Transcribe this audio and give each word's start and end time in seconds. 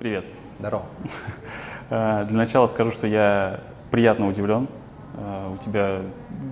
Привет. 0.00 0.24
Здорово. 0.58 0.82
Э, 1.92 2.24
Для 2.28 2.38
начала 2.38 2.66
скажу, 2.68 2.90
что 2.92 3.06
я 3.08 3.60
приятно 3.90 4.28
удивлен. 4.28 4.66
Э, 5.18 5.52
У 5.52 5.56
тебя 5.58 6.02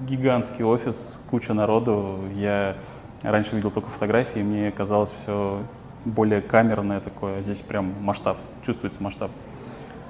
гигантский 0.08 0.64
офис, 0.64 1.18
куча 1.30 1.54
народу. 1.54 2.18
Я 2.34 2.76
раньше 3.22 3.54
видел 3.56 3.70
только 3.70 3.88
фотографии, 3.88 4.40
мне 4.40 4.70
казалось 4.72 5.10
все 5.22 5.62
более 6.04 6.42
камерное 6.42 6.98
такое. 7.00 7.40
Здесь 7.40 7.60
прям 7.60 7.94
масштаб, 8.02 8.36
чувствуется 8.66 9.02
масштаб. 9.02 9.30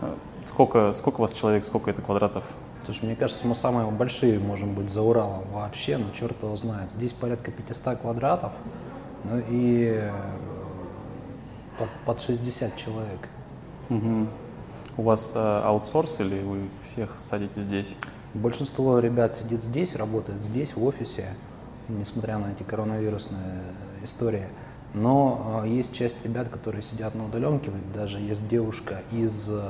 Э, 0.00 0.14
Сколько, 0.46 0.92
сколько 0.94 1.18
у 1.18 1.22
вас 1.22 1.32
человек, 1.32 1.62
сколько 1.62 1.90
это 1.90 2.00
квадратов? 2.02 2.42
Слушай, 2.86 3.04
мне 3.04 3.14
кажется, 3.16 3.46
мы 3.46 3.54
самые 3.54 3.88
большие 3.90 4.38
можем 4.40 4.72
быть 4.72 4.90
за 4.90 5.02
Уралом 5.02 5.44
вообще, 5.52 5.98
но 5.98 6.06
черт 6.12 6.42
его 6.42 6.56
знает. 6.56 6.90
Здесь 6.90 7.12
порядка 7.12 7.52
500 7.52 7.98
квадратов, 7.98 8.52
ну 9.24 9.40
и 9.48 10.10
под, 11.78 11.88
под 12.04 12.20
60 12.20 12.76
человек. 12.76 13.28
Мгм. 13.88 14.28
У 14.96 15.02
вас 15.02 15.32
э, 15.34 15.38
аутсорс 15.38 16.20
или 16.20 16.42
вы 16.42 16.68
всех 16.84 17.16
садите 17.18 17.62
здесь? 17.62 17.96
Большинство 18.34 18.98
ребят 18.98 19.36
сидит 19.36 19.62
здесь, 19.62 19.94
работает 19.94 20.44
здесь, 20.44 20.74
в 20.74 20.84
офисе, 20.84 21.34
несмотря 21.88 22.38
на 22.38 22.52
эти 22.52 22.62
коронавирусные 22.62 23.62
истории. 24.04 24.48
Но 24.94 25.62
э, 25.64 25.68
есть 25.68 25.94
часть 25.94 26.16
ребят, 26.24 26.48
которые 26.48 26.82
сидят 26.82 27.14
на 27.14 27.26
удаленке, 27.26 27.70
даже 27.94 28.18
есть 28.18 28.46
девушка 28.48 29.02
из 29.12 29.48
э, 29.48 29.60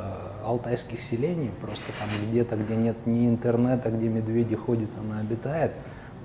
алтайских 0.44 1.00
селений, 1.00 1.50
просто 1.60 1.92
там 1.98 2.08
где-то, 2.28 2.56
где 2.56 2.76
нет 2.76 2.96
ни 3.06 3.28
интернета, 3.28 3.90
где 3.90 4.08
медведи 4.08 4.56
ходят, 4.56 4.90
она 5.00 5.20
обитает. 5.20 5.72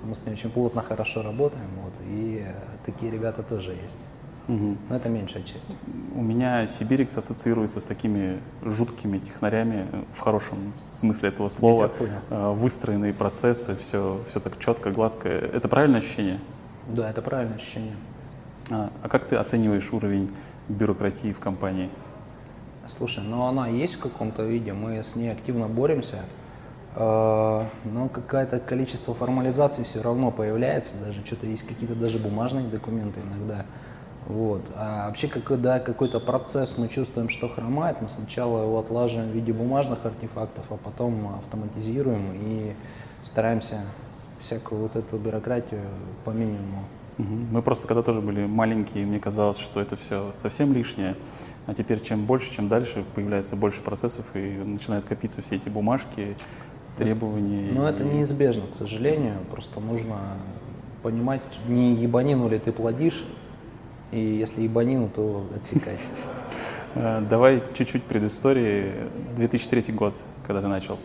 Мы 0.04 0.14
с 0.14 0.24
ней 0.24 0.32
очень 0.32 0.50
плотно, 0.50 0.82
хорошо 0.82 1.22
работаем, 1.22 1.68
вот, 1.82 1.92
и 2.06 2.44
э, 2.46 2.54
такие 2.86 3.10
ребята 3.10 3.42
тоже 3.42 3.72
есть. 3.72 3.96
Мгм. 4.46 4.76
Но 4.90 4.96
это 4.96 5.08
меньшая 5.08 5.42
часть. 5.42 5.66
У 6.14 6.22
меня 6.22 6.66
Сибирикс 6.66 7.16
ассоциируется 7.16 7.80
с 7.80 7.84
такими 7.84 8.40
жуткими 8.62 9.18
технарями, 9.18 9.86
э, 9.90 10.02
в 10.12 10.20
хорошем 10.20 10.74
смысле 11.00 11.30
этого 11.30 11.48
слова. 11.48 11.90
Э, 12.30 12.52
Выстроенные 12.52 13.14
процессы, 13.14 13.74
все, 13.76 14.20
все 14.28 14.40
так 14.40 14.58
четко, 14.58 14.90
гладко. 14.90 15.28
Это 15.28 15.68
правильное 15.68 16.00
ощущение? 16.00 16.40
Да, 16.88 17.08
это 17.10 17.22
правильное 17.22 17.56
ощущение. 17.56 17.96
А, 18.70 18.90
а 19.02 19.08
как 19.08 19.24
ты 19.24 19.36
оцениваешь 19.36 19.90
уровень 19.92 20.30
бюрократии 20.68 21.32
в 21.32 21.40
компании? 21.40 21.88
Слушай, 22.86 23.24
ну 23.24 23.44
она 23.46 23.68
есть 23.68 23.94
в 23.94 23.98
каком-то 23.98 24.42
виде, 24.44 24.74
мы 24.74 25.02
с 25.02 25.16
ней 25.16 25.32
активно 25.32 25.68
боремся, 25.68 26.20
э, 26.96 27.00
но 27.00 28.08
какое-то 28.12 28.58
количество 28.60 29.14
формализаций 29.14 29.84
все 29.84 30.02
равно 30.02 30.30
появляется, 30.30 30.92
даже 31.02 31.24
что-то 31.24 31.46
есть 31.46 31.66
какие-то 31.66 31.94
даже 31.94 32.18
бумажные 32.18 32.68
документы 32.68 33.20
иногда. 33.20 33.64
Вот. 34.26 34.62
А 34.76 35.06
вообще, 35.08 35.28
когда 35.28 35.78
какой-то 35.80 36.18
процесс 36.18 36.78
мы 36.78 36.88
чувствуем, 36.88 37.28
что 37.28 37.48
хромает, 37.48 37.98
мы 38.00 38.08
сначала 38.08 38.62
его 38.62 38.78
отлаживаем 38.78 39.30
в 39.30 39.34
виде 39.34 39.52
бумажных 39.52 40.04
артефактов, 40.04 40.64
а 40.70 40.76
потом 40.76 41.34
автоматизируем 41.38 42.32
и 42.34 42.72
стараемся 43.22 43.82
всякую 44.40 44.82
вот 44.82 44.96
эту 44.96 45.18
бюрократию 45.18 45.82
по 46.24 46.30
минимуму. 46.30 46.84
Мы 47.16 47.62
просто 47.62 47.86
когда 47.86 48.02
тоже 48.02 48.20
были 48.20 48.44
маленькие, 48.46 49.06
мне 49.06 49.20
казалось, 49.20 49.58
что 49.58 49.80
это 49.80 49.94
все 49.94 50.32
совсем 50.34 50.72
лишнее. 50.72 51.14
А 51.66 51.74
теперь 51.74 52.00
чем 52.00 52.24
больше, 52.26 52.52
чем 52.52 52.68
дальше, 52.68 53.04
появляется 53.14 53.56
больше 53.56 53.82
процессов 53.82 54.24
и 54.34 54.38
начинают 54.64 55.04
копиться 55.04 55.40
все 55.42 55.56
эти 55.56 55.68
бумажки, 55.68 56.36
требования. 56.96 57.70
Но 57.72 57.88
и- 57.88 57.92
это 57.92 58.02
неизбежно, 58.04 58.62
к 58.66 58.74
сожалению. 58.74 59.36
Просто 59.50 59.80
нужно 59.80 60.16
понимать, 61.02 61.42
не 61.68 61.94
ебанину 61.94 62.48
ли 62.48 62.58
ты 62.58 62.72
плодишь, 62.72 63.24
и 64.14 64.20
если 64.20 64.62
ебанину, 64.62 65.08
то 65.14 65.46
отсекать. 65.54 65.98
Э, 66.96 67.20
Давай 67.28 67.60
чуть-чуть 67.74 68.04
предыстории. 68.04 68.92
2003 69.34 69.92
год, 69.92 70.14
когда 70.46 70.60
ты 70.60 70.68
начал. 70.68 71.00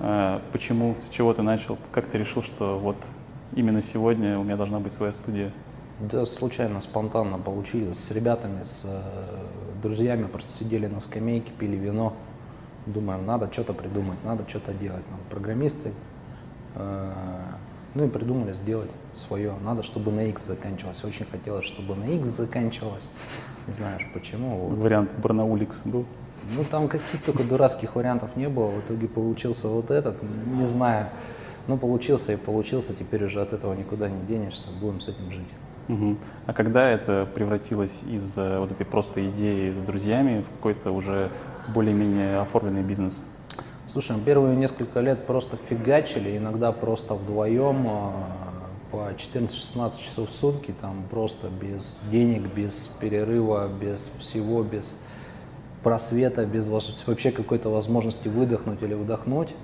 Э, 0.00 0.40
Почему, 0.50 0.96
с 1.00 1.08
чего 1.08 1.32
ты 1.32 1.42
начал? 1.42 1.78
Как 1.92 2.06
ты 2.06 2.18
решил, 2.18 2.42
что 2.42 2.80
вот 2.80 2.96
именно 3.54 3.80
сегодня 3.80 4.36
у 4.40 4.42
меня 4.42 4.56
должна 4.56 4.80
быть 4.80 4.92
своя 4.92 5.12
студия? 5.12 5.52
Да, 6.00 6.26
случайно, 6.26 6.80
спонтанно 6.80 7.38
получилось. 7.38 7.96
С 7.98 8.10
ребятами, 8.10 8.64
с 8.64 8.82
э, 8.84 9.02
друзьями 9.84 10.24
просто 10.24 10.50
сидели 10.58 10.88
на 10.88 10.98
скамейке, 10.98 11.52
пили 11.60 11.76
вино. 11.76 12.14
Думаем, 12.84 13.24
надо 13.24 13.48
что-то 13.52 13.72
придумать, 13.72 14.18
надо 14.24 14.44
что-то 14.48 14.72
делать. 14.72 15.04
Нам 15.12 15.20
программисты. 15.30 15.92
Ну 17.94 18.04
и 18.04 18.08
придумали 18.08 18.52
сделать 18.52 18.90
свое. 19.14 19.52
Надо, 19.64 19.82
чтобы 19.82 20.10
на 20.10 20.28
X 20.28 20.46
заканчивалось. 20.46 21.02
Очень 21.04 21.26
хотелось, 21.26 21.64
чтобы 21.64 21.94
на 21.94 22.04
X 22.04 22.28
заканчивалось. 22.28 23.04
Не 23.66 23.72
знаю 23.72 23.96
уж 23.96 24.06
почему. 24.12 24.68
вот. 24.68 24.78
Вариант 24.78 25.12
Барнауликс 25.18 25.82
был? 25.84 26.04
Ну, 26.56 26.64
там 26.70 26.88
каких 26.88 27.22
только 27.22 27.44
дурацких 27.44 27.94
вариантов 27.96 28.36
не 28.36 28.48
было. 28.48 28.70
В 28.70 28.80
итоге 28.80 29.08
получился 29.08 29.68
вот 29.68 29.90
этот, 29.90 30.16
не 30.46 30.66
знаю. 30.66 31.08
Ну, 31.66 31.78
получился 31.78 32.32
и 32.32 32.36
получился. 32.36 32.94
Теперь 32.94 33.24
уже 33.24 33.40
от 33.40 33.52
этого 33.52 33.72
никуда 33.74 34.08
не 34.08 34.20
денешься. 34.26 34.68
Будем 34.80 35.00
с 35.00 35.08
этим 35.08 35.30
жить. 35.30 35.48
Мгм. 35.88 36.18
А 36.46 36.52
когда 36.52 36.88
это 36.88 37.26
превратилось 37.34 38.02
из 38.10 38.36
э, 38.36 38.58
вот 38.58 38.72
этой 38.72 38.84
просто 38.86 39.26
идеи 39.28 39.72
с 39.72 39.82
друзьями 39.82 40.42
в 40.42 40.50
какой-то 40.56 40.90
уже 40.90 41.30
более-менее 41.74 42.38
оформленный 42.38 42.82
бизнес? 42.82 43.20
Слушай, 43.94 44.16
мы 44.16 44.24
первые 44.24 44.56
несколько 44.56 44.98
лет 44.98 45.24
просто 45.24 45.56
фигачили, 45.56 46.36
иногда 46.36 46.72
просто 46.72 47.14
вдвоем 47.14 47.86
э, 47.86 48.10
по 48.90 49.10
14-16 49.12 50.00
часов 50.00 50.30
в 50.30 50.32
сутки, 50.32 50.74
там 50.80 51.04
просто 51.08 51.46
без 51.46 52.00
денег, 52.10 52.52
без 52.52 52.88
перерыва, 53.00 53.68
без 53.68 54.10
всего, 54.18 54.64
без 54.64 54.96
просвета, 55.84 56.44
без 56.44 56.66
вообще 56.66 57.30
какой-то 57.30 57.68
возможности 57.68 58.26
выдохнуть 58.26 58.82
или 58.82 58.94
вдохнуть. 58.94 59.54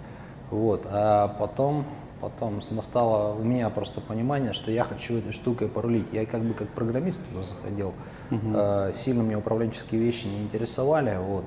Вот. 0.53 0.83
А 0.85 1.27
потом, 1.27 1.85
потом 2.21 2.63
настало 2.71 3.35
у 3.35 3.43
меня 3.43 3.69
просто 3.69 4.01
понимание, 4.01 4.53
что 4.53 4.71
я 4.71 4.85
хочу 4.85 5.17
этой 5.17 5.33
штукой 5.33 5.67
порулить. 5.67 6.07
Я 6.13 6.25
как 6.25 6.43
бы 6.43 6.55
как 6.55 6.69
программист 6.69 7.19
туда 7.33 7.43
заходил, 7.43 7.95
Э, 8.31 8.93
сильно 8.95 9.23
меня 9.23 9.39
управленческие 9.39 10.01
вещи 10.01 10.27
не 10.27 10.43
интересовали. 10.43 11.17
Вот. 11.19 11.45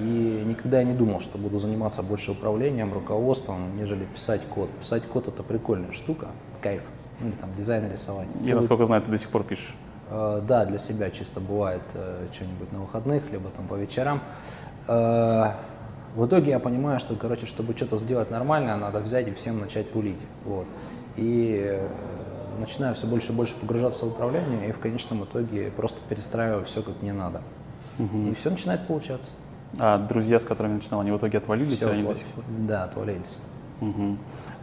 И 0.00 0.44
никогда 0.46 0.78
я 0.78 0.84
не 0.84 0.94
думал, 0.94 1.20
что 1.20 1.36
буду 1.36 1.58
заниматься 1.58 2.02
больше 2.02 2.30
управлением, 2.32 2.92
руководством, 2.92 3.76
нежели 3.76 4.04
писать 4.06 4.40
код. 4.48 4.70
Писать 4.80 5.02
код 5.04 5.28
это 5.28 5.42
прикольная 5.42 5.92
штука, 5.92 6.28
кайф. 6.62 6.82
Ну, 7.20 7.28
или 7.28 7.34
там 7.34 7.50
дизайн 7.54 7.90
рисовать. 7.92 8.28
Я, 8.42 8.54
насколько 8.54 8.86
знаю, 8.86 9.02
ты 9.02 9.10
до 9.10 9.18
сих 9.18 9.28
пор 9.28 9.44
пишешь. 9.44 9.74
э, 10.10 10.42
да, 10.46 10.64
для 10.64 10.78
себя 10.78 11.10
чисто 11.10 11.40
бывает 11.40 11.82
э, 11.92 12.26
что-нибудь 12.32 12.72
на 12.72 12.80
выходных, 12.80 13.30
либо 13.30 13.50
там 13.50 13.66
по 13.66 13.74
вечерам. 13.74 14.22
Э, 14.88 15.52
в 16.16 16.26
итоге 16.26 16.50
я 16.50 16.58
понимаю, 16.58 16.98
что, 16.98 17.14
короче, 17.14 17.44
чтобы 17.44 17.76
что-то 17.76 17.96
сделать 17.98 18.30
нормальное, 18.30 18.76
надо 18.76 19.00
взять 19.00 19.28
и 19.28 19.32
всем 19.32 19.60
начать 19.60 19.94
рулить. 19.94 20.18
Вот. 20.46 20.66
И 21.16 21.78
начинаю 22.58 22.94
все 22.94 23.06
больше 23.06 23.32
и 23.32 23.34
больше 23.34 23.54
погружаться 23.54 24.06
в 24.06 24.08
управление, 24.08 24.70
и 24.70 24.72
в 24.72 24.78
конечном 24.78 25.24
итоге 25.24 25.70
просто 25.70 25.98
перестраиваю 26.08 26.64
все, 26.64 26.82
как 26.82 27.02
мне 27.02 27.12
надо. 27.12 27.42
И 27.98 28.34
все 28.34 28.50
начинает 28.50 28.86
получаться. 28.86 29.30
А 29.78 29.98
друзья, 29.98 30.40
с 30.40 30.44
которыми 30.44 30.74
начинал, 30.74 31.00
они 31.00 31.10
в 31.12 31.16
итоге 31.16 31.38
отвалились, 31.38 31.80
или 31.80 31.88
они 31.88 32.02
до 32.02 32.08
вот. 32.08 32.16
сих 32.18 32.26
пор? 32.26 32.44
Да, 32.66 32.84
отвалились. 32.84 33.36
Мгм. 33.80 34.18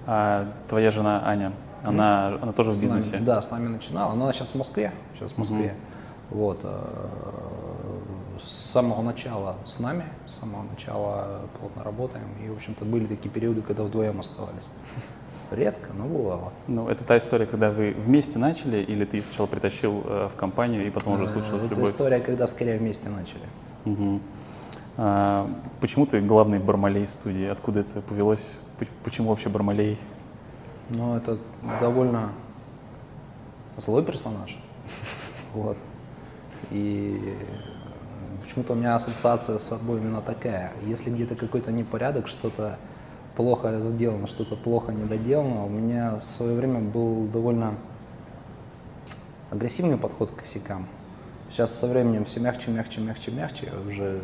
А 0.05 0.47
твоя 0.67 0.91
жена 0.91 1.21
Аня, 1.25 1.53
она, 1.83 2.37
она 2.41 2.51
тоже 2.51 2.71
в 2.71 2.75
С 2.75 2.81
нами- 2.81 2.93
бизнесе? 2.99 3.17
да, 3.19 3.41
с 3.41 3.49
нами 3.51 3.67
начинала. 3.67 4.13
Она 4.13 4.31
сейчас 4.33 4.49
в 4.49 4.55
Москве. 4.55 4.91
Сейчас 5.15 5.31
в 5.31 5.37
Москве. 5.37 5.73
Вот. 6.29 6.59
э, 6.63 6.79
С 8.39 8.71
самого 8.71 9.01
начала 9.01 9.55
с 9.65 9.79
нами, 9.79 10.03
с 10.27 10.33
самого 10.39 10.63
начала 10.69 11.41
плотно 11.59 11.83
работаем. 11.83 12.27
И, 12.45 12.49
в 12.49 12.53
общем-то, 12.55 12.85
были 12.85 13.05
такие 13.07 13.29
периоды, 13.31 13.61
когда 13.63 13.81
вдвоем 13.83 14.19
оставались. 14.19 14.63
Редко, 15.49 15.89
но 15.97 16.05
бывало. 16.05 16.51
Ну, 16.67 16.87
это 16.89 17.03
та 17.03 17.17
история, 17.17 17.45
когда 17.47 17.71
вы 17.71 17.95
вместе 17.97 18.37
начали, 18.37 18.77
или 18.77 19.05
ты 19.05 19.21
сначала 19.23 19.47
притащил 19.47 20.03
э, 20.05 20.29
в 20.31 20.35
компанию, 20.35 20.85
и 20.85 20.89
потом 20.91 21.13
уже 21.13 21.27
случилась 21.27 21.63
Э, 21.63 21.65
Это 21.65 21.75
любовь? 21.75 21.89
история, 21.91 22.19
когда 22.19 22.45
скорее 22.45 22.77
вместе 22.77 23.09
начали. 23.09 23.45
Мгм. 23.85 24.21
А, 24.97 25.49
почему 25.79 26.05
ты 26.05 26.19
главный 26.21 26.59
Бармалей 26.59 27.07
студии? 27.07 27.45
Откуда 27.45 27.81
это 27.81 28.01
повелось? 28.01 28.45
Поч- 28.79 28.89
Почему 29.03 29.29
вообще 29.29 29.49
Бармалей? 29.49 29.99
Но 30.89 31.17
это 31.17 31.37
довольно 31.79 32.31
злой 33.77 34.03
персонаж. 34.03 34.57
Вот. 35.53 35.77
И 36.71 37.35
почему-то 38.41 38.73
у 38.73 38.75
меня 38.75 38.95
ассоциация 38.95 39.57
с 39.57 39.63
собой 39.63 39.99
именно 39.99 40.21
такая. 40.21 40.71
Если 40.85 41.09
где-то 41.09 41.35
какой-то 41.35 41.71
непорядок, 41.71 42.27
что-то 42.27 42.77
плохо 43.35 43.79
сделано, 43.81 44.27
что-то 44.27 44.55
плохо 44.55 44.91
недоделано, 44.91 45.65
у 45.65 45.69
меня 45.69 46.15
в 46.15 46.21
свое 46.21 46.55
время 46.55 46.79
был 46.81 47.25
довольно 47.27 47.75
агрессивный 49.51 49.97
подход 49.97 50.31
к 50.31 50.41
косякам. 50.41 50.85
Сейчас 51.49 51.73
со 51.73 51.87
временем 51.87 52.25
все 52.25 52.39
мягче, 52.39 52.69
мягче, 52.71 52.99
мягче, 53.01 53.31
мягче, 53.31 53.71
уже 53.87 54.21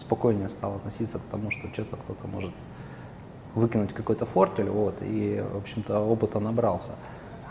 спокойнее 0.00 0.48
стал 0.48 0.76
относиться 0.76 1.18
к 1.18 1.22
тому, 1.30 1.50
что 1.50 1.68
что-то 1.72 1.96
кто-то 1.96 2.26
может 2.28 2.52
выкинуть 3.54 3.92
какой-то 3.92 4.26
фортель, 4.26 4.68
вот, 4.70 4.94
и, 5.00 5.42
в 5.54 5.56
общем-то, 5.58 6.00
опыта 6.00 6.38
набрался. 6.38 6.92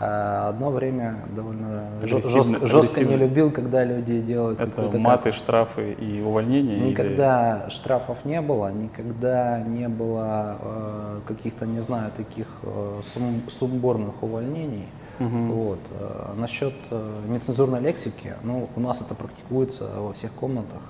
А 0.00 0.50
одно 0.50 0.70
время 0.70 1.16
довольно 1.34 1.88
Агрессивно- 2.00 2.30
жестко, 2.30 2.66
жестко 2.68 3.04
не 3.04 3.16
любил, 3.16 3.50
когда 3.50 3.82
люди 3.82 4.20
делают 4.20 4.60
Это 4.60 4.96
маты, 4.96 5.32
штрафы 5.32 5.92
и 5.92 6.22
увольнения? 6.22 6.76
или- 6.76 6.90
Никогда 6.90 7.68
штрафов 7.68 8.24
не 8.24 8.40
было, 8.40 8.70
никогда 8.72 9.60
не 9.60 9.88
было 9.88 10.56
э, 10.60 11.20
каких-то, 11.26 11.66
не 11.66 11.80
знаю, 11.80 12.12
таких 12.16 12.46
э, 12.62 13.00
сум- 13.12 13.42
сумбурных 13.50 14.22
увольнений. 14.22 14.86
Вот. 15.18 15.80
Э, 15.98 16.32
насчет 16.36 16.74
э, 16.92 17.20
нецензурной 17.26 17.80
лексики, 17.80 18.34
ну, 18.44 18.68
у 18.76 18.80
нас 18.80 19.00
это 19.02 19.16
практикуется 19.16 19.90
во 19.98 20.12
всех 20.12 20.30
комнатах. 20.32 20.80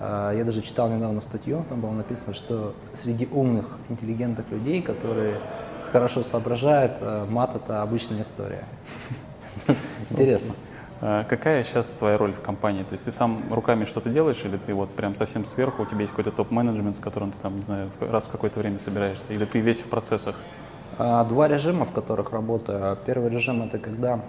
Э, 0.00 0.32
я 0.36 0.44
даже 0.44 0.62
читал 0.62 0.90
недавно 0.90 1.20
статью, 1.20 1.64
там 1.68 1.80
было 1.80 1.92
написано, 1.92 2.34
что 2.34 2.74
среди 2.94 3.28
умных, 3.30 3.66
интеллигентных 3.88 4.50
людей, 4.50 4.82
которые 4.82 5.36
хорошо 5.92 6.22
соображают, 6.22 6.96
э, 7.00 7.26
мат 7.28 7.54
это 7.54 7.82
обычная 7.82 8.22
история. 8.22 8.64
Интересно. 10.10 10.54
А 11.02 11.24
Какая 11.24 11.64
сейчас 11.64 11.92
твоя 11.94 12.18
роль 12.18 12.32
в 12.32 12.40
компании? 12.40 12.82
То 12.82 12.92
есть 12.92 13.04
ты 13.04 13.12
сам 13.12 13.42
руками 13.50 13.84
что-то 13.84 14.10
делаешь, 14.10 14.42
или 14.44 14.56
ты 14.56 14.74
вот 14.74 14.90
прям 14.90 15.14
совсем 15.14 15.44
сверху, 15.44 15.82
у 15.82 15.86
тебя 15.86 16.00
есть 16.00 16.12
какой-то 16.12 16.30
топ-менеджмент, 16.30 16.96
с 16.96 16.98
которым 16.98 17.32
ты 17.32 17.38
там, 17.38 17.56
не 17.56 17.62
знаю, 17.62 17.90
раз 18.00 18.24
в 18.24 18.30
какое-то 18.30 18.58
время 18.60 18.78
собираешься, 18.78 19.32
или 19.32 19.44
ты 19.44 19.60
весь 19.60 19.80
в 19.80 19.88
процессах? 19.88 20.36
А, 20.98 21.24
Два 21.24 21.48
режима, 21.48 21.86
в 21.86 21.92
которых 21.92 22.32
работаю. 22.32 22.98
Первый 23.06 23.30
режим 23.30 23.62
это 23.62 23.78
когда 23.78 24.20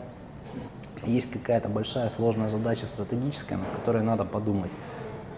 есть 1.05 1.31
какая-то 1.31 1.67
большая 1.67 2.09
сложная 2.09 2.49
задача 2.49 2.85
стратегическая, 2.85 3.57
над 3.57 3.67
которой 3.75 4.03
надо 4.03 4.23
подумать. 4.23 4.71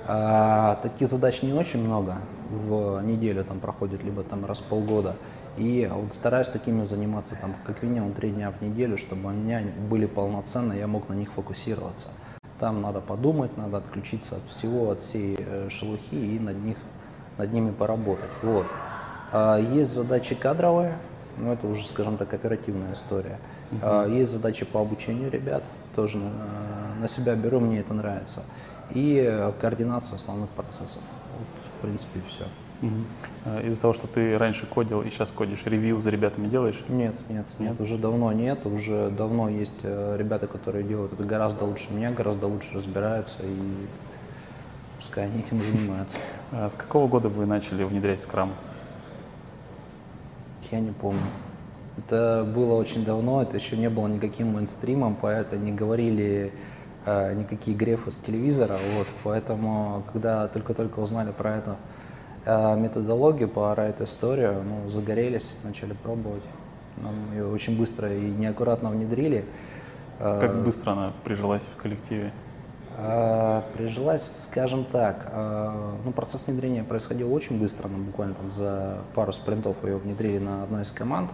А, 0.06 0.80
Таких 0.84 1.08
задач 1.08 1.42
не 1.42 1.54
очень 1.54 1.84
много 1.84 2.18
в 2.50 3.02
неделю 3.02 3.44
там 3.44 3.60
проходит, 3.60 4.04
либо 4.04 4.24
там 4.24 4.46
раз 4.46 4.60
в 4.60 4.64
полгода. 4.64 5.16
И 5.58 5.90
вот 5.92 6.14
стараюсь 6.14 6.48
такими 6.48 6.84
заниматься 6.84 7.38
там 7.40 7.56
как 7.66 7.84
минимум 7.84 8.14
три 8.14 8.32
дня 8.32 8.52
в 8.52 8.62
неделю, 8.62 8.98
чтобы 8.98 9.30
у 9.30 9.32
меня 9.32 9.62
были 9.90 10.08
полноценно, 10.08 10.74
я 10.74 10.88
мог 10.88 11.10
на 11.10 11.14
них 11.14 11.32
фокусироваться. 11.32 12.08
Там 12.60 12.82
надо 12.82 13.02
подумать, 13.02 13.56
надо 13.58 13.78
отключиться 13.78 14.38
от 14.38 14.48
всего, 14.50 14.92
от 14.92 15.02
всей 15.02 15.38
э, 15.38 15.70
шелухи 15.70 16.16
и 16.16 16.40
над, 16.40 16.58
них, 16.58 16.78
над 17.38 17.52
ними 17.52 17.72
поработать. 17.72 18.30
Вот. 18.42 18.66
А, 19.32 19.58
Есть 19.58 19.94
задачи 19.94 20.34
кадровые, 20.36 20.98
но 21.38 21.54
это 21.54 21.68
уже, 21.68 21.86
скажем 21.86 22.18
так, 22.18 22.34
оперативная 22.34 22.94
история. 22.94 23.40
А, 23.82 24.08
Есть 24.08 24.32
задачи 24.32 24.66
по 24.66 24.82
обучению 24.82 25.30
ребят, 25.30 25.64
тоже 25.96 26.18
на, 26.18 26.32
на 27.00 27.10
себя 27.10 27.36
беру, 27.36 27.60
мне 27.60 27.80
это 27.80 27.94
нравится. 27.94 28.44
И 28.94 29.52
координация 29.60 30.16
основных 30.16 30.50
процессов. 30.50 31.02
Вот, 31.38 31.48
в 31.78 31.82
принципе, 31.82 32.20
все. 32.28 32.46
Из-за 33.64 33.82
того, 33.82 33.94
что 33.94 34.08
ты 34.08 34.38
раньше 34.38 34.66
кодил 34.66 35.02
и 35.02 35.10
сейчас 35.10 35.32
кодишь, 35.32 35.64
ревью 35.66 36.02
за 36.02 36.10
ребятами 36.10 36.48
делаешь? 36.48 36.84
Нет, 36.88 37.14
нет, 37.30 37.46
нет, 37.60 37.80
уже 37.80 37.98
давно 37.98 38.32
нет, 38.32 38.66
уже 38.66 39.10
давно 39.10 39.50
есть 39.50 39.80
э, 39.84 40.16
ребята, 40.18 40.48
которые 40.48 40.84
делают 40.84 41.14
это 41.14 41.24
гораздо 41.24 41.66
лучше 41.66 41.94
меня, 41.94 42.12
гораздо 42.12 42.48
лучше 42.48 42.74
разбираются, 42.74 43.38
и 43.44 43.88
пускай 44.98 45.26
они 45.26 45.40
этим 45.40 45.62
занимаются. 45.62 46.18
А 46.52 46.70
С 46.70 46.76
какого 46.76 47.08
года 47.08 47.30
вы 47.30 47.46
начали 47.46 47.84
внедрять 47.84 48.20
скрам? 48.20 48.54
Я 50.72 50.80
не 50.80 50.92
помню. 50.92 51.22
Это 51.98 52.50
было 52.54 52.74
очень 52.74 53.06
давно, 53.06 53.42
это 53.42 53.56
еще 53.56 53.78
не 53.78 53.90
было 53.90 54.08
никаким 54.08 54.54
мейнстримом, 54.54 55.16
поэтому 55.20 55.64
не 55.64 55.72
говорили 55.72 56.54
никакие 57.06 57.76
грефы 57.76 58.12
с 58.12 58.16
телевизора, 58.18 58.78
вот, 58.96 59.08
поэтому, 59.24 60.04
когда 60.12 60.48
только-только 60.48 61.00
узнали 61.00 61.32
про 61.32 61.58
эту 61.58 61.76
э, 62.46 62.76
методологию, 62.78 63.50
про 63.50 63.86
эту 63.86 64.06
историю, 64.06 64.64
ну, 64.64 64.90
загорелись, 64.90 65.56
начали 65.64 65.94
пробовать. 65.94 66.44
Нам 66.98 67.34
ее 67.34 67.48
очень 67.48 67.78
быстро 67.78 68.14
и 68.14 68.32
неаккуратно 68.32 68.90
внедрили. 68.90 69.44
Э, 70.20 70.40
Как 70.40 70.64
быстро 70.64 70.92
она 70.92 71.14
прижилась 71.24 71.64
в 71.64 71.82
коллективе? 71.82 72.32
Прижилась, 73.76 74.44
скажем 74.44 74.86
так, 74.86 75.32
ну, 76.06 76.12
процесс 76.12 76.46
внедрения 76.46 76.84
происходил 76.84 77.34
очень 77.34 77.60
быстро, 77.60 77.88
ну, 77.88 77.98
буквально 77.98 78.36
там 78.36 78.52
за 78.52 79.00
пару 79.16 79.34
спринтов 79.34 79.84
ее 79.84 79.98
внедрили 79.98 80.38
на 80.38 80.62
одной 80.62 80.84
из 80.84 80.92
команд, 80.92 81.32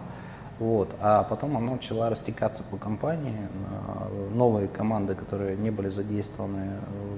вот, 0.60 0.90
а 1.00 1.22
потом 1.22 1.56
она 1.56 1.72
начала 1.72 2.10
растекаться 2.10 2.62
по 2.62 2.76
компании, 2.76 3.48
а, 3.70 4.08
новые 4.34 4.68
команды, 4.68 5.14
которые 5.14 5.56
не 5.56 5.70
были 5.70 5.88
задействованы 5.88 6.72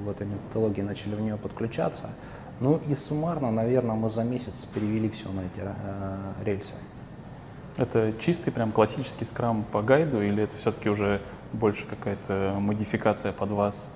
в 0.04 0.08
этой 0.08 0.28
методологии, 0.28 0.82
начали 0.82 1.16
в 1.16 1.20
нее 1.20 1.36
подключаться, 1.36 2.04
ну 2.60 2.80
и 2.88 2.94
суммарно, 2.94 3.50
наверное, 3.50 3.96
мы 3.96 4.08
за 4.08 4.22
месяц 4.22 4.64
перевели 4.72 5.10
все 5.10 5.28
на 5.30 5.40
эти 5.40 5.60
а, 5.60 6.34
рельсы. 6.44 6.72
Это 7.76 8.12
чистый 8.20 8.52
прям 8.52 8.70
классический 8.70 9.24
скрам 9.24 9.64
по 9.72 9.82
гайду 9.82 10.22
или 10.22 10.44
это 10.44 10.56
все-таки 10.56 10.88
уже 10.88 11.20
больше 11.52 11.84
какая-то 11.86 12.54
модификация 12.60 13.32
под 13.32 13.50
вас? 13.50 13.88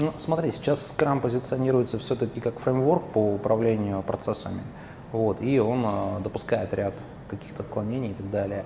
Ну, 0.00 0.14
смотри, 0.16 0.50
сейчас 0.50 0.94
Scrum 0.96 1.20
позиционируется 1.20 1.98
все-таки 1.98 2.40
как 2.40 2.58
фреймворк 2.58 3.04
по 3.12 3.34
управлению 3.34 4.02
процессами, 4.02 4.62
вот, 5.12 5.42
и 5.42 5.58
он 5.58 5.84
э, 5.84 6.20
допускает 6.22 6.72
ряд 6.72 6.94
каких-то 7.28 7.62
отклонений 7.62 8.10
и 8.10 8.14
так 8.14 8.30
далее. 8.30 8.64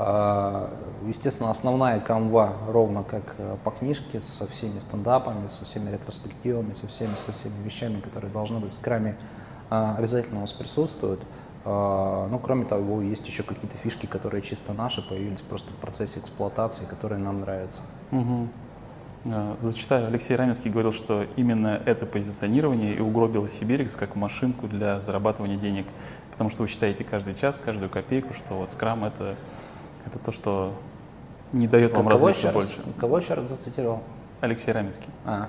А, 0.00 0.70
естественно, 1.08 1.50
основная 1.50 1.98
канва 1.98 2.52
ровно 2.68 3.02
как 3.02 3.34
э, 3.36 3.56
по 3.64 3.72
книжке 3.72 4.20
со 4.20 4.46
всеми 4.46 4.78
стендапами, 4.78 5.48
со 5.48 5.64
всеми 5.64 5.90
ретроспективами, 5.90 6.72
со 6.74 6.86
всеми, 6.86 7.16
со 7.16 7.32
всеми 7.32 7.60
вещами, 7.64 8.00
которые 8.00 8.30
должны 8.32 8.60
быть 8.60 8.72
в 8.72 8.76
скраме, 8.76 9.16
а, 9.70 9.96
обязательно 9.98 10.38
у 10.38 10.40
нас 10.42 10.52
присутствуют. 10.52 11.20
А, 11.64 12.28
Ну, 12.30 12.38
кроме 12.38 12.64
того, 12.64 13.02
есть 13.02 13.26
еще 13.26 13.42
какие-то 13.42 13.76
фишки, 13.78 14.06
которые 14.06 14.40
чисто 14.40 14.72
наши, 14.72 15.02
появились 15.06 15.40
просто 15.40 15.72
в 15.72 15.76
процессе 15.76 16.20
эксплуатации, 16.20 16.84
которые 16.84 17.18
нам 17.18 17.40
нравятся. 17.40 17.80
А, 19.26 19.56
Зачитаю, 19.60 20.06
Алексей 20.06 20.36
Раменский 20.36 20.70
говорил, 20.70 20.92
что 20.92 21.26
именно 21.34 21.82
это 21.84 22.06
позиционирование 22.06 22.94
и 22.94 23.00
угробило 23.00 23.48
Сибирикс 23.48 23.96
как 23.96 24.14
машинку 24.14 24.68
для 24.68 25.00
зарабатывания 25.00 25.56
денег, 25.56 25.86
потому 26.30 26.50
что 26.50 26.62
вы 26.62 26.68
считаете 26.68 27.02
каждый 27.02 27.34
час, 27.34 27.60
каждую 27.62 27.90
копейку, 27.90 28.32
что 28.32 28.54
вот 28.54 28.70
скрам 28.70 29.04
это, 29.04 29.34
это 30.06 30.18
то, 30.18 30.32
что 30.32 30.74
не 31.52 31.66
дает 31.66 31.92
вам 31.92 32.08
Кого 32.08 32.26
развиться 32.28 32.48
еще 32.48 32.58
раз? 32.58 32.66
больше. 32.68 32.92
Кого 33.00 33.18
еще 33.18 33.34
раз 33.34 33.48
зацитировал? 33.48 34.02
Алексей 34.40 34.72
Раменский. 34.72 35.08
А, 35.24 35.48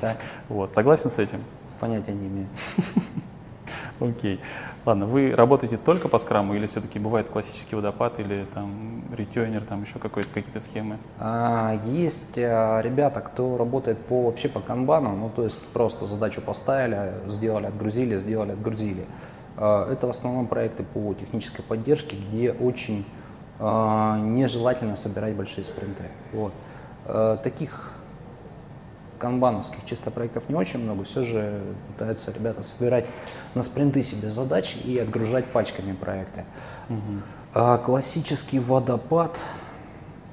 так, 0.00 0.18
Вот, 0.48 0.72
согласен 0.72 1.10
с 1.10 1.18
этим? 1.18 1.40
понятия 1.80 2.12
не 2.12 2.26
имею. 2.28 2.46
Окей. 4.00 4.40
Ладно, 4.86 5.06
вы 5.06 5.34
работаете 5.34 5.76
только 5.76 6.08
по 6.08 6.18
скраму 6.18 6.54
или 6.54 6.66
все-таки 6.66 6.98
бывает 6.98 7.28
классический 7.28 7.76
водопад 7.76 8.18
или 8.18 8.46
там 8.52 9.02
ретюнер, 9.14 9.62
там 9.64 9.82
еще 9.82 9.98
какой-то, 9.98 10.28
какие-то 10.32 10.60
схемы? 10.60 10.96
А, 11.18 11.78
Есть 11.86 12.36
а, 12.38 12.80
ребята, 12.80 13.20
кто 13.20 13.56
работает 13.58 13.98
по 13.98 14.22
вообще 14.24 14.48
по 14.48 14.60
канбану, 14.60 15.14
ну 15.16 15.30
то 15.34 15.44
есть 15.44 15.66
просто 15.68 16.06
задачу 16.06 16.40
поставили, 16.40 17.12
сделали, 17.28 17.66
отгрузили, 17.66 18.18
сделали, 18.18 18.52
отгрузили. 18.52 19.04
А, 19.56 19.90
Это 19.92 20.06
в 20.06 20.10
основном 20.10 20.46
проекты 20.46 20.82
по 20.82 21.12
технической 21.14 21.64
поддержке, 21.64 22.16
где 22.16 22.52
очень 22.52 23.04
нежелательно 23.60 24.96
собирать 24.96 25.34
большие 25.34 25.64
спринты. 25.64 26.04
Вот. 26.32 26.52
А, 27.06 27.36
Таких 27.36 27.92
канбановских 29.18 29.84
чисто 29.84 30.10
проектов 30.10 30.48
не 30.48 30.54
очень 30.54 30.78
много, 30.78 31.04
все 31.04 31.22
же 31.24 31.60
пытаются 31.88 32.32
ребята 32.32 32.62
собирать 32.62 33.04
на 33.54 33.62
спринты 33.62 34.02
себе 34.02 34.30
задачи 34.30 34.78
и 34.78 34.98
отгружать 34.98 35.44
пачками 35.46 35.92
проекты. 35.92 36.44
А, 37.52 37.76
классический 37.78 38.58
водопад, 38.58 39.38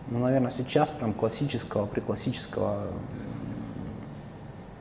ну, 0.10 0.20
наверное, 0.20 0.52
сейчас 0.52 0.90
прям 0.90 1.14
классического, 1.14 1.86
при 1.86 2.00
классического, 2.00 2.84
м, 2.84 2.94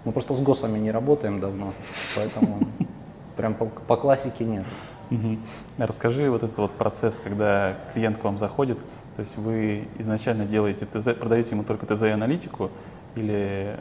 мы 0.05 0.13
просто 0.13 0.35
с 0.35 0.41
ГОСами 0.41 0.79
не 0.79 0.93
работаем 0.93 1.41
давно, 1.41 1.73
поэтому 2.15 2.61
прям 3.37 3.55
по, 3.55 3.67
по 3.67 3.97
классике 3.97 4.45
нет. 4.45 4.67
Расскажи 5.79 6.31
вот 6.31 6.43
этот 6.43 6.57
вот 6.59 6.73
процесс, 6.73 7.21
когда 7.23 7.77
клиент 7.93 8.19
к 8.19 8.25
вам 8.25 8.39
заходит, 8.39 8.79
то 9.17 9.23
есть 9.23 9.37
вы 9.37 9.89
изначально 9.99 10.45
делаете 10.45 10.87
ТЗ, 10.87 11.15
продаете 11.15 11.51
ему 11.55 11.65
только 11.65 11.87
ТЗ 11.87 12.03
и 12.03 12.09
аналитику, 12.09 12.71
или 13.15 13.77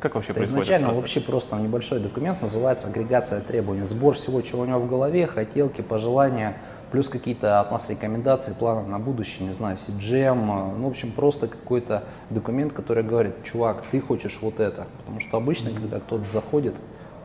как 0.00 0.14
вообще 0.14 0.32
Это 0.32 0.40
происходит 0.40 0.64
изначально 0.64 0.88
процесс? 0.88 1.00
вообще 1.00 1.20
просто 1.20 1.56
небольшой 1.56 2.00
документ, 2.00 2.42
называется 2.42 2.88
агрегация 2.88 3.40
требований, 3.40 3.86
сбор 3.86 4.14
всего, 4.14 4.42
чего 4.42 4.62
у 4.62 4.66
него 4.66 4.78
в 4.80 4.88
голове, 4.88 5.26
хотелки, 5.26 5.80
пожелания, 5.80 6.58
плюс 6.90 7.08
какие-то 7.08 7.60
от 7.60 7.72
нас 7.72 7.88
рекомендации, 7.88 8.52
планы 8.52 8.86
на 8.86 8.98
будущее, 8.98 9.48
не 9.48 9.54
знаю, 9.54 9.78
CGM, 9.86 10.74
ну, 10.76 10.86
в 10.86 10.90
общем, 10.90 11.10
просто 11.10 11.48
какой-то 11.48 12.04
документ, 12.28 12.74
который 12.74 13.02
говорит, 13.02 13.42
чувак, 13.44 13.82
ты 13.90 14.00
хочешь 14.00 14.38
вот 14.42 14.60
это, 14.60 14.86
потому 14.98 15.20
что 15.20 15.38
обычно, 15.38 15.70
когда 15.70 15.98
кто-то 15.98 16.24
заходит, 16.30 16.74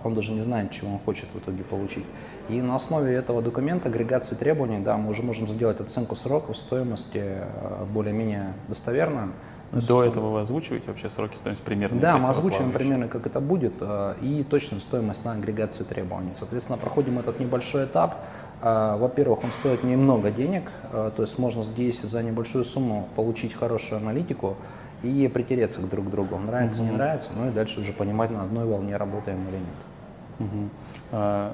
он 0.03 0.15
даже 0.15 0.31
не 0.31 0.41
знает, 0.41 0.71
чего 0.71 0.93
он 0.93 0.99
хочет 0.99 1.25
в 1.33 1.37
итоге 1.37 1.63
получить. 1.63 2.05
И 2.51 2.61
на 2.61 2.75
основе 2.75 3.15
этого 3.15 3.41
документа, 3.41 3.87
агрегации 3.87 4.35
требований, 4.35 4.79
да, 4.79 4.97
мы 4.97 5.09
уже 5.11 5.23
можем 5.23 5.47
сделать 5.47 5.79
оценку 5.79 6.17
сроков, 6.17 6.57
стоимости 6.57 7.23
э, 7.23 7.85
более-менее 7.93 8.53
достоверную. 8.67 9.31
Ну, 9.71 9.79
и, 9.79 9.81
До 9.81 10.03
этого 10.03 10.31
вы 10.31 10.41
озвучиваете 10.41 10.87
вообще 10.87 11.09
сроки, 11.09 11.35
стоимость 11.35 11.61
примерно? 11.61 11.97
да, 12.01 12.17
мы 12.17 12.27
озвучиваем 12.27 12.73
примерно, 12.73 13.07
как 13.07 13.25
это 13.25 13.39
будет, 13.39 13.71
э, 13.79 14.15
и 14.21 14.43
точную 14.43 14.81
стоимость 14.81 15.23
на 15.23 15.31
агрегацию 15.31 15.85
требований. 15.85 16.31
Соответственно, 16.37 16.77
проходим 16.77 17.19
этот 17.19 17.39
небольшой 17.39 17.85
этап, 17.85 18.17
А, 18.63 18.95
во-первых, 18.97 19.43
он 19.43 19.51
стоит 19.51 19.83
немного 19.83 20.29
денег, 20.29 20.69
то 20.91 21.13
есть 21.17 21.39
можно 21.39 21.63
здесь 21.63 21.99
за 22.01 22.21
небольшую 22.21 22.63
сумму 22.63 23.09
получить 23.15 23.55
хорошую 23.55 23.97
аналитику 23.97 24.55
и 25.01 25.27
притереться 25.33 25.81
к 25.81 25.89
друг 25.89 26.11
другу. 26.11 26.37
Нравится, 26.37 26.81
mm-hmm. 26.81 26.85
не 26.85 26.91
нравится, 26.91 27.29
ну 27.35 27.49
и 27.49 27.51
дальше 27.51 27.79
уже 27.79 27.91
понимать, 27.91 28.29
на 28.29 28.43
одной 28.43 28.65
волне 28.65 28.97
работаем 28.97 29.39
или 29.47 29.57
нет. 29.57 30.69
Mm-hmm. 31.11 31.53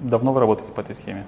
Давно 0.00 0.32
вы 0.32 0.40
работаете 0.40 0.72
по 0.72 0.80
этой 0.80 0.94
схеме? 0.94 1.24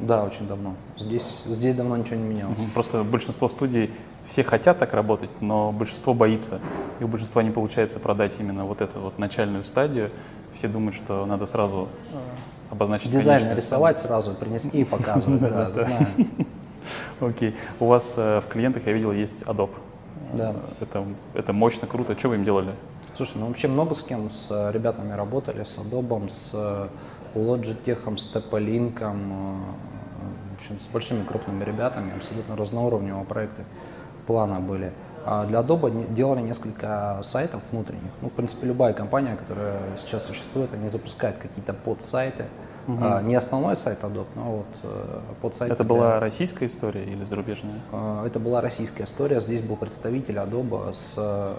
Да, 0.00 0.24
очень 0.24 0.48
давно. 0.48 0.74
Здесь, 0.98 1.42
здесь 1.46 1.74
давно 1.74 1.96
ничего 1.96 2.16
не 2.16 2.22
менялось. 2.22 2.58
Просто 2.72 3.04
большинство 3.04 3.48
студий, 3.48 3.90
все 4.24 4.42
хотят 4.42 4.78
так 4.78 4.94
работать, 4.94 5.30
но 5.40 5.72
большинство 5.72 6.14
боится. 6.14 6.58
И 7.00 7.04
у 7.04 7.08
большинства 7.08 7.42
не 7.42 7.50
получается 7.50 8.00
продать 8.00 8.34
именно 8.38 8.64
вот 8.64 8.80
эту 8.80 8.98
вот 8.98 9.18
начальную 9.18 9.62
стадию. 9.62 10.10
Все 10.54 10.68
думают, 10.68 10.96
что 10.96 11.26
надо 11.26 11.44
сразу 11.44 11.88
э, 12.12 12.16
обозначить 12.70 13.10
Дизайн 13.10 13.54
рисовать 13.54 13.98
сразу, 13.98 14.34
принести 14.34 14.80
и 14.80 14.84
показывать. 14.86 15.40
Да, 15.40 15.70
знаю. 15.70 16.06
Окей. 17.20 17.54
У 17.78 17.86
вас 17.86 18.14
э, 18.16 18.40
в 18.40 18.48
клиентах, 18.48 18.86
я 18.86 18.92
видел, 18.92 19.12
есть 19.12 19.42
Adobe. 19.42 19.74
Да. 20.32 20.54
Это, 20.80 21.04
это 21.34 21.52
мощно, 21.52 21.86
круто. 21.86 22.18
Что 22.18 22.30
вы 22.30 22.36
им 22.36 22.44
делали? 22.44 22.74
Слушай, 23.14 23.36
ну 23.36 23.48
вообще 23.48 23.68
много 23.68 23.94
с 23.94 24.02
кем, 24.02 24.30
с 24.30 24.46
э, 24.48 24.72
ребятами 24.72 25.12
работали, 25.12 25.62
с 25.64 25.76
Adobe, 25.76 26.30
с 26.30 26.88
Logitech, 27.34 28.18
с 28.18 28.34
Tepalink, 28.34 28.98
в 28.98 30.54
общем, 30.54 30.80
с 30.80 30.86
большими 30.92 31.24
крупными 31.24 31.64
ребятами, 31.64 32.14
абсолютно 32.14 32.56
разноуровневые 32.56 33.24
проекты 33.24 33.64
плана 34.26 34.60
были. 34.60 34.92
А 35.24 35.44
для 35.46 35.60
Adobe 35.60 36.14
делали 36.14 36.40
несколько 36.40 37.20
сайтов 37.22 37.62
внутренних. 37.70 38.10
Ну, 38.22 38.28
в 38.28 38.32
принципе, 38.32 38.66
любая 38.66 38.94
компания, 38.94 39.36
которая 39.36 39.78
сейчас 39.98 40.26
существует, 40.26 40.72
они 40.72 40.88
запускают 40.88 41.36
какие-то 41.38 41.74
подсайты. 41.74 42.46
Угу. 42.88 42.98
А, 43.00 43.22
не 43.22 43.34
основной 43.34 43.76
сайт 43.76 44.02
Adobe, 44.02 44.26
но 44.34 44.56
вот 44.56 44.66
э, 44.82 45.20
подсайт. 45.42 45.70
Это 45.70 45.84
для... 45.84 45.94
была 45.94 46.20
российская 46.20 46.66
история 46.66 47.04
или 47.04 47.24
зарубежная? 47.24 47.80
А, 47.92 48.26
это 48.26 48.38
была 48.40 48.62
российская 48.62 49.04
история. 49.04 49.40
Здесь 49.40 49.60
был 49.60 49.76
представитель 49.76 50.36
Adobe, 50.36 50.94
с, 50.94 51.14
э, 51.18 51.54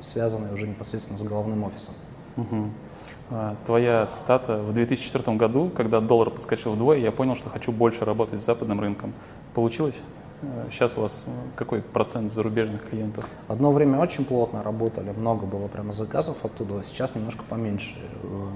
связанный 0.00 0.54
уже 0.54 0.68
непосредственно 0.68 1.18
с 1.18 1.22
головным 1.22 1.64
офисом. 1.64 1.94
Угу. 2.36 2.70
Твоя 3.66 4.06
цитата 4.06 4.58
в 4.58 4.72
2004 4.72 5.36
году, 5.36 5.70
когда 5.76 6.00
доллар 6.00 6.30
подскочил 6.30 6.72
вдвое, 6.72 6.98
я 6.98 7.12
понял, 7.12 7.36
что 7.36 7.48
хочу 7.48 7.70
больше 7.70 8.04
работать 8.04 8.42
с 8.42 8.46
западным 8.46 8.80
рынком. 8.80 9.12
Получилось? 9.54 10.00
Сейчас 10.70 10.96
у 10.96 11.02
вас 11.02 11.26
какой 11.54 11.82
процент 11.82 12.32
зарубежных 12.32 12.88
клиентов? 12.88 13.26
Одно 13.46 13.72
время 13.72 13.98
очень 13.98 14.24
плотно 14.24 14.62
работали, 14.62 15.10
много 15.10 15.44
было 15.46 15.68
прямо 15.68 15.92
заказов 15.92 16.44
оттуда, 16.44 16.82
сейчас 16.82 17.14
немножко 17.14 17.44
поменьше. 17.48 17.94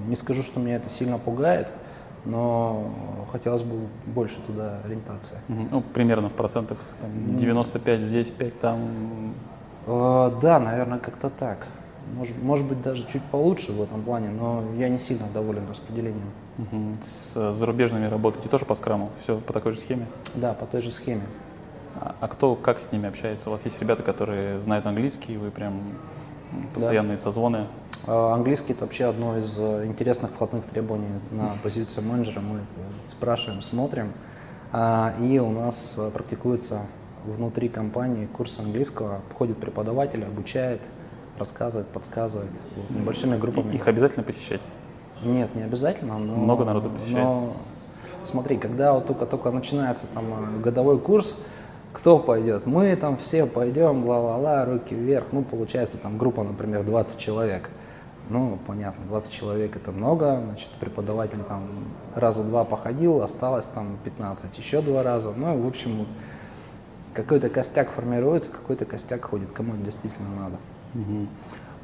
Не 0.07 0.15
скажу, 0.15 0.41
что 0.41 0.59
меня 0.59 0.77
это 0.77 0.89
сильно 0.89 1.19
пугает, 1.19 1.67
но 2.25 2.91
хотелось 3.31 3.61
бы 3.61 3.87
больше 4.07 4.35
туда 4.47 4.79
ориентации. 4.83 5.37
Ну, 5.47 5.81
примерно 5.81 6.29
в 6.29 6.33
процентах, 6.33 6.79
там, 6.99 7.37
95 7.37 8.01
здесь, 8.01 8.29
5 8.29 8.59
там? 8.59 9.33
Э, 9.85 10.31
да, 10.41 10.59
наверное, 10.59 10.97
как-то 10.97 11.29
так. 11.29 11.67
Может, 12.13 12.41
может 12.41 12.67
быть, 12.67 12.81
даже 12.81 13.05
чуть 13.07 13.23
получше 13.23 13.71
в 13.71 13.81
этом 13.81 14.03
плане, 14.03 14.29
но 14.29 14.63
я 14.77 14.89
не 14.89 14.99
сильно 14.99 15.27
доволен 15.33 15.67
распределением. 15.67 16.29
Угу. 16.59 16.97
С 17.01 17.53
зарубежными 17.53 18.05
работаете 18.05 18.47
тоже 18.47 18.65
по 18.65 18.75
скраму? 18.75 19.11
Все 19.21 19.39
по 19.39 19.53
такой 19.53 19.73
же 19.73 19.79
схеме? 19.79 20.05
Да, 20.35 20.53
по 20.53 20.65
той 20.65 20.81
же 20.81 20.91
схеме. 20.91 21.23
А, 21.99 22.15
а 22.19 22.27
кто, 22.27 22.55
как 22.55 22.79
с 22.79 22.91
ними 22.91 23.09
общается? 23.09 23.49
У 23.49 23.51
вас 23.51 23.65
есть 23.65 23.79
ребята, 23.81 24.03
которые 24.03 24.61
знают 24.61 24.85
английский, 24.85 25.37
вы 25.37 25.49
прям 25.51 25.81
постоянные 26.73 27.17
да. 27.17 27.23
созвоны? 27.23 27.67
А, 28.05 28.33
английский 28.33 28.73
это 28.73 28.81
вообще 28.81 29.05
одно 29.05 29.37
из 29.37 29.57
э, 29.57 29.85
интересных 29.85 30.31
входных 30.31 30.63
требований 30.65 31.07
на 31.31 31.55
позицию 31.63 32.05
менеджера. 32.05 32.39
Мы 32.39 32.57
это 32.57 33.09
спрашиваем, 33.09 33.61
смотрим. 33.61 34.13
А, 34.71 35.15
и 35.19 35.39
у 35.39 35.49
нас 35.49 35.95
э, 35.97 36.11
практикуется 36.11 36.81
внутри 37.25 37.69
компании 37.69 38.27
курс 38.27 38.59
английского. 38.59 39.21
Ходит 39.37 39.57
преподаватель, 39.57 40.23
обучает, 40.23 40.81
рассказывает, 41.37 41.87
подсказывает 41.87 42.51
небольшими 42.89 43.37
группами. 43.37 43.73
Их 43.73 43.87
обязательно 43.87 44.23
посещать? 44.23 44.61
Нет, 45.23 45.53
не 45.55 45.63
обязательно. 45.63 46.17
Но, 46.17 46.35
Много 46.35 46.65
народу 46.65 46.89
посещает? 46.89 47.23
Но, 47.23 47.53
смотри, 48.23 48.57
когда 48.57 48.93
вот 48.93 49.07
только-только 49.07 49.51
начинается 49.51 50.05
там 50.13 50.25
э, 50.57 50.59
годовой 50.61 50.99
курс, 50.99 51.35
кто 51.93 52.19
пойдет? 52.19 52.65
Мы 52.65 52.95
там 52.95 53.17
все 53.17 53.45
пойдем, 53.45 54.05
ла-ла-ла, 54.07 54.65
руки 54.65 54.93
вверх. 54.93 55.27
Ну, 55.31 55.43
получается, 55.43 55.97
там 55.97 56.17
группа, 56.17 56.43
например, 56.43 56.83
20 56.83 57.17
человек. 57.17 57.69
Ну, 58.29 58.57
понятно, 58.65 59.05
20 59.05 59.31
человек 59.31 59.75
это 59.75 59.91
много, 59.91 60.41
значит, 60.43 60.69
преподаватель 60.79 61.43
там 61.47 61.69
раза 62.15 62.43
два 62.43 62.65
походил, 62.65 63.21
осталось 63.21 63.67
там 63.67 63.97
15, 64.03 64.57
еще 64.57 64.81
два 64.81 65.03
раза. 65.03 65.31
Ну, 65.35 65.61
в 65.61 65.67
общем, 65.67 66.07
какой-то 67.13 67.49
костяк 67.49 67.91
формируется, 67.91 68.49
какой-то 68.49 68.85
костяк 68.85 69.23
ходит, 69.25 69.51
кому 69.51 69.75
это 69.75 69.83
действительно 69.83 70.29
надо. 70.37 70.55
Угу. 70.95 71.27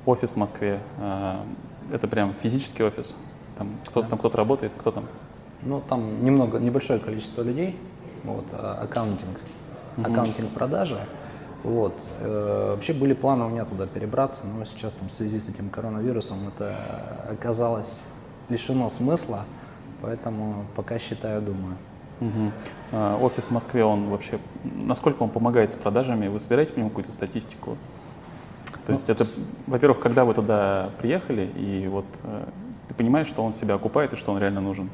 Офис 0.05 0.31
в 0.31 0.35
Москве, 0.37 0.79
э, 0.97 1.35
это 1.91 2.07
прям 2.07 2.33
физический 2.33 2.83
офис? 2.83 3.15
Там 3.57 3.69
кто-то 3.83 4.01
да. 4.01 4.09
там 4.09 4.19
кто-то 4.19 4.37
работает, 4.37 4.71
кто 4.77 4.91
там? 4.91 5.05
Ну, 5.61 5.81
там 5.87 6.23
немного, 6.23 6.59
небольшое 6.59 6.99
количество 6.99 7.43
людей, 7.43 7.77
вот, 8.23 8.45
а, 8.53 8.79
accounting 8.81 9.37
угу. 9.97 10.11
accounting 10.11 10.49
продажи. 10.51 10.99
Вот. 11.63 11.93
Э, 12.19 12.71
вообще 12.71 12.93
были 12.93 13.13
планы 13.13 13.45
у 13.45 13.49
меня 13.49 13.65
туда 13.65 13.85
перебраться, 13.85 14.41
но 14.47 14.65
сейчас 14.65 14.93
там, 14.93 15.09
в 15.09 15.11
связи 15.11 15.39
с 15.39 15.49
этим 15.49 15.69
коронавирусом 15.69 16.47
это 16.47 16.75
оказалось 17.29 18.01
лишено 18.49 18.89
смысла, 18.89 19.45
поэтому 20.01 20.65
пока 20.75 20.97
считаю, 20.97 21.41
думаю. 21.41 21.77
Угу. 22.19 23.25
Офис 23.25 23.45
в 23.45 23.51
Москве, 23.51 23.83
он 23.83 24.09
вообще, 24.09 24.39
насколько 24.63 25.23
он 25.23 25.29
помогает 25.29 25.71
с 25.71 25.73
продажами? 25.73 26.27
Вы 26.27 26.39
собираете 26.39 26.73
по 26.73 26.79
нему 26.79 26.89
какую-то 26.89 27.13
статистику? 27.13 27.77
То 28.97 29.03
ну, 29.07 29.07
есть 29.07 29.09
это, 29.09 29.25
во-первых, 29.67 29.99
когда 29.99 30.25
вы 30.25 30.33
туда 30.33 30.89
приехали, 30.99 31.49
и 31.55 31.87
вот 31.87 32.05
э, 32.23 32.45
ты 32.87 32.93
понимаешь, 32.93 33.27
что 33.27 33.43
он 33.43 33.53
себя 33.53 33.75
окупает 33.75 34.13
и 34.13 34.15
что 34.15 34.31
он 34.31 34.39
реально 34.39 34.61
нужен? 34.61 34.89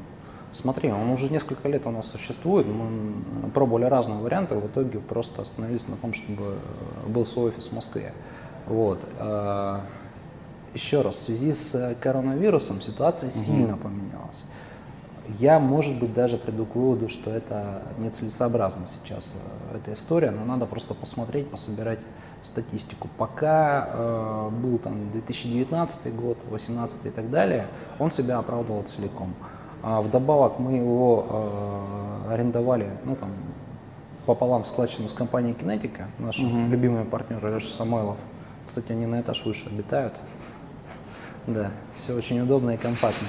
Смотри, 0.52 0.90
он 0.90 1.10
уже 1.10 1.28
несколько 1.30 1.68
лет 1.68 1.86
у 1.86 1.90
нас 1.90 2.10
существует, 2.10 2.66
мы 2.66 3.50
пробовали 3.50 3.84
разные 3.84 4.18
варианты, 4.18 4.54
в 4.54 4.66
итоге 4.66 4.98
просто 4.98 5.42
остановились 5.42 5.86
на 5.88 5.96
том, 5.96 6.14
чтобы 6.14 6.56
был 7.06 7.26
свой 7.26 7.50
офис 7.50 7.68
в 7.68 7.72
Москве. 7.72 8.12
Вот. 8.66 8.98
А, 9.18 9.82
еще 10.74 11.02
раз, 11.02 11.16
в 11.16 11.22
связи 11.22 11.52
с 11.52 11.96
коронавирусом 12.00 12.80
ситуация 12.80 13.28
угу. 13.28 13.38
сильно 13.38 13.76
поменялась. 13.76 14.42
Я, 15.38 15.58
может 15.58 15.98
быть, 15.98 16.14
даже 16.14 16.38
приду 16.38 16.64
к 16.64 16.74
выводу, 16.74 17.08
что 17.08 17.30
это 17.30 17.82
нецелесообразно 17.98 18.86
сейчас 18.86 19.28
э, 19.72 19.76
эта 19.76 19.92
история, 19.92 20.30
но 20.30 20.44
надо 20.46 20.64
просто 20.64 20.94
посмотреть, 20.94 21.50
пособирать 21.50 21.98
статистику. 22.42 23.08
Пока 23.16 23.88
э, 23.92 24.50
был 24.50 24.78
там 24.78 25.10
2019 25.10 26.14
год, 26.14 26.38
2018 26.48 27.06
и 27.06 27.10
так 27.10 27.30
далее, 27.30 27.66
он 27.98 28.12
себя 28.12 28.38
оправдывал 28.38 28.82
целиком. 28.82 29.34
А 29.82 30.00
вдобавок 30.00 30.58
мы 30.58 30.72
его 30.72 31.26
э, 32.28 32.32
арендовали, 32.32 32.90
ну 33.04 33.16
там 33.16 33.30
пополам 34.26 34.64
складчину 34.64 35.08
с 35.08 35.12
компанией 35.12 35.54
Кинетика, 35.54 36.08
наши 36.18 36.44
угу. 36.44 36.68
любимые 36.68 37.04
партнеры 37.04 37.54
Леша 37.54 37.68
Самойлов. 37.68 38.16
Кстати, 38.66 38.92
они 38.92 39.06
на 39.06 39.20
этаж 39.20 39.44
выше 39.44 39.68
обитают. 39.68 40.14
Да, 41.46 41.70
все 41.96 42.12
очень 42.12 42.38
удобно 42.40 42.72
и 42.72 42.76
компактно. 42.76 43.26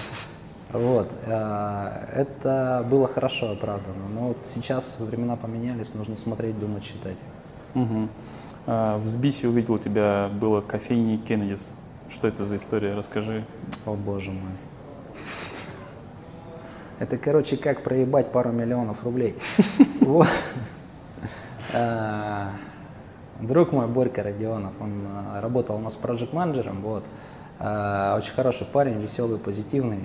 Вот, 0.73 1.09
э, 1.25 2.05
это 2.13 2.85
было 2.89 3.07
хорошо 3.07 3.51
оправдано, 3.51 4.09
но 4.13 4.27
вот 4.27 4.43
сейчас 4.43 4.97
времена 4.99 5.37
поменялись, 5.37 5.93
нужно 5.93 6.17
смотреть, 6.17 6.59
думать, 6.59 6.83
читать. 6.83 7.15
Угу. 7.75 8.09
А, 8.67 8.97
в 8.97 9.07
Сбисе 9.07 9.47
увидел 9.47 9.75
у 9.75 9.77
тебя 9.77 10.29
было 10.33 10.61
кофейни 10.61 11.17
Кеннедис. 11.17 11.73
Что 12.09 12.27
это 12.27 12.45
за 12.45 12.57
история? 12.57 12.95
Расскажи. 12.95 13.45
О 13.85 13.93
боже 13.93 14.31
мой. 14.31 14.51
Это, 16.99 17.17
короче, 17.17 17.55
как 17.55 17.83
проебать 17.83 18.31
пару 18.31 18.51
миллионов 18.51 19.03
рублей. 19.03 19.35
А, 21.71 22.53
друг 23.39 23.71
мой, 23.71 23.85
Борька 23.85 24.23
Родионов, 24.23 24.73
он 24.79 25.05
а, 25.07 25.39
работал 25.39 25.75
у 25.75 25.79
нас 25.79 25.93
проект 25.93 26.33
менеджером 26.33 26.81
вот. 26.81 27.03
Очень 27.59 28.33
хороший 28.33 28.65
парень, 28.65 28.99
веселый, 28.99 29.37
позитивный. 29.37 29.99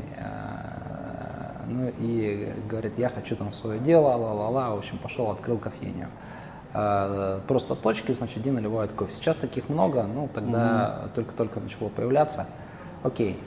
Ну 1.69 1.91
и 2.01 2.53
говорит, 2.69 2.99
я 2.99 3.09
хочу 3.09 3.35
там 3.37 3.51
свое 3.53 3.79
дело, 3.79 4.09
ла-ла-ла. 4.09 4.75
В 4.75 4.79
общем, 4.79 4.99
пошел, 4.99 5.31
открыл 5.31 5.57
кофейню. 5.57 6.09
Просто 7.47 7.77
точки, 7.77 8.13
значит, 8.13 8.39
где 8.39 8.51
наливают 8.51 8.93
кофе. 8.93 9.13
Сейчас 9.13 9.37
таких 9.37 9.69
много, 9.69 10.03
ну 10.03 10.29
тогда 10.35 11.09
только-только 11.15 11.61
начало 11.61 11.89
появляться. 11.89 12.47
Окей, 13.05 13.39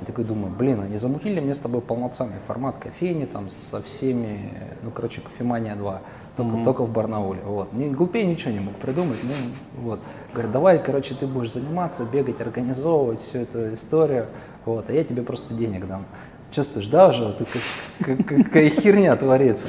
я 0.00 0.06
такой 0.06 0.24
думаю, 0.24 0.54
блин, 0.54 0.80
они 0.82 0.96
замутили 0.96 1.40
мне 1.40 1.54
с 1.54 1.58
тобой 1.58 1.80
полноценный 1.80 2.38
формат 2.46 2.76
кофейни 2.78 3.24
там 3.24 3.50
со 3.50 3.82
всеми, 3.82 4.52
ну, 4.82 4.92
короче, 4.92 5.20
кофемания 5.20 5.74
2, 5.74 6.02
только, 6.36 6.56
mm-hmm. 6.56 6.64
только 6.64 6.82
в 6.84 6.92
Барнауле. 6.92 7.40
Вот. 7.44 7.72
Не, 7.72 7.88
глупее 7.90 8.24
ничего 8.26 8.52
не 8.52 8.60
мог 8.60 8.74
придумать. 8.74 9.18
Ну, 9.24 9.32
вот. 9.82 10.00
Говорит, 10.32 10.52
давай, 10.52 10.80
короче, 10.80 11.16
ты 11.16 11.26
будешь 11.26 11.52
заниматься, 11.52 12.04
бегать, 12.04 12.40
организовывать 12.40 13.22
всю 13.22 13.38
эту 13.38 13.74
историю, 13.74 14.26
вот, 14.64 14.88
а 14.88 14.92
я 14.92 15.02
тебе 15.02 15.22
просто 15.22 15.52
денег 15.52 15.88
дам. 15.88 16.04
Чувствуешь, 16.52 16.86
да, 16.86 17.08
уже 17.08 17.24
вот 17.24 17.42
какая 17.98 18.70
херня 18.70 19.16
творится. 19.16 19.66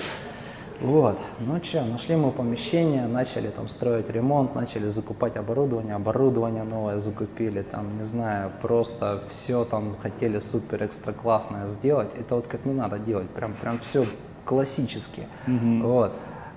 Вот. 0.81 1.17
Ну 1.39 1.61
что, 1.61 1.83
нашли 1.83 2.15
мы 2.15 2.31
помещение, 2.31 3.05
начали 3.05 3.49
там 3.49 3.67
строить 3.67 4.09
ремонт, 4.09 4.55
начали 4.55 4.87
закупать 4.87 5.35
оборудование, 5.35 5.95
оборудование 5.95 6.63
новое 6.63 6.99
закупили, 6.99 7.63
там, 7.63 7.97
не 7.97 8.05
знаю, 8.05 8.51
просто 8.61 9.21
все 9.29 9.65
там 9.65 9.97
хотели 10.01 10.39
супер 10.39 10.85
экстра 10.85 11.11
классное 11.11 11.67
сделать. 11.67 12.09
Это 12.17 12.35
вот 12.35 12.47
как 12.47 12.65
не 12.65 12.73
надо 12.73 12.97
делать, 12.97 13.29
прям, 13.29 13.53
прям 13.53 13.77
все 13.79 14.05
классически. 14.45 15.27
Mm-hmm. 15.47 15.81
Вот. 15.81 16.13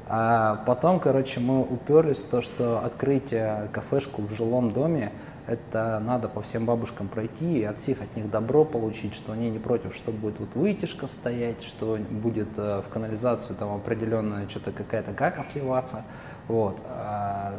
А 0.08 0.62
потом, 0.66 1.00
короче, 1.00 1.40
мы 1.40 1.62
уперлись 1.62 2.22
в 2.22 2.30
то, 2.30 2.42
что 2.42 2.78
открыть 2.84 3.34
кафешку 3.72 4.22
в 4.22 4.30
жилом 4.32 4.70
доме, 4.70 5.10
это 5.46 6.00
надо 6.04 6.28
по 6.28 6.40
всем 6.40 6.64
бабушкам 6.64 7.08
пройти 7.08 7.58
и 7.58 7.64
от 7.64 7.78
всех 7.78 8.00
от 8.00 8.14
них 8.16 8.30
добро 8.30 8.64
получить, 8.64 9.14
что 9.14 9.32
они 9.32 9.50
не 9.50 9.58
против, 9.58 9.94
что 9.94 10.12
будет 10.12 10.38
вот 10.38 10.54
вытяжка 10.54 11.06
стоять, 11.06 11.62
что 11.64 11.98
будет 12.10 12.48
э, 12.56 12.82
в 12.86 12.92
канализацию 12.92 13.56
там 13.56 13.74
определенная 13.74 14.48
что-то 14.48 14.70
какая-то 14.70 15.12
кака 15.12 15.42
сливаться. 15.42 16.04
Вот. 16.46 16.78
А 16.86 17.54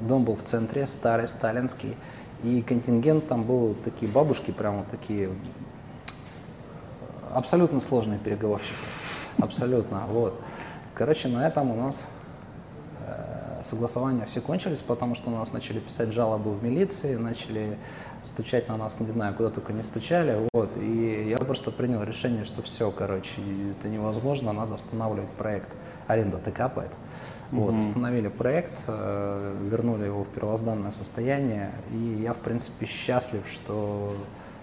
дом 0.00 0.24
был 0.24 0.34
в 0.34 0.44
центре, 0.44 0.86
старый, 0.86 1.28
сталинский, 1.28 1.94
и 2.42 2.62
контингент 2.62 3.28
там 3.28 3.44
был 3.44 3.74
такие 3.84 4.10
бабушки, 4.10 4.50
прямо 4.50 4.84
такие 4.90 5.30
абсолютно 7.32 7.80
сложные 7.80 8.18
переговорщики. 8.18 8.74
Абсолютно. 9.38 10.04
Вот. 10.08 10.40
Короче, 10.94 11.28
на 11.28 11.46
этом 11.46 11.70
у 11.70 11.76
нас 11.76 12.06
согласования 13.66 14.26
все 14.26 14.40
кончились, 14.40 14.78
потому 14.78 15.14
что 15.14 15.30
у 15.30 15.34
нас 15.34 15.52
начали 15.52 15.78
писать 15.78 16.12
жалобы 16.12 16.52
в 16.52 16.62
милиции, 16.62 17.16
начали 17.16 17.76
стучать 18.22 18.68
на 18.68 18.76
нас, 18.76 18.98
не 19.00 19.10
знаю, 19.10 19.34
куда 19.34 19.50
только 19.50 19.72
не 19.72 19.82
стучали, 19.82 20.48
вот, 20.52 20.70
и 20.76 21.28
я 21.28 21.38
просто 21.38 21.70
принял 21.70 22.02
решение, 22.02 22.44
что 22.44 22.62
все, 22.62 22.90
короче, 22.90 23.40
это 23.78 23.88
невозможно, 23.88 24.52
надо 24.52 24.74
останавливать 24.74 25.30
проект. 25.30 25.68
Аренда-то 26.06 26.52
капает. 26.52 26.90
Mm-hmm. 26.90 27.58
Вот, 27.58 27.74
остановили 27.78 28.28
проект, 28.28 28.72
э, 28.86 29.56
вернули 29.70 30.06
его 30.06 30.24
в 30.24 30.28
первозданное 30.28 30.92
состояние, 30.92 31.72
и 31.92 32.22
я, 32.22 32.32
в 32.32 32.38
принципе, 32.38 32.86
счастлив, 32.86 33.42
что 33.48 34.14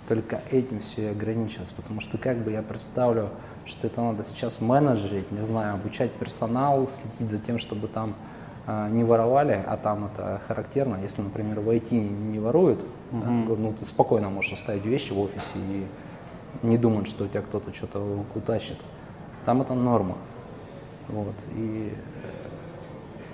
только 0.07 0.41
этим 0.51 0.79
все 0.79 1.11
ограничилось, 1.11 1.69
потому 1.69 2.01
что 2.01 2.17
как 2.17 2.37
бы 2.37 2.51
я 2.51 2.61
представлю, 2.61 3.29
что 3.65 3.87
это 3.87 4.01
надо 4.01 4.23
сейчас 4.23 4.59
менеджерить, 4.59 5.31
не 5.31 5.41
знаю, 5.41 5.75
обучать 5.75 6.11
персонал, 6.11 6.89
следить 6.89 7.31
за 7.31 7.39
тем, 7.39 7.59
чтобы 7.59 7.87
там 7.87 8.15
не 8.67 9.03
воровали, 9.03 9.61
а 9.67 9.75
там 9.75 10.05
это 10.05 10.41
характерно, 10.47 10.99
если, 11.01 11.21
например, 11.21 11.59
в 11.59 11.69
IT 11.69 11.91
не 11.91 12.39
воруют, 12.39 12.79
да, 13.11 13.27
ну, 13.27 13.73
ты 13.77 13.85
спокойно 13.85 14.29
можешь 14.29 14.53
оставить 14.53 14.85
вещи 14.85 15.11
в 15.11 15.19
офисе 15.19 15.43
и 15.55 15.85
не 16.61 16.77
думать, 16.77 17.07
что 17.07 17.25
у 17.25 17.27
тебя 17.27 17.41
кто-то 17.41 17.73
что-то 17.73 18.25
утащит. 18.35 18.77
Там 19.45 19.61
это 19.61 19.73
норма. 19.73 20.17
Вот. 21.09 21.35
И 21.55 21.91
э, 21.93 21.97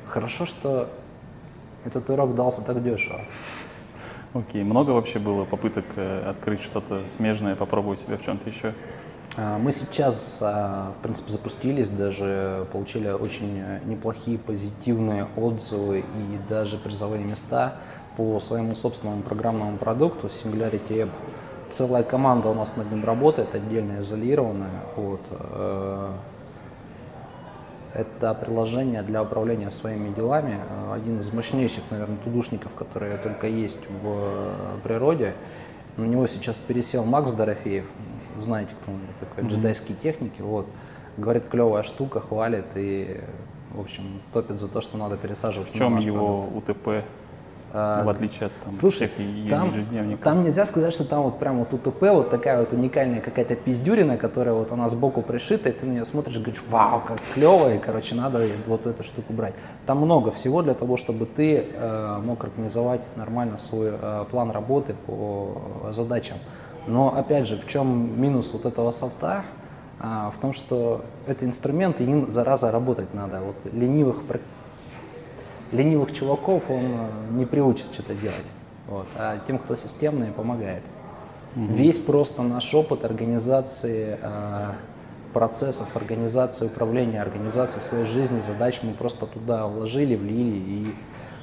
хорошо, 0.08 0.46
что 0.46 0.90
этот 1.86 2.10
урок 2.10 2.36
дался 2.36 2.62
так 2.62 2.84
дешево. 2.84 3.22
Окей. 4.34 4.64
Много 4.64 4.92
вообще 4.92 5.20
было 5.20 5.46
попыток 5.46 5.86
э, 5.96 6.30
открыть 6.30 6.62
что-то 6.62 7.08
смежное, 7.08 7.56
попробовать 7.56 8.00
себя 8.00 8.18
в 8.18 8.24
чем-то 8.24 8.50
еще? 8.50 8.74
А, 9.40 9.58
мы 9.58 9.72
сейчас, 9.72 10.40
а, 10.42 10.92
в 10.98 11.02
принципе, 11.02 11.32
запустились, 11.32 11.90
даже 11.90 12.68
получили 12.74 13.10
очень 13.10 13.64
неплохие 13.86 14.38
позитивные 14.38 15.28
отзывы 15.38 16.00
и 16.00 16.40
даже 16.50 16.78
призовые 16.78 17.24
места 17.24 17.76
по 18.18 18.38
своему 18.40 18.76
собственному 18.76 19.22
программному 19.22 19.78
продукту 19.78 20.28
Singularity 20.28 21.04
App. 21.04 21.10
Целая 21.72 22.04
команда 22.04 22.50
у 22.50 22.54
нас 22.54 22.76
над 22.76 22.92
ним 22.92 23.06
работает, 23.06 23.56
отдельно 23.56 24.00
изолированная. 24.00 24.82
Вот. 24.98 25.22
Э, 25.32 26.12
это 27.94 28.34
приложение 28.34 29.04
для 29.04 29.24
управления 29.24 29.72
своими 29.72 30.14
делами. 30.14 30.60
Один 30.92 31.20
из 31.20 31.32
мощнейших, 31.32 31.84
наверное, 31.92 32.18
тудушников, 32.18 32.74
которые 32.74 33.18
только 33.18 33.48
есть 33.48 33.80
в 34.04 34.80
природе. 34.84 35.34
На 35.96 36.04
него 36.04 36.28
сейчас 36.28 36.58
пересел 36.58 37.04
Макс 37.04 37.32
Дорофеев, 37.32 37.86
знаете, 38.40 38.72
кто 38.82 38.92
он 38.92 39.00
такой, 39.20 39.44
mm-hmm. 39.44 39.50
джедайские 39.50 39.98
техники, 40.02 40.42
вот. 40.42 40.68
Говорит, 41.18 41.46
клевая 41.50 41.84
штука, 41.84 42.22
хвалит 42.22 42.66
и, 42.76 43.20
в 43.72 43.82
общем, 43.82 44.22
топит 44.32 44.60
за 44.60 44.68
то, 44.68 44.80
что 44.80 44.98
надо 44.98 45.18
пересаживаться 45.18 45.74
В 45.74 45.78
чем 45.78 45.98
его 45.98 46.44
продукт. 46.44 46.70
УТП? 46.70 46.88
А, 47.72 48.04
в 48.04 48.10
отличие 48.10 48.48
от 48.48 48.54
там, 48.64 48.72
Слушай, 48.72 49.10
всех 49.16 49.50
там, 49.50 49.70
ежедневников. 49.70 50.24
Там 50.24 50.44
нельзя 50.44 50.66
сказать, 50.66 50.94
что 50.94 51.04
там 51.04 51.24
вот 51.24 51.38
прям 51.38 51.60
вот 51.60 51.74
УТП, 51.74 52.02
вот 52.02 52.30
такая 52.32 52.60
вот 52.60 52.74
уникальная 52.74 53.22
какая-то 53.22 53.56
пиздюрина, 53.56 54.18
которая 54.18 54.56
вот 54.56 54.72
у 54.72 54.76
нас 54.76 54.92
сбоку 54.94 55.22
пришита, 55.22 55.70
и 55.70 55.72
ты 55.72 55.86
на 55.86 55.92
нее 55.92 56.06
смотришь 56.06 56.36
и 56.36 56.40
говоришь, 56.40 56.64
вау, 56.68 57.02
как 57.08 57.20
клево, 57.34 57.74
и, 57.74 57.78
короче, 57.78 58.16
надо 58.16 58.48
вот 58.66 58.88
эту 58.88 59.04
штуку 59.04 59.34
брать. 59.34 59.54
Там 59.86 60.00
много 60.00 60.32
всего 60.32 60.64
для 60.64 60.74
того, 60.74 60.98
чтобы 60.98 61.26
ты 61.28 61.68
э, 61.72 62.22
мог 62.24 62.44
организовать 62.44 63.02
нормально 63.16 63.58
свой 63.58 63.92
э, 63.92 64.26
план 64.32 64.50
работы 64.52 64.96
по 65.06 65.92
задачам. 65.92 66.38
Но, 66.88 67.16
опять 67.16 67.48
же, 67.48 67.58
в 67.58 67.68
чем 67.68 68.20
минус 68.22 68.50
вот 68.52 68.66
этого 68.66 68.92
софта? 68.92 69.44
А, 70.00 70.32
в 70.32 70.40
том, 70.40 70.54
что 70.54 71.04
это 71.28 71.46
инструмент, 71.46 72.00
и 72.00 72.06
им, 72.06 72.30
зараза, 72.30 72.72
работать 72.72 73.14
надо. 73.14 73.42
Вот 73.42 73.56
ленивых 73.74 74.24
ленивых 75.72 76.14
чуваков 76.14 76.64
он 76.70 76.86
э, 76.86 77.10
не 77.32 77.46
приучит 77.46 77.86
что-то 77.92 78.16
делать. 78.16 78.46
Вот. 78.88 79.06
А 79.16 79.40
тем, 79.46 79.60
кто 79.60 79.76
системный, 79.76 80.32
помогает. 80.32 80.82
Угу. 81.56 81.66
Весь 81.74 81.98
просто 81.98 82.42
наш 82.42 82.74
опыт 82.74 83.06
организации 83.06 84.18
э, 84.22 84.72
процессов, 85.34 85.96
организации 85.96 86.66
управления, 86.66 87.22
организации 87.22 87.80
своей 87.80 88.06
жизни, 88.06 88.42
задач 88.42 88.80
мы 88.82 88.94
просто 88.94 89.26
туда 89.26 89.68
вложили, 89.68 90.16
влили 90.16 90.58
и, 90.58 90.96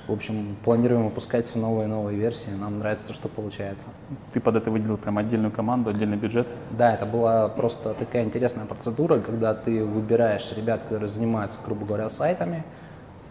в 0.08 0.12
общем, 0.12 0.56
планируем 0.64 1.04
выпускать 1.04 1.46
все 1.46 1.58
новые 1.58 1.86
и 1.86 1.90
новые 1.90 2.16
версии. 2.16 2.50
Нам 2.50 2.78
нравится 2.78 3.06
то, 3.06 3.12
что 3.14 3.28
получается. 3.28 3.86
Ты 4.32 4.40
под 4.40 4.56
это 4.56 4.70
выделил 4.70 4.96
прям 4.96 5.18
отдельную 5.18 5.50
команду, 5.50 5.90
отдельный 5.90 6.16
бюджет? 6.16 6.46
Да, 6.70 6.94
это 6.94 7.06
была 7.06 7.48
просто 7.48 7.94
такая 7.94 8.24
интересная 8.24 8.66
процедура, 8.66 9.18
когда 9.18 9.54
ты 9.54 9.84
выбираешь 9.84 10.52
ребят, 10.56 10.82
которые 10.82 11.08
занимаются, 11.08 11.58
грубо 11.64 11.86
говоря, 11.86 12.08
сайтами, 12.08 12.64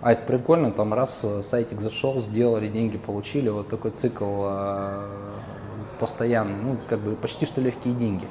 а 0.01 0.11
это 0.11 0.23
прикольно, 0.23 0.71
там 0.71 0.93
раз 0.93 1.25
сайтик 1.43 1.79
зашел, 1.81 2.21
сделали, 2.21 2.67
деньги 2.67 2.97
получили, 2.97 3.49
вот 3.49 3.69
такой 3.69 3.91
цикл 3.91 4.43
э, 4.43 5.07
постоянный, 5.99 6.55
ну, 6.61 6.77
как 6.89 6.99
бы 6.99 7.15
почти 7.15 7.45
что 7.45 7.61
легкие 7.61 7.93
деньги. 7.93 8.27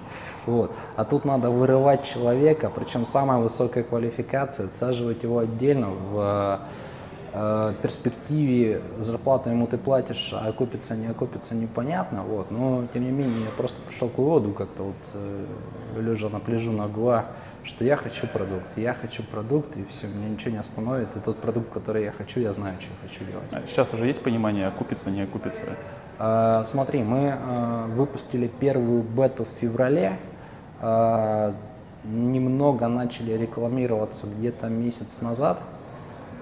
Вот. 0.47 0.73
А 0.97 1.05
тут 1.05 1.25
надо 1.25 1.51
вырывать 1.51 2.05
человека, 2.05 2.71
причем 2.75 3.07
самая 3.07 3.39
высокая 3.39 3.83
квалификация, 3.83 4.67
отсаживать 4.67 5.23
его 5.23 5.39
отдельно 5.39 5.89
в 5.89 6.61
перспективе 7.83 8.81
зарплату 8.99 9.51
ему 9.51 9.67
ты 9.67 9.77
платишь, 9.77 10.33
а 10.33 10.49
окупится, 10.49 10.95
не 10.95 11.09
окупится, 11.09 11.55
непонятно, 11.55 12.23
вот, 12.23 12.53
но 12.53 12.85
тем 12.93 13.03
не 13.03 13.11
менее 13.11 13.47
я 13.47 13.51
просто 13.51 13.77
пришел 13.83 14.09
к 14.09 14.19
выводу 14.19 14.53
как-то 14.53 14.85
вот 14.85 14.97
э, 15.15 15.47
лежа 16.01 16.29
на 16.29 16.39
пляжу 16.39 16.71
на 16.71 16.87
Гуа, 16.87 17.27
что 17.65 17.85
я 17.85 17.97
хочу 17.97 18.27
продукт, 18.27 18.77
я 18.77 18.95
хочу 18.95 19.23
продукт, 19.23 19.77
и 19.77 19.85
все, 19.91 20.07
меня 20.07 20.29
ничего 20.29 20.53
не 20.53 20.59
остановит. 20.59 21.09
И 21.17 21.21
тот 21.21 21.39
продукт, 21.39 21.73
который 21.73 22.05
я 22.05 22.13
хочу, 22.13 22.41
я 22.41 22.53
знаю, 22.53 22.77
что 22.81 22.91
я 22.91 23.09
хочу 23.09 23.25
делать. 23.25 23.49
А 23.53 23.67
сейчас 23.67 23.93
уже 23.93 24.07
есть 24.07 24.23
понимание, 24.23 24.67
окупится, 24.67 25.11
не 25.11 25.23
окупится? 25.23 25.65
А, 26.19 26.63
смотри, 26.65 27.03
мы 27.03 27.35
а, 27.37 27.87
выпустили 27.87 28.47
первую 28.47 29.03
бету 29.03 29.45
в 29.45 29.61
феврале, 29.61 30.19
а, 30.81 31.55
немного 32.05 32.87
начали 32.87 33.33
рекламироваться 33.33 34.27
где-то 34.27 34.69
месяц 34.69 35.23
назад, 35.23 35.59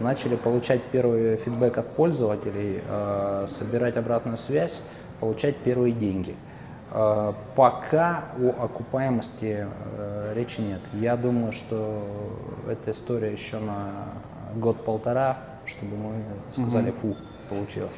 начали 0.03 0.37
получать 0.37 0.83
первый 0.83 1.37
фидбэк 1.37 1.79
от 1.79 1.89
пользователей, 1.95 2.83
а, 2.89 3.47
собирать 3.49 3.97
обратную 3.97 4.39
связь, 4.39 4.83
получать 5.21 5.57
первые 5.57 5.93
деньги– 5.93 6.35
Э, 6.95 7.33
пока 7.57 8.25
о 8.39 8.65
окупаемости 8.65 9.67
э, 9.67 10.33
речи 10.37 10.61
нет. 10.61 10.81
Я 10.93 11.17
думаю, 11.17 11.53
что 11.53 12.05
эта 12.69 12.91
история 12.91 13.33
еще 13.33 13.59
на 13.61 14.13
год-полтора, 14.55 15.39
чтобы 15.65 15.97
мы 15.97 16.23
сказали, 16.51 16.91
угу. 16.91 17.15
фу, 17.15 17.17
получилось. 17.49 17.93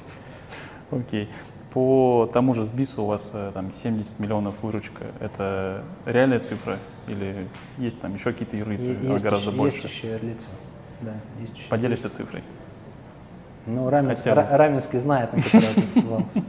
Окей. 0.93 1.29
По 1.73 2.31
тому 2.33 2.55
же 2.55 2.65
сбису 2.65 3.03
у 3.03 3.07
вас 3.07 3.33
э, 3.35 3.51
там 3.53 3.73
70 3.73 4.21
миллионов 4.21 4.63
выручка. 4.63 5.07
Это 5.19 5.83
реальная 6.07 6.39
цифра 6.39 6.79
или 7.09 7.49
есть 7.79 8.01
там 8.01 8.15
еще 8.15 8.31
какие-то 8.31 8.57
юрлицы, 8.57 8.91
есть 8.91 9.25
гораздо 9.25 9.51
еще, 9.51 9.59
больше? 9.59 9.79
Есть 9.79 9.89
еще 9.89 10.13
юрлицы, 10.13 10.47
да. 11.05 11.13
Есть 11.41 11.57
еще 11.57 11.69
Поделишься 11.69 12.09
цифрой? 12.09 12.43
Ну, 13.67 13.89
Раменский, 13.89 14.31
Раменский 14.33 14.99
знает, 14.99 15.33
на 15.33 15.43
который 15.43 15.87
ссылался. 15.87 16.43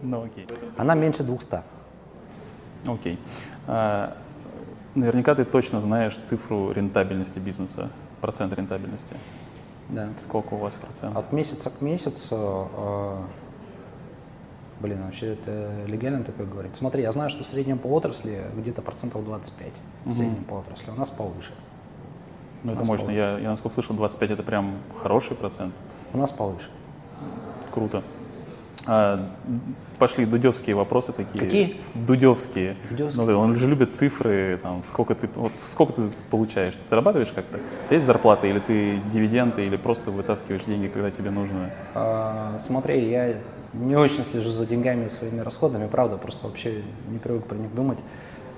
Ну, 0.00 0.24
окей. 0.24 0.46
Она 0.76 0.94
меньше 0.94 1.24
200. 1.24 1.60
Окей. 2.86 3.18
А, 3.66 4.16
наверняка 4.94 5.34
ты 5.34 5.44
точно 5.44 5.80
знаешь 5.80 6.16
цифру 6.24 6.70
рентабельности 6.70 7.40
бизнеса, 7.40 7.90
процент 8.20 8.52
рентабельности. 8.54 9.16
Да. 9.88 10.08
Сколько 10.18 10.54
у 10.54 10.58
вас 10.58 10.74
процентов? 10.74 11.16
От 11.16 11.32
месяца 11.32 11.70
к 11.70 11.80
месяцу 11.80 12.70
э, 12.76 13.22
Блин, 14.80 15.02
вообще 15.02 15.32
это 15.32 15.84
легально 15.86 16.22
такое 16.22 16.46
говорить. 16.46 16.76
Смотри, 16.76 17.02
я 17.02 17.10
знаю, 17.10 17.30
что 17.30 17.42
в 17.42 17.46
среднем 17.48 17.78
по 17.78 17.88
отрасли 17.88 18.44
где-то 18.56 18.80
процентов 18.80 19.24
25. 19.24 19.72
В 20.04 20.12
среднем 20.12 20.44
по 20.44 20.54
отрасли. 20.54 20.90
У 20.90 20.94
нас 20.94 21.08
повыше. 21.08 21.52
Ну, 22.64 22.72
это 22.72 22.84
мощно. 22.84 23.10
Я, 23.10 23.38
я, 23.38 23.50
насколько 23.50 23.74
слышал, 23.74 23.94
25 23.94 24.30
это 24.30 24.42
прям 24.42 24.76
хороший 25.00 25.36
процент. 25.36 25.74
У 26.12 26.18
нас 26.18 26.30
повыше. 26.30 26.68
Круто. 27.72 28.02
А, 28.86 29.28
пошли 29.98 30.24
дудевские 30.24 30.74
вопросы 30.74 31.12
такие. 31.12 31.44
Какие? 31.44 31.76
Дудевские. 31.94 32.76
Дудевские? 32.88 33.26
Ну, 33.26 33.30
да, 33.30 33.36
он 33.36 33.54
же 33.56 33.68
любит 33.68 33.92
цифры, 33.92 34.58
там, 34.62 34.82
сколько 34.82 35.14
ты, 35.14 35.28
вот 35.34 35.54
сколько 35.54 35.92
ты 35.92 36.02
получаешь. 36.30 36.74
Ты 36.74 36.82
зарабатываешь 36.88 37.30
как-то? 37.32 37.58
У 37.58 37.86
тебя 37.86 37.96
есть 37.96 38.06
зарплата, 38.06 38.46
или 38.46 38.60
ты 38.60 38.98
дивиденды, 39.12 39.64
или 39.64 39.76
просто 39.76 40.10
вытаскиваешь 40.10 40.64
деньги, 40.64 40.88
когда 40.88 41.10
тебе 41.10 41.30
нужно? 41.30 41.70
А, 41.94 42.56
смотри, 42.58 43.10
я 43.10 43.34
не 43.74 43.96
очень 43.96 44.24
слежу 44.24 44.48
за 44.48 44.64
деньгами 44.66 45.06
и 45.06 45.08
своими 45.08 45.40
расходами, 45.40 45.86
правда, 45.86 46.16
просто 46.16 46.46
вообще 46.46 46.82
не 47.10 47.18
привык 47.18 47.44
про 47.44 47.56
них 47.56 47.74
думать. 47.74 47.98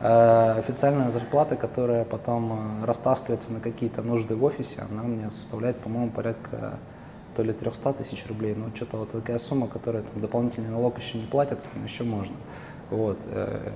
А, 0.02 0.56
официальная 0.58 1.10
зарплата, 1.10 1.56
которая 1.56 2.04
потом 2.04 2.52
а, 2.52 2.86
растаскивается 2.86 3.52
на 3.52 3.60
какие-то 3.60 4.00
нужды 4.00 4.34
в 4.34 4.42
офисе, 4.44 4.82
она 4.90 5.02
меня 5.02 5.28
составляет, 5.28 5.76
по-моему, 5.76 6.10
порядка 6.10 6.78
то 7.36 7.42
ли 7.42 7.52
300 7.52 7.92
тысяч 7.94 8.24
рублей, 8.26 8.54
но 8.54 8.74
что-то 8.74 8.96
вот 8.96 9.12
такая 9.12 9.38
сумма, 9.38 9.68
которая 9.68 10.02
там, 10.02 10.22
дополнительный 10.22 10.70
налог 10.70 10.98
еще 10.98 11.18
не 11.18 11.26
платится, 11.26 11.68
но 11.74 11.84
еще 11.84 12.04
можно. 12.04 12.34
Вот. 12.90 13.18
э, 13.26 13.72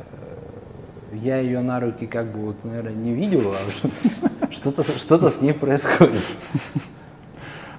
Я 1.13 1.39
ее 1.39 1.61
на 1.61 1.79
руки 1.79 2.07
как 2.07 2.33
бы, 2.33 2.47
вот, 2.47 2.65
наверное, 2.65 2.95
не 2.95 3.13
видел, 3.13 3.53
а 3.53 4.49
что-то 4.51 4.83
что 4.83 5.31
с 5.31 5.43
ней 5.43 5.53
происходит. 5.53 6.23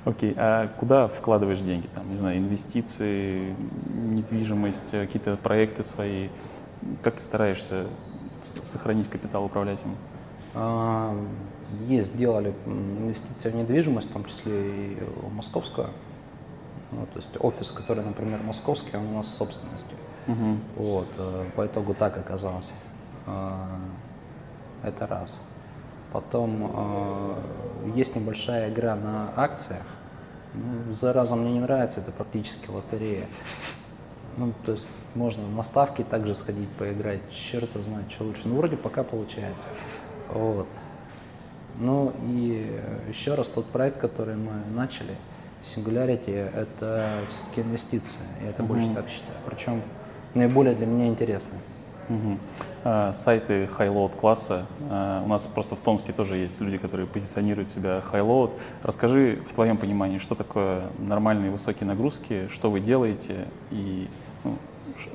Окей, 0.05 0.35
а 0.37 0.67
куда 0.79 1.07
вкладываешь 1.07 1.59
деньги? 1.61 1.87
Там, 1.95 2.11
не 2.11 2.15
знаю, 2.15 2.37
инвестиции, 2.37 3.55
недвижимость, 3.95 4.91
какие-то 4.91 5.35
проекты 5.35 5.83
свои? 5.83 6.29
Как 7.01 7.15
ты 7.15 7.23
стараешься 7.23 7.85
сохранить 8.45 9.09
капитал, 9.09 9.45
управлять 9.45 9.79
им? 9.83 9.95
А, 10.53 11.15
Есть, 11.87 12.13
сделали 12.13 12.53
инвестиции 12.65 13.49
в 13.49 13.55
недвижимость, 13.55 14.09
в 14.09 14.13
том 14.13 14.25
числе 14.25 14.53
и 14.93 14.97
московскую. 15.31 15.89
Ну, 16.91 17.05
то 17.07 17.17
есть 17.17 17.29
офис, 17.39 17.71
который, 17.71 18.03
например, 18.03 18.39
московский, 18.43 18.95
он 18.95 19.07
у 19.07 19.13
нас 19.15 19.27
собственностью. 19.35 19.97
Мгм. 20.27 20.59
Вот, 20.75 21.07
э, 21.17 21.45
по 21.55 21.65
итогу 21.65 21.93
так 21.93 22.17
оказалось. 22.17 22.71
А, 23.25 23.79
Это 24.83 25.07
раз. 25.07 25.41
Потом 26.13 26.71
э, 26.73 27.35
есть 27.95 28.15
небольшая 28.15 28.69
игра 28.71 28.95
на 28.95 29.33
акциях. 29.35 29.81
Ну, 30.53 30.93
зараза 30.93 31.35
мне 31.35 31.51
не 31.53 31.59
нравится, 31.59 31.99
это 32.01 32.11
практически 32.11 32.69
лотерея. 32.69 33.25
Ну, 34.37 34.53
то 34.65 34.73
есть 34.73 34.87
можно 35.13 35.47
на 35.47 35.63
ставки 35.63 36.03
также 36.03 36.35
сходить 36.35 36.69
поиграть, 36.69 37.21
черт 37.31 37.73
его 37.73 37.83
знает, 37.83 38.11
что 38.11 38.25
лучше. 38.25 38.41
Ну, 38.45 38.57
вроде 38.57 38.75
пока 38.75 39.03
получается. 39.03 39.67
Вот. 40.29 40.67
Ну 41.79 42.13
и 42.23 42.67
э, 42.69 43.09
еще 43.09 43.35
раз, 43.35 43.47
тот 43.47 43.65
проект, 43.65 43.99
который 43.99 44.35
мы 44.35 44.53
начали, 44.73 45.15
Singularity, 45.63 46.31
это 46.31 47.07
все-таки 47.29 47.61
инвестиции. 47.61 48.19
Я 48.41 48.49
это 48.49 48.63
больше 48.63 48.93
так 48.93 49.09
считаю. 49.09 49.37
Причем 49.45 49.81
наиболее 50.33 50.75
для 50.75 50.85
меня 50.85 51.07
интересный. 51.07 51.57
Мгм. 52.09 52.39
А, 52.83 53.13
Сайты 53.13 53.67
high-load 53.77 54.15
класса. 54.15 54.65
А, 54.89 55.23
У 55.23 55.27
нас 55.27 55.43
просто 55.43 55.75
в 55.75 55.79
Томске 55.79 56.13
тоже 56.13 56.37
есть 56.37 56.61
люди, 56.61 56.77
которые 56.77 57.07
позиционируют 57.07 57.67
себя 57.67 58.01
high-load. 58.11 58.51
Расскажи 58.83 59.43
в 59.49 59.53
твоем 59.53 59.77
понимании, 59.77 60.17
что 60.17 60.35
такое 60.35 60.83
нормальные 60.99 61.51
высокие 61.51 61.87
нагрузки, 61.87 62.47
что 62.49 62.69
вы 62.69 62.79
делаете 62.79 63.47
и 63.71 64.07
ну, 64.43 64.57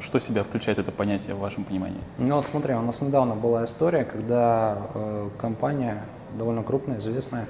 что 0.00 0.18
себя 0.18 0.42
включает 0.42 0.78
это 0.78 0.90
понятие 0.92 1.34
в 1.34 1.38
вашем 1.38 1.64
понимании? 1.64 2.00
Ну 2.18 2.36
вот 2.36 2.46
смотри, 2.46 2.74
у 2.74 2.82
нас 2.82 3.00
недавно 3.00 3.34
была 3.34 3.64
история, 3.64 4.04
когда 4.04 4.78
э, 4.94 5.28
компания, 5.38 6.02
довольно 6.36 6.62
крупная, 6.62 6.98
известная, 6.98 7.46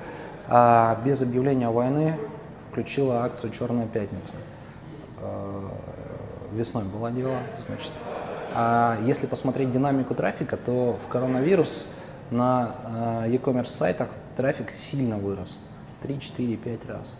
а, 0.48 1.00
без 1.04 1.22
объявления 1.22 1.70
войны 1.70 2.16
включила 2.70 3.24
акцию 3.24 3.52
«Черная 3.52 3.86
пятница». 3.86 4.32
Э, 5.20 5.68
весной 6.52 6.84
было 6.84 7.10
дело, 7.10 7.38
значит. 7.66 7.90
А 8.52 8.98
если 9.02 9.26
посмотреть 9.26 9.72
динамику 9.72 10.14
трафика, 10.14 10.56
то 10.56 10.98
в 11.02 11.08
коронавирус 11.08 11.84
на 12.30 13.24
э, 13.26 13.30
e-commerce 13.32 13.66
сайтах 13.66 14.08
трафик 14.36 14.72
сильно 14.76 15.18
вырос. 15.18 15.58
3, 16.02 16.18
4, 16.18 16.56
5 16.56 16.86
раз. 16.88 17.14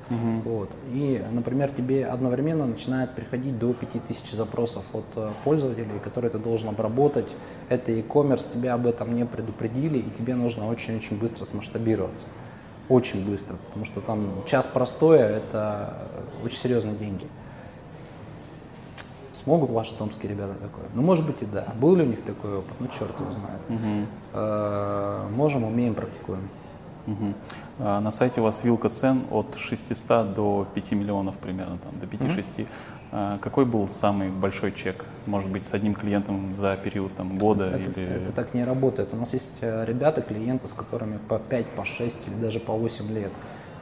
Вот. 0.44 0.70
И, 0.92 1.22
например, 1.30 1.70
тебе 1.70 2.06
одновременно 2.06 2.66
начинает 2.66 3.14
приходить 3.14 3.58
до 3.58 3.74
5000 3.74 4.32
запросов 4.32 4.84
от 4.94 5.04
э, 5.16 5.30
пользователей, 5.44 5.98
которые 6.02 6.30
ты 6.30 6.38
должен 6.38 6.68
обработать. 6.68 7.28
Это 7.68 7.92
e-commerce, 7.92 8.52
тебя 8.52 8.74
об 8.74 8.86
этом 8.86 9.14
не 9.14 9.26
предупредили, 9.26 9.98
и 9.98 10.10
тебе 10.18 10.34
нужно 10.34 10.66
очень-очень 10.68 11.18
быстро 11.18 11.44
смасштабироваться. 11.44 12.24
Очень 12.88 13.24
быстро, 13.24 13.56
потому 13.68 13.84
что 13.84 14.00
там 14.00 14.44
час 14.46 14.66
простое, 14.66 15.36
это 15.36 16.08
очень 16.42 16.58
серьезные 16.58 16.96
деньги. 16.96 17.26
Смогут 19.42 19.70
ваши 19.70 19.94
томские 19.96 20.30
ребята 20.30 20.54
такое? 20.54 20.84
Ну, 20.94 21.02
может 21.02 21.26
быть 21.26 21.40
и 21.40 21.46
да. 21.46 21.66
Был 21.80 21.96
ли 21.96 22.02
у 22.02 22.06
них 22.06 22.22
такой 22.22 22.58
опыт? 22.58 22.74
Ну, 22.78 22.88
черт 22.88 23.18
его 23.18 23.32
знает. 23.32 24.06
Э, 24.34 25.26
Можем, 25.34 25.64
умеем, 25.64 25.94
практикуем. 25.94 26.48
Мгм. 27.06 27.34
А 27.78 28.00
На 28.00 28.10
сайте 28.10 28.40
у 28.40 28.44
вас 28.44 28.62
вилка 28.62 28.90
цен 28.90 29.22
от 29.30 29.56
600 29.56 30.34
до 30.34 30.66
5 30.74 30.92
миллионов 30.92 31.36
примерно, 31.36 31.78
там, 31.78 31.98
до 31.98 32.06
5-6. 32.06 32.66
А 33.12 33.38
Какой 33.38 33.64
был 33.64 33.88
самый 33.88 34.28
большой 34.28 34.72
чек? 34.72 35.04
Может 35.26 35.50
быть, 35.50 35.66
с 35.66 35.74
одним 35.74 35.94
клиентом 35.94 36.52
за 36.52 36.76
период 36.76 37.14
там, 37.14 37.38
года 37.38 37.64
Это, 37.64 38.00
или... 38.00 38.04
это 38.04 38.32
так 38.32 38.54
не 38.54 38.64
работает. 38.64 39.08
У 39.12 39.16
нас 39.16 39.32
есть 39.32 39.50
э, 39.62 39.84
ребята, 39.86 40.20
клиенты, 40.20 40.68
с 40.68 40.72
которыми 40.72 41.18
по 41.28 41.38
5, 41.38 41.66
по 41.66 41.84
6 41.84 42.16
или 42.28 42.34
даже 42.34 42.60
по 42.60 42.74
8 42.74 43.10
лет. 43.10 43.32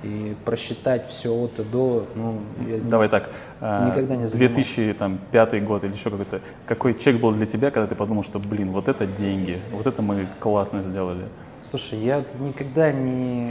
И 0.02 0.36
просчитать 0.44 1.08
все 1.08 1.32
от 1.32 1.58
и 1.58 1.64
до, 1.64 2.06
ну, 2.14 2.40
я 2.68 2.76
Давай 2.78 3.08
так, 3.08 3.30
а, 3.60 3.90
Никогда 3.90 4.14
не 4.14 4.28
занимался. 4.28 4.74
2005 4.74 5.64
год 5.64 5.82
или 5.82 5.92
еще 5.92 6.10
какой-то. 6.10 6.40
Какой 6.66 6.96
чек 6.96 7.20
был 7.20 7.32
для 7.32 7.46
тебя, 7.46 7.72
когда 7.72 7.88
ты 7.88 7.96
подумал, 7.96 8.22
что, 8.22 8.38
блин, 8.38 8.70
вот 8.70 8.86
это 8.86 9.06
деньги, 9.06 9.60
вот 9.72 9.88
это 9.88 10.00
мы 10.00 10.28
классно 10.38 10.82
сделали? 10.82 11.24
Слушай, 11.64 11.98
я 11.98 12.24
никогда 12.38 12.92
не 12.92 13.50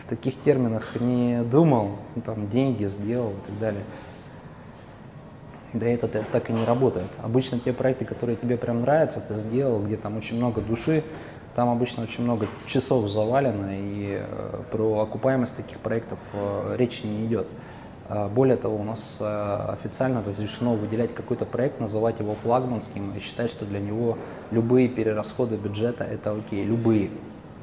в 0.00 0.06
таких 0.08 0.40
терминах 0.40 0.98
не 0.98 1.42
думал, 1.44 1.98
ну, 2.16 2.22
там 2.22 2.48
деньги 2.48 2.86
сделал 2.86 3.30
и 3.30 3.46
так 3.46 3.58
далее. 3.60 3.84
Да 5.74 5.86
это 5.86 6.08
так 6.08 6.48
и 6.48 6.52
не 6.52 6.64
работает. 6.64 7.08
Обычно 7.22 7.58
те 7.58 7.72
проекты, 7.72 8.06
которые 8.06 8.36
тебе 8.36 8.56
прям 8.56 8.80
нравятся, 8.80 9.20
ты 9.20 9.36
сделал, 9.36 9.82
где 9.82 9.96
там 9.96 10.16
очень 10.16 10.36
много 10.38 10.62
души, 10.62 11.04
там 11.58 11.70
обычно 11.70 12.04
очень 12.04 12.22
много 12.22 12.46
часов 12.66 13.08
завалено, 13.08 13.70
и 13.72 14.22
э, 14.22 14.62
про 14.70 15.00
окупаемость 15.00 15.56
таких 15.56 15.80
проектов 15.80 16.20
э, 16.32 16.76
речи 16.78 17.04
не 17.04 17.26
идет. 17.26 17.48
А, 18.08 18.28
Более 18.28 18.56
того, 18.56 18.76
у 18.76 18.84
нас 18.84 19.16
э, 19.18 19.72
официально 19.72 20.22
разрешено 20.22 20.74
выделять 20.74 21.12
какой-то 21.16 21.46
проект, 21.46 21.80
называть 21.80 22.20
его 22.20 22.36
флагманским 22.44 23.12
и 23.16 23.18
считать, 23.18 23.50
что 23.50 23.64
для 23.64 23.80
него 23.80 24.18
любые 24.52 24.88
перерасходы 24.88 25.56
бюджета 25.56 26.04
это 26.04 26.30
окей, 26.30 26.62
любые, 26.62 27.10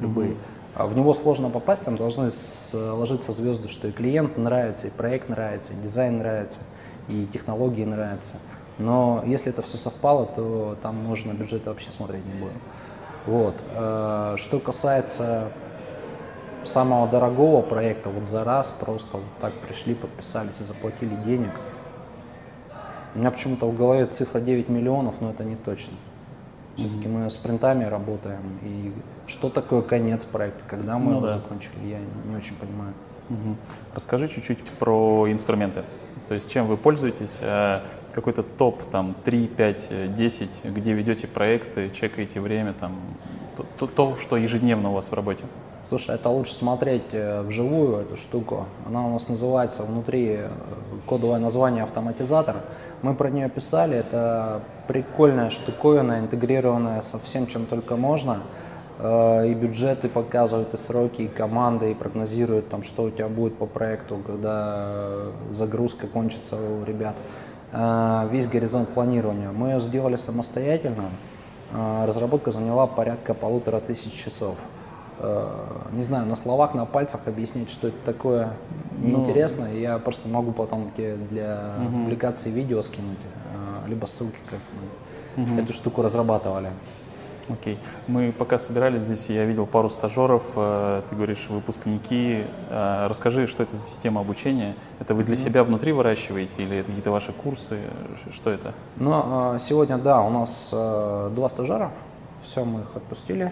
любые. 0.01 0.35
А 0.73 0.87
В 0.87 0.97
него 0.97 1.13
сложно 1.13 1.49
попасть, 1.49 1.85
там 1.85 1.95
должны 1.95 2.31
сложиться 2.31 3.31
звезды, 3.31 3.69
что 3.69 3.87
и 3.87 3.93
клиент 3.93 4.37
нравится, 4.37 4.87
и 4.87 4.89
проект 4.89 5.29
нравится, 5.29 5.71
и 5.71 5.81
дизайн 5.81 6.17
нравится, 6.17 6.59
и 7.07 7.25
технологии 7.31 7.85
нравятся. 7.85 8.33
Но 8.77 9.23
если 9.25 9.51
это 9.51 9.61
все 9.61 9.77
совпало, 9.77 10.25
то 10.25 10.77
там 10.81 10.97
можно 10.97 11.31
бюджет 11.31 11.65
вообще 11.65 11.91
смотреть 11.91 12.25
не 12.25 12.33
будем. 12.33 12.59
Вот. 13.25 13.55
Э, 13.73 14.35
Что 14.37 14.59
касается 14.59 15.51
самого 16.63 17.07
дорогого 17.07 17.61
проекта, 17.61 18.09
вот 18.09 18.27
за 18.27 18.43
раз 18.43 18.71
просто 18.71 19.17
вот 19.17 19.25
так 19.39 19.53
пришли, 19.61 19.93
подписались 19.95 20.59
и 20.59 20.63
заплатили 20.63 21.15
денег. 21.15 21.51
У 23.13 23.19
меня 23.19 23.31
почему-то 23.31 23.67
в 23.67 23.77
голове 23.77 24.05
цифра 24.07 24.39
9 24.39 24.67
миллионов, 24.69 25.15
но 25.21 25.29
это 25.31 25.43
не 25.43 25.55
точно. 25.55 25.93
Все-таки 26.75 27.07
мы 27.07 27.29
с 27.31 27.37
принтами 27.37 27.85
работаем, 27.85 28.59
и 28.61 28.91
что 29.27 29.49
такое 29.49 29.81
конец 29.81 30.25
проекта, 30.25 30.63
когда 30.67 30.97
мы 30.97 31.11
Ну 31.11 31.17
его 31.19 31.27
да. 31.27 31.35
закончили, 31.35 31.87
я 31.87 31.99
не 32.25 32.35
очень 32.35 32.55
понимаю. 32.55 32.93
Мгм. 33.29 33.57
Расскажи 33.93 34.27
чуть-чуть 34.27 34.63
про 34.79 35.31
инструменты. 35.31 35.83
То 36.27 36.35
есть 36.35 36.49
чем 36.49 36.67
вы 36.67 36.77
пользуетесь, 36.77 37.37
э, 37.41 37.81
какой-то 38.13 38.43
топ, 38.43 38.83
там, 38.83 39.15
3, 39.23 39.47
5, 39.47 39.87
э, 39.89 40.07
10, 40.07 40.49
где 40.63 40.93
ведете 40.93 41.27
проекты, 41.27 41.89
чекаете 41.89 42.39
время, 42.39 42.73
там, 42.73 42.95
то, 43.57 43.65
то- 43.77 43.87
то, 43.87 44.15
что 44.15 44.37
ежедневно 44.37 44.89
у 44.91 44.93
вас 44.93 45.05
в 45.05 45.13
работе. 45.13 45.43
Слушай, 45.83 46.15
это 46.15 46.29
лучше 46.29 46.53
смотреть 46.53 47.03
э, 47.13 47.41
вживую 47.43 47.97
эту 48.01 48.17
штуку. 48.17 48.65
Она 48.87 49.05
у 49.05 49.09
нас 49.11 49.29
называется 49.29 49.83
внутри 49.83 50.37
э, 50.39 50.49
кодовое 51.05 51.39
название 51.39 51.83
автоматизатор. 51.83 52.55
Мы 53.03 53.13
про 53.13 53.29
нее 53.29 53.49
писали. 53.49 53.97
Это 53.97 54.61
прикольная 54.87 55.51
штуковина, 55.51 56.19
интегрированная 56.19 57.01
со 57.03 57.19
всем, 57.19 57.45
чем 57.45 57.65
только 57.67 57.97
можно. 57.97 58.39
Э, 58.99 59.47
И 59.47 59.53
бюджеты 59.53 60.07
показывают, 60.09 60.73
и 60.73 60.77
сроки, 60.77 61.23
и 61.23 61.27
команды, 61.27 61.91
и 61.91 61.93
прогнозируют, 61.93 62.69
там, 62.69 62.83
что 62.83 63.03
у 63.03 63.09
тебя 63.09 63.27
будет 63.27 63.57
по 63.57 63.65
проекту, 63.65 64.17
когда 64.25 65.31
загрузка 65.51 66.07
кончится 66.07 66.55
у 66.55 66.83
ребят. 66.85 67.15
э, 67.73 68.27
весь 68.31 68.47
горизонт 68.47 68.89
планирования. 68.89 69.51
Мы 69.51 69.69
ее 69.69 69.81
сделали 69.81 70.15
самостоятельно. 70.15 71.09
Э, 71.73 72.05
разработка 72.07 72.51
заняла 72.51 72.87
порядка 72.87 73.33
полутора 73.33 73.79
тысяч 73.79 74.13
часов. 74.13 74.57
Не 75.93 76.03
знаю, 76.03 76.25
на 76.25 76.35
словах, 76.35 76.73
на 76.73 76.85
пальцах 76.85 77.21
объяснить, 77.27 77.69
что 77.69 77.87
это 77.87 77.95
такое, 78.03 78.49
неинтересно. 78.99 79.67
Ну, 79.71 79.79
Я 79.79 79.97
просто 79.97 80.27
могу 80.27 80.51
потом 80.51 80.91
тебе 80.97 81.15
для 81.15 81.75
угу. 81.79 81.99
публикации 81.99 82.49
видео 82.49 82.81
скинуть, 82.81 83.17
либо 83.87 84.07
ссылки, 84.07 84.35
как 84.49 84.59
мы 85.37 85.43
угу. 85.43 85.61
эту 85.61 85.71
штуку 85.71 86.01
разрабатывали. 86.01 86.69
Окей. 87.47 87.77
Мы 88.07 88.31
пока 88.31 88.57
собирались 88.57 89.03
здесь, 89.03 89.29
я 89.29 89.45
видел 89.45 89.67
пару 89.67 89.87
стажеров, 89.89 90.43
э, 90.55 91.03
ты 91.07 91.15
говоришь, 91.15 91.47
выпускники. 91.47 92.43
Э, 92.69 93.05
расскажи, 93.07 93.45
что 93.45 93.61
это 93.61 93.75
за 93.75 93.83
система 93.83 94.21
обучения? 94.21 94.75
Это 94.99 95.13
вы 95.13 95.23
для 95.23 95.35
себя 95.35 95.63
внутри 95.63 95.91
выращиваете 95.91 96.63
или 96.63 96.77
это 96.77 96.87
какие-то 96.87 97.11
ваши 97.11 97.33
курсы? 97.33 97.77
Что 98.31 98.49
это? 98.49 98.73
Ну, 98.97 99.57
сегодня, 99.59 99.97
да, 99.99 100.21
у 100.21 100.31
нас 100.31 100.69
два 100.71 101.47
стажера. 101.49 101.91
Все, 102.41 102.65
мы 102.65 102.81
их 102.81 102.95
отпустили 102.95 103.51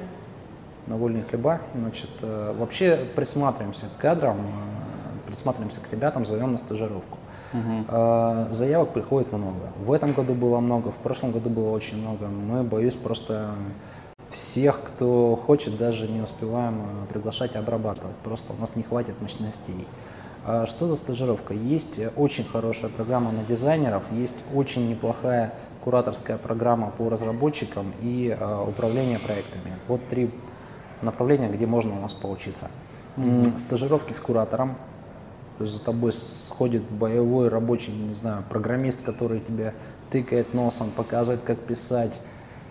на 0.88 0.97
вольные 0.97 1.23
хлеба. 1.23 1.62
Значит, 1.75 2.10
вообще 2.21 2.99
присматриваемся 3.15 3.86
к 3.86 4.01
кадрам, 4.01 4.38
присматриваемся 5.27 5.82
к 5.82 5.91
ребятам, 5.91 6.25
зовем 6.25 6.53
на 6.53 6.58
стажировку. 6.58 7.19
Угу. 7.54 8.54
Заявок 8.54 8.89
приходит 8.89 9.32
много. 9.32 9.72
В 9.86 9.92
этом 9.92 10.13
году 10.13 10.34
было 10.34 10.60
много, 10.60 10.92
в 10.92 10.98
прошлом 10.98 11.32
году 11.32 11.50
было 11.50 11.70
очень 11.70 12.02
много. 12.02 12.28
Мы, 12.28 12.63
боюсь, 12.63 12.96
просто 12.96 13.52
всех, 14.30 14.82
кто 14.82 15.39
хочет, 15.46 15.78
даже 15.78 16.08
не 16.08 16.22
успеваем 16.22 16.82
э, 16.82 17.13
приглашать 17.13 17.54
и 17.54 17.58
обрабатывать. 17.58 18.16
Просто 18.24 18.54
у 18.58 18.60
нас 18.60 18.76
не 18.76 18.82
хватит 18.82 19.22
мощностей. 19.22 19.88
А 20.46 20.66
что 20.66 20.88
за 20.88 20.96
стажировка? 20.96 21.54
Есть 21.54 22.00
очень 22.16 22.44
хорошая 22.44 22.89
программа 22.89 23.32
на 23.32 23.44
дизайнеров, 23.44 24.04
есть 24.12 24.36
очень 24.54 24.89
неплохая 24.89 25.54
кураторская 25.84 26.38
программа 26.38 26.89
по 26.89 27.10
разработчикам 27.10 27.94
и 28.02 28.36
управление 28.68 29.20
проектами. 29.20 29.78
Вот 29.88 30.02
три 30.10 30.32
направления, 31.02 31.50
где 31.50 31.66
можно 31.66 31.96
у 31.98 32.02
нас 32.02 32.13
поучиться. 32.13 32.72
Mm-hmm. 33.18 33.60
Стажировки 33.60 34.13
с 34.13 34.20
куратором, 34.20 34.76
то 35.58 35.63
есть 35.63 35.76
за 35.76 35.82
тобой 35.82 36.13
сходит 36.13 36.84
боевой 36.84 37.48
рабочий, 37.50 37.92
не 37.92 38.16
знаю, 38.16 38.44
программист, 38.50 39.04
который 39.04 39.39
тебе 39.39 39.74
тыкает 40.10 40.54
носом, 40.54 40.89
показывает, 40.92 41.42
как 41.42 41.60
писать, 41.60 42.13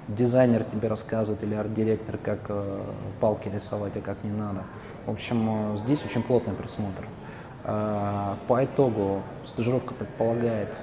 дизайнер 0.09 0.65
тебе 0.65 0.89
рассказывает 0.89 1.43
или 1.43 1.55
арт-директор, 1.55 2.19
как 2.19 2.41
э, 2.49 2.81
палки 3.21 3.49
рисовать, 3.49 3.97
а 3.97 4.01
как 4.01 4.25
не 4.25 4.31
надо. 4.31 4.65
В 5.07 5.11
общем, 5.11 5.75
э, 5.75 5.77
здесь 5.77 6.05
очень 6.05 6.23
плотный 6.23 6.55
присмотр. 6.55 7.07
Э, 7.65 8.35
по 8.49 8.65
итогу 8.65 9.23
стажировка 9.45 9.95
предполагает 9.95 10.75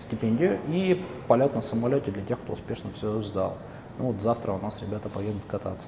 стипендию 0.00 0.58
и 0.68 1.04
полет 1.28 1.54
на 1.54 1.62
самолете 1.62 2.10
для 2.10 2.22
тех, 2.22 2.38
кто 2.40 2.52
успешно 2.52 2.90
все 2.92 3.20
сдал. 3.22 3.56
Ну 3.98 4.12
вот 4.12 4.22
завтра 4.22 4.52
у 4.52 4.58
нас 4.58 4.80
ребята 4.82 5.08
поедут 5.08 5.42
кататься. 5.46 5.86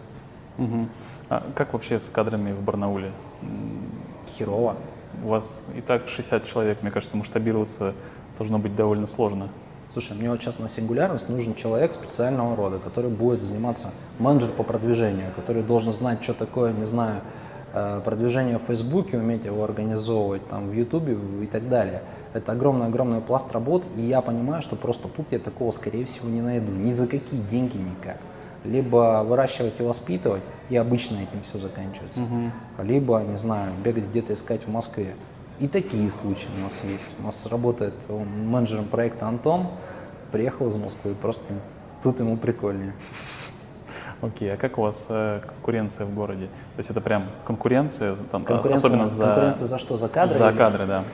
Угу. 0.58 0.88
А 1.30 1.46
как 1.54 1.72
вообще 1.72 1.98
с 1.98 2.08
кадрами 2.08 2.52
в 2.52 2.62
Барнауле? 2.62 3.12
Херово. 4.36 4.76
У 5.22 5.28
вас 5.28 5.64
и 5.76 5.80
так 5.80 6.08
60 6.08 6.44
человек, 6.46 6.82
мне 6.82 6.90
кажется, 6.90 7.16
масштабироваться 7.16 7.94
должно 8.38 8.58
быть 8.58 8.74
довольно 8.74 9.06
сложно. 9.06 9.48
Слушай, 9.88 10.16
мне 10.16 10.28
вот 10.30 10.40
сейчас 10.40 10.58
на 10.58 10.68
сингулярность 10.68 11.28
нужен 11.28 11.54
человек 11.54 11.92
специального 11.92 12.56
рода, 12.56 12.78
который 12.78 13.10
будет 13.10 13.42
заниматься 13.42 13.90
менеджер 14.18 14.48
по 14.48 14.64
продвижению, 14.64 15.32
который 15.36 15.62
должен 15.62 15.92
знать, 15.92 16.24
что 16.24 16.34
такое, 16.34 16.72
не 16.72 16.84
знаю, 16.84 17.20
э, 17.72 18.00
продвижение 18.04 18.58
в 18.58 18.62
Фейсбуке, 18.62 19.18
уметь 19.18 19.44
его 19.44 19.62
организовывать, 19.62 20.48
там, 20.48 20.68
в 20.68 20.72
Ютубе 20.72 21.16
и 21.42 21.46
так 21.46 21.68
далее. 21.68 22.02
Это 22.32 22.52
огромный-огромный 22.52 23.20
пласт 23.20 23.52
работ, 23.52 23.84
и 23.96 24.00
я 24.00 24.22
понимаю, 24.22 24.62
что 24.62 24.74
просто 24.74 25.08
тут 25.08 25.26
я 25.30 25.38
такого, 25.38 25.70
скорее 25.70 26.04
всего, 26.06 26.28
не 26.28 26.40
найду. 26.40 26.72
Ни 26.72 26.92
за 26.92 27.06
какие 27.06 27.40
деньги 27.50 27.76
никак 27.76 28.16
либо 28.64 29.24
выращивать 29.26 29.74
и 29.78 29.82
воспитывать, 29.82 30.42
и 30.68 30.76
обычно 30.76 31.16
этим 31.16 31.42
все 31.42 31.58
заканчивается, 31.58 32.20
угу. 32.20 32.50
либо, 32.82 33.20
не 33.20 33.36
знаю, 33.36 33.72
бегать 33.82 34.04
где-то 34.04 34.32
искать 34.32 34.62
в 34.66 34.70
Москве. 34.70 35.14
И 35.58 35.68
такие 35.68 36.10
случаи 36.10 36.48
у 36.56 36.60
нас 36.60 36.72
есть. 36.84 37.04
У 37.20 37.22
нас 37.24 37.46
работает 37.46 37.94
он, 38.08 38.26
менеджером 38.48 38.86
проекта 38.86 39.26
Антон, 39.26 39.68
приехал 40.30 40.68
из 40.68 40.76
Москвы, 40.76 41.14
просто 41.14 41.44
тут 42.02 42.20
ему 42.20 42.36
прикольнее. 42.36 42.94
Окей, 44.22 44.48
okay, 44.48 44.54
а 44.54 44.56
как 44.56 44.78
у 44.78 44.82
вас 44.82 45.06
э, 45.08 45.40
конкуренция 45.44 46.06
в 46.06 46.14
городе? 46.14 46.46
То 46.46 46.78
есть 46.78 46.90
это 46.90 47.00
прям 47.00 47.26
конкуренция, 47.44 48.14
там, 48.30 48.44
конкуренция 48.44 48.88
особенно 48.88 49.08
за... 49.08 49.24
Конкуренция 49.24 49.66
за 49.66 49.78
что? 49.78 49.96
За 49.96 50.08
кадры? 50.08 50.38
За 50.38 50.52
кадры, 50.52 50.86
да. 50.86 51.04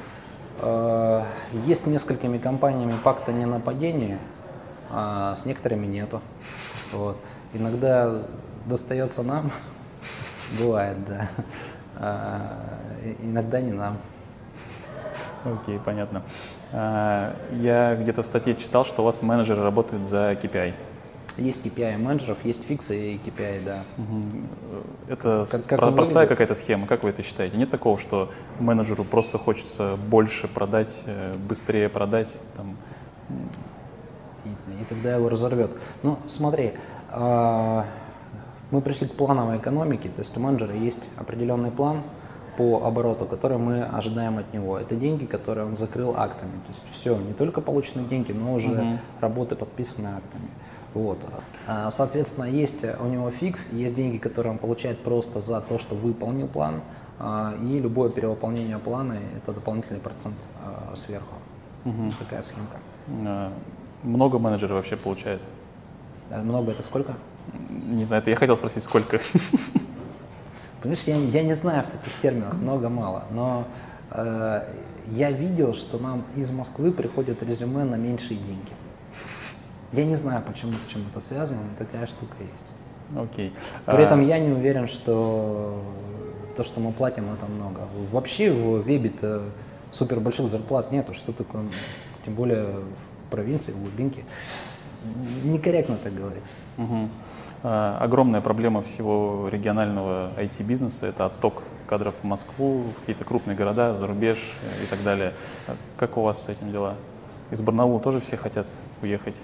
Э, 0.61 1.23
есть 1.67 1.87
несколькими 1.87 2.37
компаниями 2.37 2.93
пакта 3.03 3.33
не 3.33 3.47
нападения, 3.47 4.19
а 4.91 5.37
с 5.37 5.47
некоторыми 5.47 5.87
нету. 5.87 6.21
Вот. 6.93 7.17
Иногда 7.53 8.23
достается 8.67 9.23
нам, 9.23 9.51
бывает, 10.59 10.97
да. 11.07 11.31
А, 11.97 12.79
иногда 13.23 13.61
не 13.61 13.73
нам. 13.73 13.99
Окей, 15.45 15.77
okay, 15.77 15.81
понятно. 15.85 16.23
А, 16.73 17.35
я 17.53 17.97
где-то 17.97 18.23
в 18.23 18.27
статье 18.27 18.55
читал, 18.55 18.85
что 18.85 19.03
у 19.03 19.05
вас 19.05 19.23
менеджеры 19.23 19.63
работают 19.63 20.07
за 20.07 20.33
KPI. 20.33 20.75
Есть 21.39 21.65
KPI 21.65 21.99
менеджеров, 21.99 22.39
есть 22.45 22.65
фиксы 22.65 23.13
и 23.13 23.17
KPI, 23.17 23.65
да. 23.65 23.79
Это 25.07 25.47
как, 25.49 25.67
как 25.67 25.79
про- 25.79 25.93
простая 25.93 26.27
какая-то 26.27 26.57
схема, 26.57 26.87
как 26.89 27.05
вы 27.05 27.11
это 27.11 27.23
считаете? 27.23 27.57
Нет 27.57 27.71
такого, 27.71 27.97
что 27.97 28.33
менеджеру 28.59 29.05
просто 29.05 29.39
хочется 29.39 29.97
больше 30.09 30.49
продать, 30.49 31.05
э, 31.07 31.35
быстрее 31.49 31.89
продать? 31.89 32.37
Там... 32.57 32.77
И, 34.45 34.49
и 34.49 34.85
тогда 34.89 35.15
его 35.15 35.29
разорвет. 35.29 35.71
Ну, 36.03 36.19
смотри, 36.27 36.73
мы 37.11 38.81
пришли 38.83 39.07
к 39.07 39.15
плановой 39.15 39.57
экономике, 39.57 40.09
то 40.09 40.21
есть 40.21 40.37
у 40.37 40.41
менеджера 40.41 40.75
есть 40.75 40.99
определенный 41.17 41.71
план 41.71 42.03
по 42.59 42.85
обороту, 42.85 43.25
который 43.25 43.57
мы 43.57 43.85
ожидаем 43.85 44.39
от 44.39 44.53
него. 44.53 44.79
Это 44.79 44.97
деньги, 44.97 45.25
которые 45.27 45.67
он 45.67 45.77
закрыл 45.77 46.15
актами. 46.17 46.53
То 46.67 46.69
есть 46.69 46.83
все, 46.91 47.17
не 47.17 47.33
только 47.33 47.61
полученные 47.61 48.07
деньги, 48.07 48.33
но 48.33 48.55
уже 48.55 48.73
угу. 48.73 48.99
работы 49.21 49.55
подписанные 49.55 50.17
актами. 50.17 50.49
Вот. 50.93 51.19
А, 51.67 51.89
соответственно, 51.91 52.47
есть 52.47 52.85
у 52.85 53.07
него 53.07 53.31
фикс, 53.31 53.69
есть 53.73 53.95
деньги, 53.95 54.19
которые 54.19 54.53
он 54.53 54.59
получает 54.59 54.99
просто 54.99 55.39
за 55.39 55.61
то, 55.61 55.79
что 55.79 55.95
выполнил 55.95 56.49
план, 56.49 56.81
а, 57.21 57.55
и 57.63 57.79
любое 57.79 58.11
перевыполнение 58.11 58.79
плана– 58.79 59.19
это 59.37 59.53
дополнительный 59.53 60.01
процент 60.01 60.37
сверху. 60.97 61.37
Угу. 61.85 62.13
Такая 62.19 62.43
схемка. 62.43 62.79
Много 64.03 64.39
менеджеров 64.39 64.77
вообще 64.77 64.97
получает? 64.97 65.41
Много 66.31 66.73
это 66.73 66.83
сколько? 66.83 67.15
Не 67.87 68.05
знаю, 68.05 68.23
это 68.23 68.31
я 68.31 68.37
хотел 68.37 68.57
спросить, 68.57 68.83
сколько. 68.83 69.21
Понимаешь, 70.83 71.03
я, 71.05 71.17
я 71.17 71.43
не 71.43 71.55
знаю 71.55 71.83
в 71.83 71.87
таких 71.87 72.13
терминах, 72.21 72.55
много-мало, 72.55 73.25
но 73.33 73.67
э, 74.11 74.63
я 75.11 75.31
видел, 75.33 75.75
что 75.75 75.99
нам 75.99 76.25
из 76.37 76.51
Москвы 76.51 76.93
приходят 76.93 77.43
резюме 77.43 77.85
на 77.85 77.97
меньшие 77.97 78.39
деньги. 78.39 78.73
Я 79.93 80.05
не 80.05 80.17
знаю, 80.17 80.43
почему, 80.47 80.73
с 80.73 80.91
чем 80.91 81.03
это 81.11 81.21
связано, 81.21 81.61
но 81.63 81.85
такая 81.85 82.07
штука 82.07 82.35
есть. 82.41 82.65
Окей. 83.17 83.55
При 83.87 84.05
этом 84.05 84.21
а 84.21 84.23
я 84.23 84.39
не 84.39 84.53
уверен, 84.53 84.87
что 84.87 85.83
то, 86.57 86.63
что 86.63 86.81
мы 86.81 86.93
платим, 86.93 87.33
это 87.33 87.47
много. 87.47 87.89
Вообще 88.11 88.53
в 88.53 88.83
Вебе-то 88.83 89.45
супер 89.91 90.21
больших 90.21 90.51
зарплат 90.51 90.93
нету, 90.93 91.15
что 91.15 91.33
такое, 91.33 91.65
тем 92.25 92.35
более 92.35 92.65
в 92.67 93.31
провинции, 93.31 93.73
в 93.73 93.81
глубинке 93.81 94.25
некорректно 95.45 95.97
так 95.97 96.15
говорить. 96.15 96.43
Угу. 96.77 97.09
А, 97.65 97.99
огромная 98.01 98.41
проблема 98.41 98.83
всего 98.83 99.49
регионального 99.51 100.31
IT-бизнеса– 100.37 101.07
это 101.09 101.27
отток 101.27 101.63
кадров 101.87 102.15
в 102.21 102.25
Москву, 102.25 102.85
в 102.97 103.01
какие-то 103.01 103.25
крупные 103.25 103.57
города, 103.57 103.95
за 103.95 104.07
рубеж 104.07 104.39
и 104.83 104.87
так 104.87 105.03
далее. 105.03 105.33
А 105.67 105.75
как 105.97 106.17
у 106.17 106.23
вас 106.23 106.45
с 106.45 106.49
этим 106.49 106.71
дела? 106.71 106.95
Из 107.51 107.61
Барнаула 107.61 108.01
тоже 108.01 108.21
все 108.21 108.37
хотят 108.37 108.67
уехать? 109.03 109.41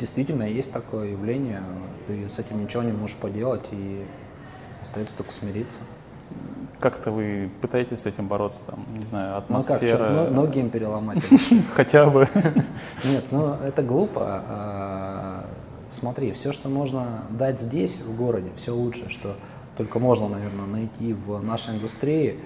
Действительно, 0.00 0.44
есть 0.44 0.72
такое 0.72 1.10
явление. 1.10 1.62
Ты 2.06 2.28
с 2.28 2.38
этим 2.38 2.62
ничего 2.62 2.82
не 2.82 2.92
можешь 2.92 3.16
поделать, 3.16 3.64
и 3.70 4.04
остается 4.82 5.16
только 5.16 5.32
смириться. 5.32 5.78
Как-то 6.82 7.12
вы 7.12 7.48
пытаетесь 7.60 8.00
с 8.00 8.06
этим 8.06 8.26
бороться, 8.26 8.64
там, 8.66 8.84
не 8.98 9.04
знаю, 9.04 9.38
атмосфера? 9.38 9.78
Ну 9.78 10.16
как, 10.16 10.26
что, 10.26 10.30
ноги 10.34 10.58
им 10.58 10.70
переломать? 10.74 11.22
Хотя 11.74 12.10
бы. 12.10 12.26
Нет, 13.04 13.24
ну 13.30 13.54
это 13.54 13.84
глупо. 13.84 14.42
А, 14.48 15.44
смотри, 15.90 16.32
все, 16.32 16.52
что 16.52 16.68
можно 16.68 17.22
дать 17.30 17.60
здесь, 17.60 18.00
в 18.00 18.16
городе, 18.16 18.50
все 18.56 18.74
лучше, 18.74 19.08
что 19.10 19.36
только 19.76 20.00
можно, 20.00 20.26
наверное, 20.26 20.66
найти 20.66 21.12
в 21.12 21.40
нашей 21.40 21.76
индустрии, 21.76 22.40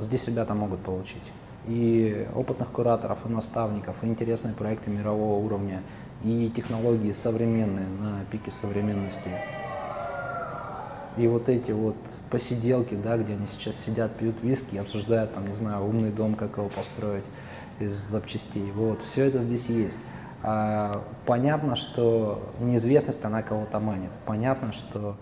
здесь 0.00 0.26
ребята 0.26 0.54
могут 0.54 0.80
получить. 0.80 1.22
И 1.68 2.26
опытных 2.34 2.70
кураторов, 2.70 3.18
и 3.26 3.28
наставников, 3.28 3.96
и 4.02 4.06
интересные 4.06 4.54
проекты 4.54 4.88
мирового 4.88 5.44
уровня, 5.44 5.82
и 6.24 6.50
технологии 6.56 7.12
современные, 7.12 7.88
на 8.00 8.24
пике 8.30 8.50
современности. 8.50 9.28
И 11.16 11.26
вот 11.26 11.48
эти 11.48 11.70
вот 11.70 11.96
посиделки, 12.30 12.94
да, 12.94 13.16
где 13.16 13.32
они 13.32 13.46
сейчас 13.46 13.76
сидят, 13.76 14.12
пьют 14.16 14.36
виски, 14.42 14.76
обсуждают, 14.76 15.34
там, 15.34 15.46
не 15.46 15.54
знаю, 15.54 15.84
умный 15.84 16.10
дом, 16.10 16.34
как 16.34 16.58
его 16.58 16.68
построить, 16.68 17.24
из 17.80 17.94
запчастей. 17.94 18.70
Вот, 18.72 19.02
все 19.02 19.24
это 19.24 19.40
здесь 19.40 19.66
есть. 19.66 19.96
А, 20.42 21.02
понятно, 21.24 21.74
что 21.74 22.52
неизвестность, 22.60 23.24
она 23.24 23.42
кого-то 23.42 23.80
манит. 23.80 24.10
Понятно, 24.26 24.72
что 24.72 25.16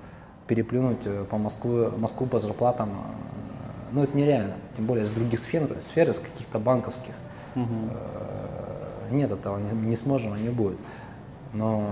переплюнуть 0.46 0.98
э, 1.04 1.24
по 1.30 1.38
Москву, 1.38 1.90
Москву 1.96 2.26
по 2.26 2.38
зарплатам, 2.38 2.90
э, 2.90 2.92
ну, 3.92 4.02
это 4.02 4.16
нереально. 4.16 4.54
Тем 4.76 4.86
более 4.86 5.04
из 5.04 5.10
других 5.10 5.40
сфер, 5.40 5.76
сфер 5.80 6.10
из 6.10 6.18
каких-то 6.18 6.58
банковских. 6.58 7.14
Угу. 7.54 7.90
Нет 9.12 9.30
этого, 9.30 9.58
не, 9.58 9.70
не 9.88 9.96
сможем, 9.96 10.32
а 10.32 10.38
не 10.38 10.50
будет. 10.50 10.78
Но 11.52 11.88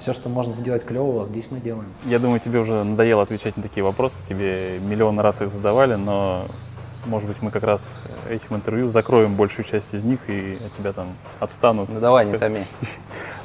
все, 0.00 0.12
что 0.12 0.28
можно 0.28 0.52
сделать 0.52 0.84
клевого, 0.84 1.24
здесь 1.24 1.46
мы 1.50 1.60
делаем. 1.60 1.92
Я 2.04 2.18
думаю, 2.18 2.40
тебе 2.40 2.58
уже 2.58 2.84
надоело 2.84 3.22
отвечать 3.22 3.56
на 3.56 3.62
такие 3.62 3.84
вопросы, 3.84 4.16
тебе 4.26 4.80
миллион 4.80 5.20
раз 5.20 5.42
их 5.42 5.50
задавали, 5.50 5.94
но 5.94 6.44
может 7.06 7.28
быть, 7.28 7.40
мы 7.40 7.50
как 7.50 7.62
раз 7.62 7.96
этим 8.28 8.56
интервью 8.56 8.88
закроем 8.88 9.34
большую 9.34 9.64
часть 9.64 9.94
из 9.94 10.04
них 10.04 10.28
и 10.28 10.58
от 10.64 10.72
тебя 10.76 10.92
там 10.92 11.08
отстанут. 11.38 11.88
Ну 11.88 12.00
давай, 12.00 12.26
не 12.26 12.38
томи. 12.38 12.64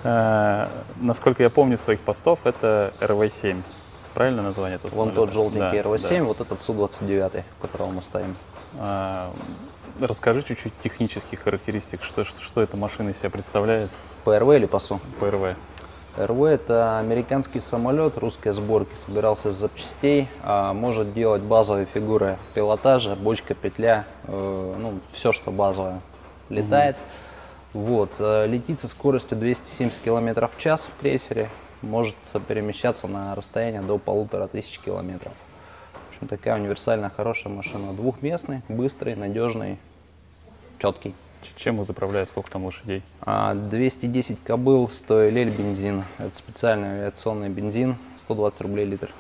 А, 0.04 0.70
насколько 1.02 1.42
я 1.42 1.50
помню 1.50 1.78
с 1.78 1.84
твоих 1.84 2.02
постов, 2.02 2.40
это 2.46 2.94
RV-7. 3.00 3.62
Правильно 4.14 4.42
название 4.42 4.76
этого 4.76 4.94
Вон 4.94 5.12
тот 5.12 5.32
желтенький 5.32 5.82
да, 5.82 5.90
RV-7, 5.90 6.20
да. 6.20 6.24
вот 6.26 6.42
этот 6.42 6.62
Су-29, 6.62 7.44
в 7.58 7.62
котором 7.62 7.96
мы 7.96 8.02
стоим. 8.02 8.36
А, 8.78 9.30
расскажи 10.02 10.44
чуть-чуть 10.44 10.78
технических 10.80 11.42
характеристик, 11.42 12.04
что, 12.04 12.24
что, 12.24 12.42
что 12.42 12.62
эта 12.62 12.76
машина 12.76 13.10
из 13.10 13.20
себя 13.20 13.30
представляет. 13.30 13.90
По 14.26 14.38
РВ 14.38 14.50
или 14.50 14.66
по 14.66 14.80
СУ? 14.80 15.00
РВ 16.18 16.44
это 16.44 16.98
американский 17.00 17.60
самолет 17.60 18.18
русской 18.18 18.52
сборки, 18.52 18.94
собирался 19.06 19.50
из 19.50 19.56
запчастей, 19.56 20.30
а 20.44 20.74
может 20.74 21.14
делать 21.14 21.42
базовые 21.42 21.86
фигуры 21.86 22.38
пилотажа, 22.54 23.16
бочка, 23.16 23.54
петля, 23.54 24.06
э, 24.24 24.76
ну 24.80 25.00
все, 25.12 25.34
что 25.34 25.52
базовое 25.52 26.00
летает. 26.50 26.96
Угу. 27.74 27.84
Вот, 27.84 28.12
э, 28.20 28.48
летит 28.48 28.80
со 28.80 28.88
скоростью 28.88 29.38
270 29.38 30.00
км 30.00 30.48
в 30.48 30.58
час 30.58 30.88
в 30.90 31.02
крейсере, 31.02 31.50
может 31.82 32.16
перемещаться 32.48 33.08
на 33.08 33.36
расстояние 33.36 33.82
до 33.82 33.98
полутора 33.98 34.48
тысяч 34.48 34.80
километров. 34.80 35.34
В 36.06 36.16
общем, 36.16 36.28
такая 36.30 36.56
универсальная 36.56 37.10
хорошая 37.10 37.52
машина, 37.52 37.94
двухместный, 37.94 38.62
быстрый, 38.70 39.16
надежный, 39.16 39.78
четкий. 40.80 41.14
Чем 41.56 41.78
вы 41.78 41.86
заправляете? 41.86 42.32
Сколько 42.32 42.52
там 42.52 42.66
лошадей? 42.66 43.02
210 43.26 44.38
а, 44.44 44.48
кобыл, 44.48 44.90
100 44.90 45.30
лель 45.30 45.50
бензин. 45.50 46.04
Это 46.18 46.36
специальный 46.36 47.00
авиационный 47.00 47.50
бензин, 47.50 47.96
120 48.20 48.62
рублей 48.62 48.86
литр. 48.86 49.12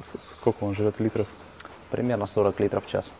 Сколько 0.00 0.64
он 0.64 0.74
живет 0.74 1.00
литров? 1.00 1.26
Примерно 1.90 2.26
40 2.26 2.60
литров 2.60 2.86
в 2.86 2.88
час. 2.88 3.10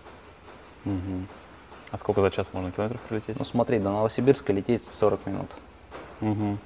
А 1.91 1.99
сколько 1.99 2.21
за 2.21 2.31
час 2.31 2.51
можно 2.53 2.71
километров 2.71 3.01
пролететь? 3.03 3.39
Ну 3.39 3.45
смотри, 3.45 3.79
до 3.79 3.91
Новосибирска 3.91 4.53
лететь 4.53 4.85
40 4.85 5.27
минут. 5.27 5.51
Угу. 6.21 6.59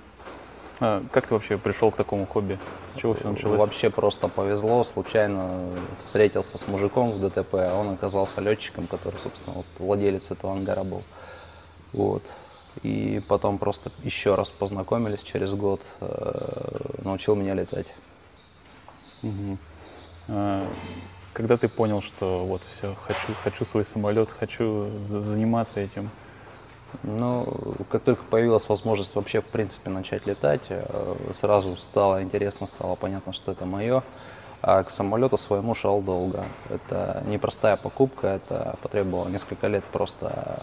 А 0.81 1.05
как 1.13 1.27
ты 1.27 1.35
вообще 1.35 1.59
пришел 1.59 1.91
к 1.91 1.97
такому 1.97 2.27
хобби? 2.27 2.59
С 2.89 2.99
чего 2.99 3.13
все 3.13 3.31
началось? 3.31 3.59
Вообще 3.59 3.91
просто 3.91 4.29
повезло, 4.29 4.83
случайно 4.85 5.71
встретился 5.99 6.57
с 6.57 6.67
мужиком 6.67 7.11
в 7.11 7.21
ДТП, 7.21 7.55
а 7.55 7.79
он 7.79 7.91
оказался 7.91 8.41
летчиком, 8.41 8.87
который, 8.87 9.21
собственно, 9.23 9.57
вот 9.57 9.67
владелец 9.79 10.31
этого 10.31 10.55
ангара 10.55 10.83
был. 10.83 11.03
Вот. 11.93 12.23
И 12.83 13.21
потом 13.29 13.59
просто 13.59 13.91
еще 14.03 14.37
раз 14.37 14.49
познакомились 14.49 15.21
через 15.21 15.53
год, 15.55 15.83
э, 16.01 17.03
научил 17.05 17.35
меня 17.35 17.55
летать. 17.55 17.87
Угу. 19.23 19.59
А, 20.29 20.67
когда 21.35 21.57
ты 21.59 21.69
понял, 21.69 22.01
что 22.01 22.47
вот 22.47 22.63
все, 22.63 22.95
хочу, 23.07 23.35
хочу 23.43 23.65
свой 23.67 23.85
самолет, 23.85 24.31
хочу 24.31 24.89
заниматься 25.09 25.81
этим, 25.81 26.11
ну, 27.03 27.47
как 27.91 28.03
только 28.03 28.23
появилась 28.25 28.69
возможность 28.69 29.15
вообще, 29.15 29.41
в 29.41 29.47
принципе, 29.47 29.91
начать 29.91 30.27
летать, 30.27 30.61
э, 30.69 31.15
сразу 31.41 31.77
стало 31.77 32.23
интересно, 32.23 32.67
стало 32.67 32.95
понятно, 32.95 33.33
что 33.33 33.53
это 33.53 33.67
мое. 33.67 34.03
А 34.63 34.83
к 34.83 34.91
самолету 34.91 35.39
своему 35.39 35.75
шел 35.75 36.03
долго. 36.03 36.45
Это 36.69 37.23
непростая 37.27 37.77
покупка, 37.79 38.27
это 38.27 38.77
потребовало 38.83 39.29
несколько 39.29 39.69
лет 39.69 39.85
просто 39.85 40.63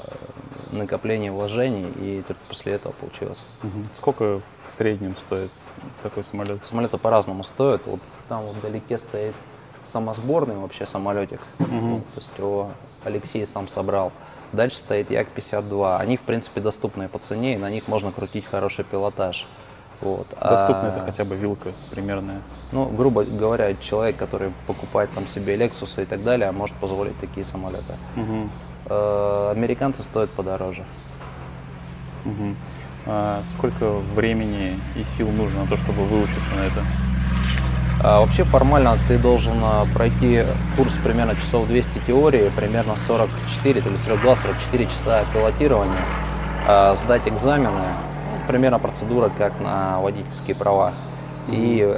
накопления 0.72 1.32
вложений, 1.32 1.94
и 1.96 2.24
только 2.28 2.42
после 2.48 2.74
этого 2.74 2.92
получилось. 2.94 3.42
Угу. 3.64 3.86
Сколько 3.96 4.42
в 4.66 4.72
среднем 4.72 5.16
стоит 5.16 5.50
такой 6.04 6.24
самолет? 6.24 6.64
Самолеты 6.64 7.00
по-разному 7.00 7.44
стоят. 7.44 7.82
Вот 7.88 8.00
там 8.30 8.44
вот 8.44 8.56
вдалеке 8.58 9.00
стоит 9.00 9.34
самосборный 9.92 10.58
вообще 10.58 10.86
самолетик. 10.86 11.42
Угу. 11.60 12.02
То 12.14 12.20
есть 12.20 12.32
его 12.38 12.72
Алексей 13.04 13.48
сам 13.52 13.68
собрал. 13.68 14.12
Дальше 14.54 14.78
стоит 14.78 15.12
Як-52. 15.12 15.98
Они, 15.98 16.18
в 16.18 16.22
принципе, 16.22 16.62
доступные 16.62 17.10
по 17.10 17.20
цене, 17.20 17.56
и 17.56 17.58
на 17.58 17.70
них 17.70 17.88
можно 17.88 18.12
крутить 18.12 18.46
хороший 18.46 18.86
пилотаж. 18.86 19.46
Вот. 20.02 20.28
Доступно 20.40 20.94
а, 20.94 20.96
это 20.96 21.00
хотя 21.04 21.26
бы 21.26 21.36
вилка 21.36 21.72
примерная? 21.92 22.42
Ну, 22.72 22.86
грубо 22.86 23.24
говоря, 23.24 23.74
человек, 23.74 24.16
который 24.16 24.54
покупает 24.68 25.10
там 25.12 25.28
себе 25.28 25.56
Lexus 25.56 26.02
и 26.02 26.06
так 26.06 26.24
далее, 26.24 26.52
может 26.52 26.78
позволить 26.78 27.20
такие 27.20 27.46
самолеты. 27.46 27.94
Угу. 28.16 28.94
Американцы 29.50 30.04
стоят 30.04 30.30
подороже. 30.32 30.86
Угу. 32.26 32.56
А 33.08 33.42
сколько 33.44 33.92
времени 33.92 34.80
и 34.96 35.04
сил 35.04 35.30
нужно 35.30 35.64
на 35.64 35.70
то, 35.70 35.78
чтобы 35.78 36.06
выучиться 36.06 36.52
на 36.52 36.66
это? 36.66 36.86
А, 38.04 38.20
вообще 38.20 38.44
формально 38.44 38.98
ты 39.08 39.18
должен 39.18 39.58
а, 39.64 39.86
пройти 39.94 40.44
курс 40.76 40.94
примерно 41.04 41.36
часов 41.36 41.68
200 41.68 42.00
теории, 42.06 42.52
примерно 42.56 42.96
44, 42.96 43.82
то 43.82 43.90
есть 43.90 44.08
42-44 44.08 44.86
часа 44.86 45.26
пилотирования, 45.34 46.06
а, 46.68 46.96
сдать 46.96 47.28
экзамены, 47.28 47.82
примерно 48.48 48.78
процедура 48.78 49.32
как 49.36 49.60
на 49.60 50.00
водительские 50.02 50.56
права. 50.56 50.92
И 51.50 51.96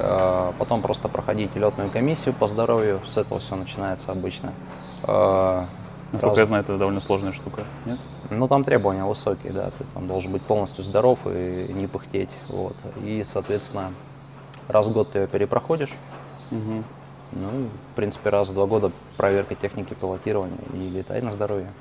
потом 0.60 0.80
просто 0.84 1.08
проходить 1.08 1.56
летную 1.56 1.90
комиссию 1.90 2.36
по 2.36 2.46
здоровью, 2.46 3.02
с 3.12 3.18
этого 3.18 3.40
все 3.40 3.56
начинается 3.56 4.12
обычно. 4.12 4.52
Насколько 6.12 6.36
Раз... 6.36 6.38
я 6.38 6.46
знаю, 6.46 6.64
это 6.64 6.78
довольно 6.78 7.00
сложная 7.00 7.34
штука, 7.34 7.64
нет? 7.88 7.98
Ну, 8.30 8.48
там 8.48 8.64
требования 8.64 9.04
высокие, 9.06 9.52
да, 9.52 9.72
ты 9.76 9.86
там 9.96 10.06
должен 10.06 10.32
быть 10.32 10.44
полностью 10.44 10.84
здоров 10.84 11.18
и 11.26 11.74
не 11.74 11.88
пыхтеть, 11.88 12.30
вот. 12.50 12.76
И, 13.04 13.26
соответственно, 13.32 13.92
раз 14.70 14.88
в 14.88 14.94
год 14.94 15.12
ты 15.12 15.20
ее 15.20 15.28
перепроходишь. 15.28 15.92
Угу. 16.52 16.84
Ну, 17.34 17.50
в 17.92 17.96
принципе, 17.96 18.30
раз 18.30 18.48
в 18.48 18.54
два 18.54 18.66
года 18.66 18.92
проверка 19.18 19.56
техники 19.56 19.94
пилотирования 19.94 20.58
и 20.74 20.90
летай 20.90 21.22
на 21.22 21.32
здоровье. 21.32 21.72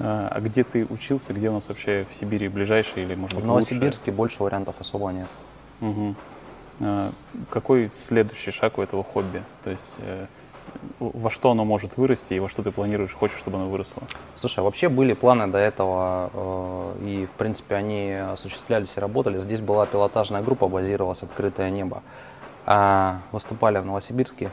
А, 0.00 0.28
а 0.30 0.40
где 0.40 0.64
ты 0.64 0.86
учился? 0.90 1.32
Где 1.32 1.50
у 1.50 1.52
нас 1.52 1.68
вообще 1.68 2.06
в 2.10 2.14
Сибири 2.14 2.48
ближайший 2.48 3.04
или, 3.04 3.14
может 3.14 3.36
быть, 3.36 3.44
В 3.44 3.46
Новосибирске 3.46 4.10
лучше? 4.10 4.16
больше 4.16 4.42
вариантов 4.42 4.76
особо 4.80 5.10
нет. 5.10 5.28
Угу. 5.80 6.14
А, 6.80 7.12
какой 7.50 7.90
следующий 7.94 8.50
шаг 8.50 8.78
у 8.78 8.82
этого 8.82 9.04
хобби? 9.04 9.42
То 9.62 9.70
есть 9.70 9.94
э, 9.98 10.26
во 11.00 11.30
что 11.30 11.50
оно 11.50 11.64
может 11.64 11.96
вырасти 11.96 12.34
и 12.34 12.40
во 12.40 12.48
что 12.48 12.62
ты 12.62 12.70
планируешь, 12.70 13.12
хочешь, 13.12 13.38
чтобы 13.38 13.56
оно 13.58 13.66
выросло? 13.66 14.02
Слушай, 14.36 14.60
а 14.60 14.62
вообще 14.62 14.88
были 14.88 15.12
планы 15.12 15.46
до 15.46 15.58
этого, 15.58 16.30
э, 16.32 17.06
и, 17.06 17.26
в 17.26 17.36
принципе, 17.36 17.74
они 17.74 18.12
осуществлялись 18.12 18.92
и 18.96 19.00
работали. 19.00 19.36
Здесь 19.38 19.60
была 19.60 19.86
пилотажная 19.86 20.42
группа, 20.42 20.68
базировалась 20.68 21.22
«Открытое 21.22 21.70
небо». 21.70 22.02
А 22.66 23.20
выступали 23.32 23.78
в 23.78 23.86
Новосибирске, 23.86 24.50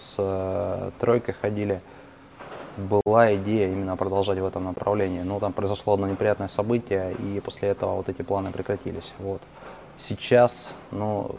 с 0.00 0.16
э, 0.18 0.90
тройкой 0.98 1.34
ходили. 1.34 1.80
Была 2.76 3.34
идея 3.36 3.68
именно 3.68 3.96
продолжать 3.96 4.38
в 4.38 4.44
этом 4.44 4.64
направлении. 4.64 5.22
Но 5.22 5.40
там 5.40 5.52
произошло 5.52 5.94
одно 5.94 6.08
неприятное 6.08 6.48
событие, 6.48 7.14
и 7.14 7.40
после 7.40 7.68
этого 7.68 7.96
вот 7.96 8.08
эти 8.08 8.22
планы 8.22 8.50
прекратились. 8.50 9.12
Вот. 9.18 9.40
Сейчас, 9.98 10.70
ну, 10.92 11.34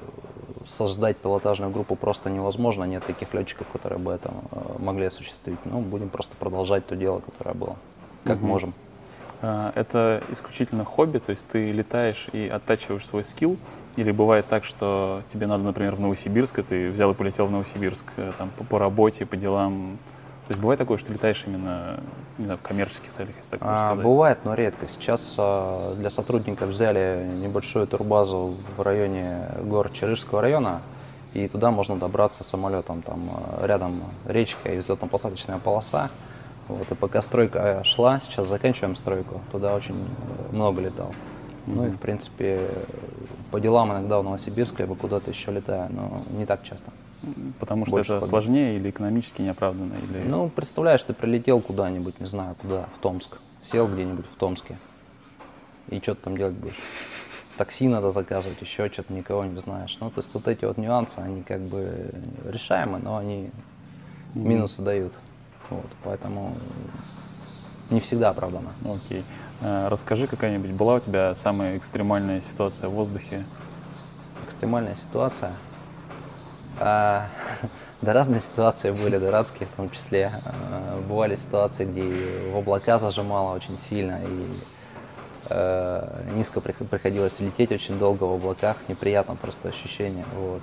создать 0.65 1.17
пилотажную 1.17 1.71
группу 1.71 1.95
просто 1.95 2.29
невозможно, 2.29 2.83
нет 2.83 3.05
таких 3.05 3.33
летчиков, 3.33 3.67
которые 3.69 3.99
бы 3.99 4.11
это 4.11 4.31
э, 4.51 4.57
могли 4.79 5.05
осуществить. 5.05 5.59
Ну, 5.65 5.81
будем 5.81 6.09
просто 6.09 6.35
продолжать 6.37 6.85
то 6.85 6.95
дело, 6.95 7.19
которое 7.19 7.53
было, 7.53 7.75
как 8.23 8.37
угу. 8.37 8.47
можем. 8.47 8.73
А, 9.41 9.71
это 9.75 10.23
исключительно 10.29 10.83
хобби, 10.83 11.19
то 11.19 11.29
есть 11.29 11.47
ты 11.47 11.71
летаешь 11.71 12.27
и 12.33 12.47
оттачиваешь 12.47 13.05
свой 13.05 13.23
скилл, 13.23 13.57
или 13.95 14.11
бывает 14.11 14.47
так, 14.47 14.63
что 14.63 15.23
тебе 15.31 15.47
надо, 15.47 15.63
например, 15.63 15.95
в 15.95 15.99
Новосибирск, 15.99 16.59
и 16.59 16.63
ты 16.63 16.91
взял 16.91 17.11
и 17.11 17.13
полетел 17.13 17.47
в 17.47 17.51
Новосибирск 17.51 18.05
э, 18.17 18.31
там, 18.37 18.51
по, 18.57 18.63
по 18.63 18.79
работе, 18.79 19.25
по 19.25 19.37
делам, 19.37 19.97
то 20.47 20.51
есть 20.51 20.61
бывает 20.61 20.77
такое, 20.77 20.97
что 20.97 21.11
летаешь 21.11 21.43
именно, 21.45 21.99
знаю, 22.37 22.57
в 22.57 22.61
коммерческих 22.61 23.11
целях, 23.11 23.35
если 23.35 23.51
так 23.51 23.59
а, 23.63 23.87
сказать? 23.89 24.05
Бывает, 24.05 24.39
но 24.45 24.53
редко. 24.53 24.87
Сейчас 24.87 25.35
а, 25.37 25.93
для 25.95 26.09
сотрудников 26.09 26.69
взяли 26.69 27.27
небольшую 27.43 27.85
турбазу 27.85 28.53
в 28.77 28.81
районе 28.81 29.41
гор 29.63 29.89
Черышского 29.89 30.41
района, 30.41 30.81
и 31.33 31.49
туда 31.49 31.69
можно 31.69 31.97
добраться 31.97 32.45
самолетом. 32.45 33.01
Там 33.01 33.19
а, 33.29 33.67
рядом 33.67 33.91
речка 34.25 34.71
и 34.71 34.77
взлетно-посадочная 34.77 35.59
полоса. 35.59 36.09
Вот, 36.69 36.89
и 36.89 36.95
пока 36.95 37.21
стройка 37.21 37.81
шла, 37.83 38.21
сейчас 38.21 38.47
заканчиваем 38.47 38.95
стройку, 38.95 39.41
туда 39.51 39.75
очень 39.75 39.95
много 40.53 40.79
летал. 40.79 41.13
Ну 41.65 41.87
и, 41.87 41.89
в 41.89 41.97
принципе, 41.97 42.61
по 43.51 43.59
делам 43.59 43.91
иногда 43.91 44.19
в 44.19 44.23
Новосибирск, 44.23 44.79
либо 44.79 44.95
куда-то 44.95 45.29
еще 45.29 45.51
летаю, 45.51 45.89
но 45.91 46.23
не 46.37 46.45
так 46.45 46.63
часто. 46.63 46.89
Потому 47.59 47.85
что 47.85 47.95
Больше 47.95 48.13
это 48.13 48.19
хобби. 48.21 48.29
сложнее 48.29 48.77
или 48.77 48.89
экономически 48.89 49.41
неоправданно? 49.41 49.93
Или... 49.95 50.27
Ну, 50.27 50.49
представляешь, 50.49 51.03
ты 51.03 51.13
прилетел 51.13 51.59
куда-нибудь, 51.61 52.19
не 52.19 52.27
знаю, 52.27 52.55
куда, 52.55 52.87
в 52.97 53.01
Томск, 53.01 53.37
сел 53.63 53.87
где-нибудь 53.87 54.27
в 54.27 54.35
Томске, 54.35 54.77
и 55.89 55.99
что 55.99 56.15
ты 56.15 56.21
там 56.23 56.37
делать 56.37 56.55
будешь? 56.55 56.77
Такси 57.57 57.87
надо 57.87 58.11
заказывать, 58.11 58.61
еще 58.61 58.87
что-то, 58.89 59.11
никого 59.13 59.43
не 59.45 59.59
знаешь. 59.59 59.97
Ну, 59.99 60.11
то 60.11 60.21
есть 60.21 60.31
вот 60.33 60.47
эти 60.47 60.65
вот 60.65 60.77
нюансы, 60.77 61.17
они 61.17 61.41
как 61.41 61.61
бы 61.61 62.11
решаемы, 62.45 62.99
но 62.99 63.17
они 63.17 63.49
минусы 64.35 64.81
дают. 64.83 65.13
Вот, 65.69 65.87
поэтому 66.03 66.55
не 67.89 67.99
всегда 67.99 68.29
оправдано. 68.29 68.69
Окей. 68.85 69.23
Э, 69.61 69.87
Расскажи, 69.87 70.27
какая-нибудь 70.27 70.77
была 70.77 70.95
у 70.95 70.99
тебя 70.99 71.33
самая 71.35 71.77
экстремальная 71.77 72.41
ситуация 72.41 72.89
в 72.89 72.93
воздухе? 72.93 73.43
Экстремальная 74.45 74.95
ситуация. 74.95 75.51
А, 76.79 77.27
да 78.01 78.13
разные 78.13 78.41
ситуации 78.41 78.91
были, 78.91 79.17
дурацкие 79.17 79.67
в 79.71 79.75
том 79.75 79.89
числе. 79.89 80.31
А, 80.45 80.99
Бывали 81.07 81.35
ситуации, 81.35 81.85
где 81.85 82.51
в 82.51 82.57
облака 82.57 82.99
зажимало 82.99 83.55
очень 83.55 83.77
сильно, 83.89 84.19
и 84.23 84.47
э, 85.49 86.23
низко 86.35 86.59
прих- 86.59 86.87
приходилось 86.89 87.39
лететь 87.39 87.71
очень 87.71 87.97
долго 87.97 88.25
в 88.25 88.33
облаках, 88.33 88.77
неприятно 88.87 89.35
просто 89.35 89.69
ощущение. 89.69 90.25
Вот. 90.35 90.61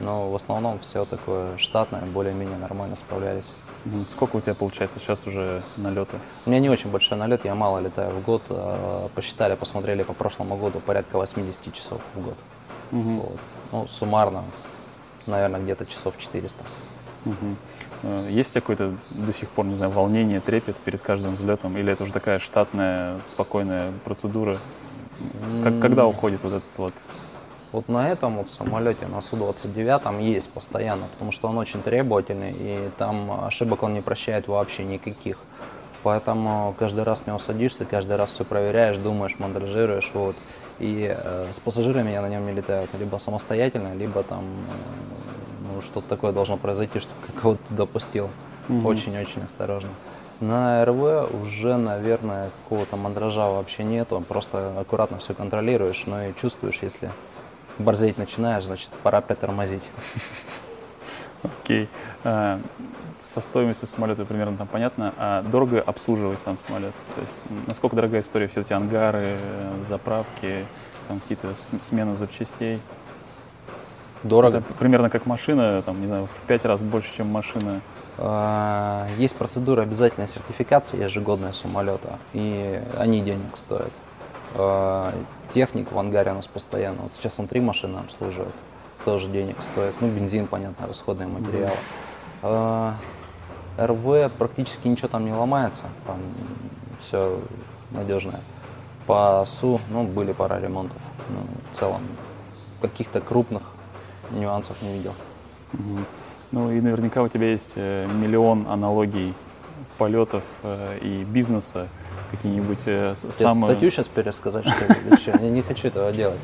Но 0.00 0.30
в 0.30 0.34
основном 0.36 0.78
все 0.80 1.04
такое 1.06 1.56
штатное, 1.56 2.02
более-менее 2.02 2.58
нормально 2.58 2.96
справлялись. 2.96 3.50
Сколько 4.10 4.36
у 4.36 4.40
тебя 4.40 4.54
получается 4.54 4.98
сейчас 4.98 5.26
уже 5.26 5.62
налеты? 5.76 6.18
У 6.44 6.50
меня 6.50 6.58
не 6.60 6.68
очень 6.68 6.90
большой 6.90 7.16
налет, 7.16 7.44
я 7.44 7.54
мало 7.54 7.78
летаю 7.78 8.10
в 8.10 8.22
год. 8.24 8.42
а, 8.50 9.08
Посчитали, 9.14 9.54
посмотрели 9.54 10.02
по 10.02 10.12
прошлому 10.12 10.56
году 10.56 10.80
порядка 10.80 11.16
80 11.16 11.72
часов 11.72 12.00
в 12.14 12.20
год. 12.22 12.36
Вот. 12.90 13.38
Ну, 13.72 13.88
суммарно, 13.88 14.42
наверное, 15.26 15.60
где-то 15.60 15.86
часов 15.86 16.18
400. 16.18 16.64
Мгм. 17.24 17.56
Э, 18.02 18.28
Есть 18.30 18.52
какое-то 18.52 18.96
до 19.10 19.32
сих 19.32 19.48
пор, 19.50 19.66
не 19.66 19.74
знаю, 19.74 19.92
волнение, 19.92 20.40
трепет 20.40 20.76
перед 20.76 21.00
каждым 21.00 21.36
взлетом? 21.36 21.76
Или 21.76 21.92
это 21.92 22.04
уже 22.04 22.12
такая 22.12 22.38
штатная, 22.38 23.18
спокойная 23.24 23.92
процедура? 24.04 24.58
Как, 25.64 25.80
когда 25.80 26.06
уходит 26.06 26.42
вот 26.42 26.52
этот 26.54 26.78
вот... 26.78 26.92
Вот 27.72 27.88
на 27.88 28.08
этом 28.08 28.36
вот 28.36 28.50
самолете, 28.50 29.06
на 29.06 29.20
Су-29 29.20 30.22
есть 30.22 30.48
постоянно, 30.50 31.04
потому 31.12 31.32
что 31.32 31.48
он 31.48 31.58
очень 31.58 31.82
требовательный, 31.82 32.54
и 32.56 32.90
там 32.96 33.44
ошибок 33.44 33.82
он 33.82 33.92
не 33.92 34.00
прощает 34.00 34.46
вообще 34.48 34.84
никаких. 34.84 35.36
Поэтому 36.02 36.74
каждый 36.78 37.02
раз 37.02 37.22
в 37.22 37.26
него 37.26 37.38
садишься, 37.38 37.84
каждый 37.84 38.16
раз 38.16 38.30
все 38.30 38.44
проверяешь, 38.44 38.96
думаешь, 38.96 39.38
мандражируешь, 39.38 40.10
вот. 40.14 40.36
И 40.78 41.10
э, 41.10 41.52
с 41.52 41.58
пассажирами 41.60 42.10
я 42.10 42.20
на 42.20 42.28
нем 42.28 42.44
не 42.46 42.52
летаю, 42.52 42.86
либо 42.98 43.16
самостоятельно, 43.16 43.94
либо 43.94 44.22
там 44.22 44.44
э, 44.44 45.74
ну, 45.74 45.82
что-то 45.82 46.08
такое 46.08 46.32
должно 46.32 46.56
произойти, 46.56 47.00
чтобы 47.00 47.20
кого-то 47.40 47.62
туда 47.68 47.86
пустил. 47.86 48.28
Очень-очень 48.68 49.42
осторожно. 49.44 49.90
На 50.40 50.84
РВ 50.84 51.32
уже, 51.42 51.76
наверное, 51.76 52.50
какого-то 52.62 52.96
мандража 52.96 53.48
вообще 53.48 53.84
нету, 53.84 54.22
просто 54.28 54.78
аккуратно 54.78 55.18
все 55.18 55.34
контролируешь, 55.34 56.04
но 56.06 56.24
и 56.24 56.34
чувствуешь, 56.34 56.80
если 56.82 57.10
борзеть 57.78 58.18
начинаешь, 58.18 58.64
значит, 58.64 58.90
пора 59.02 59.20
притормозить. 59.22 59.82
Окей. 61.42 61.88
Э, 62.24 62.58
Со 63.18 63.40
стоимостью 63.40 63.88
самолета 63.88 64.24
примерно 64.24 64.56
там 64.58 64.66
понятно. 64.66 65.14
А 65.16 65.42
дорого 65.42 65.80
обслуживать 65.80 66.38
сам 66.38 66.58
самолет? 66.58 66.92
То 67.14 67.20
есть 67.22 67.66
насколько 67.66 67.96
дорогая 67.96 68.20
история? 68.20 68.46
Все 68.46 68.60
эти 68.60 68.72
ангары, 68.72 69.38
заправки, 69.82 70.66
там 71.08 71.20
какие-то 71.20 71.54
см- 71.54 71.82
смены 71.82 72.14
запчастей? 72.14 72.78
Дорого. 74.22 74.58
Это 74.58 74.74
примерно 74.74 75.08
как 75.08 75.24
машина, 75.26 75.80
там, 75.82 76.00
не 76.00 76.06
знаю, 76.08 76.26
в 76.26 76.46
пять 76.46 76.64
раз 76.64 76.80
больше, 76.80 77.14
чем 77.14 77.28
машина. 77.28 77.80
А, 78.18 79.06
Есть 79.18 79.36
процедура 79.36 79.82
обязательной 79.82 80.26
сертификации 80.28 81.02
ежегодная 81.02 81.52
самолета, 81.52 82.18
и 82.32 82.80
они 82.98 83.20
денег 83.22 83.56
стоят. 83.56 83.92
А, 84.56 85.12
Техник 85.54 85.92
в 85.92 85.98
ангаре 85.98 86.32
у 86.32 86.34
нас 86.34 86.46
постоянно. 86.46 87.02
Вот 87.02 87.12
сейчас 87.14 87.34
он 87.38 87.46
три 87.46 87.60
машины 87.60 87.98
обслуживает, 87.98 88.54
тоже 89.04 89.28
денег 89.28 89.56
стоит. 89.62 89.94
Ну, 90.00 90.08
бензин, 90.08 90.46
понятно, 90.48 90.86
расходные 90.86 91.28
материалы. 91.28 91.76
А, 92.48 92.94
РВ 93.76 94.30
практически 94.38 94.86
ничего 94.86 95.08
там 95.08 95.24
не 95.24 95.32
ломается, 95.32 95.82
там 96.06 96.18
все 97.00 97.40
надежное. 97.90 98.40
По 99.06 99.44
СУ, 99.46 99.80
ну, 99.90 100.04
были 100.04 100.32
пара 100.32 100.60
ремонтов. 100.60 101.00
Ну, 101.28 101.38
в 101.72 101.76
целом, 101.76 102.00
каких-то 102.80 103.20
крупных 103.20 103.62
нюансов 104.30 104.80
не 104.82 104.94
видел. 104.94 105.14
Мгм. 105.72 106.06
Ну 106.52 106.70
и 106.70 106.80
наверняка 106.80 107.22
у 107.22 107.28
тебя 107.28 107.50
есть 107.50 107.72
э, 107.74 108.06
миллион 108.06 108.66
аналогий 108.68 109.34
полетов 109.98 110.44
э, 110.62 110.98
и 111.02 111.24
бизнеса, 111.24 111.88
какие-нибудь 112.30 112.78
э, 112.86 113.14
самые... 113.16 113.72
статью 113.72 113.90
сейчас 113.90 114.06
пересказать, 114.08 114.66
что 114.66 114.84
ли? 114.92 115.44
Я 115.44 115.50
не 115.50 115.62
хочу 115.62 115.88
этого 115.88 116.12
делать. 116.12 116.38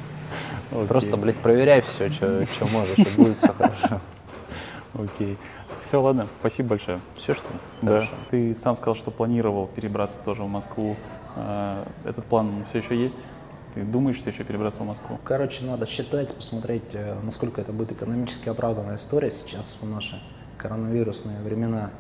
Просто, 0.89 1.17
блядь, 1.17 1.37
проверяй 1.37 1.83
все, 1.83 2.11
что 2.11 2.47
можешь, 2.73 2.99
и 2.99 3.05
будет 3.17 3.37
все 3.37 3.53
хорошо. 3.53 4.01
Окей. 4.95 5.39
Все, 5.83 6.01
ладно, 6.01 6.29
спасибо 6.41 6.71
большое. 6.71 7.01
Все, 7.17 7.35
что 7.35 7.49
ли? 7.49 7.59
Да. 7.83 7.89
Хорошо. 7.91 8.13
Ты 8.31 8.55
сам 8.55 8.77
сказал, 8.77 8.95
что 8.95 9.11
планировал 9.11 9.67
перебраться 9.67 10.19
тоже 10.25 10.43
в 10.43 10.49
Москву. 10.49 10.97
Э, 11.37 11.85
Этот 12.05 12.25
план 12.25 12.65
все 12.69 12.79
еще 12.79 12.97
есть? 12.97 13.27
Ты 13.75 13.83
думаешь, 13.83 14.17
что 14.17 14.31
еще 14.31 14.45
перебраться 14.45 14.83
в 14.83 14.87
Москву? 14.87 15.19
Короче, 15.25 15.65
надо 15.65 15.87
считать, 15.87 16.35
посмотреть, 16.35 16.85
э, 16.93 17.17
насколько 17.23 17.61
это 17.61 17.73
будет 17.73 17.93
экономически 17.93 18.49
оправданная 18.49 18.97
история 18.97 19.31
сейчас 19.33 19.75
в 19.81 19.87
наши 19.87 20.21
коронавирусные 20.57 21.41
времена. 21.41 21.91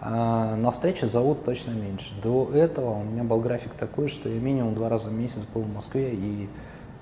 А 0.00 0.56
на 0.56 0.70
встречи 0.72 1.04
зовут 1.04 1.44
точно 1.44 1.70
меньше. 1.70 2.12
До 2.22 2.50
этого 2.52 2.98
у 2.98 3.04
меня 3.04 3.22
был 3.22 3.40
график 3.40 3.72
такой, 3.74 4.08
что 4.08 4.28
я 4.28 4.40
минимум 4.40 4.74
два 4.74 4.88
раза 4.88 5.08
в 5.08 5.12
месяц 5.12 5.42
был 5.54 5.62
в 5.62 5.72
Москве 5.72 6.12
и 6.12 6.48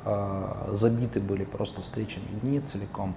а, 0.05 0.69
забиты 0.73 1.19
были 1.19 1.45
просто 1.45 1.81
встречами 1.81 2.27
дни 2.43 2.61
целиком. 2.61 3.15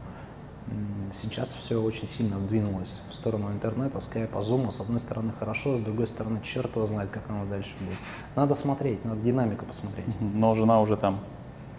Сейчас 1.14 1.52
все 1.54 1.82
очень 1.82 2.08
сильно 2.08 2.40
двинулось 2.40 3.00
в 3.10 3.14
сторону 3.14 3.52
интернета, 3.52 4.00
скайпа, 4.00 4.42
зума. 4.42 4.72
С 4.72 4.80
одной 4.80 5.00
стороны 5.00 5.32
хорошо, 5.38 5.76
с 5.76 5.80
другой 5.80 6.08
стороны 6.08 6.42
черт 6.42 6.76
его 6.76 6.88
знает, 6.88 7.12
как 7.12 7.24
оно 7.30 7.46
дальше 7.46 7.72
будет. 7.80 7.98
Надо 8.36 8.56
смотреть, 8.56 9.06
надо 9.06 9.22
динамику 9.22 9.66
посмотреть. 9.66 10.06
Но 10.20 10.56
жена 10.56 10.82
уже 10.82 10.98
там. 10.98 11.20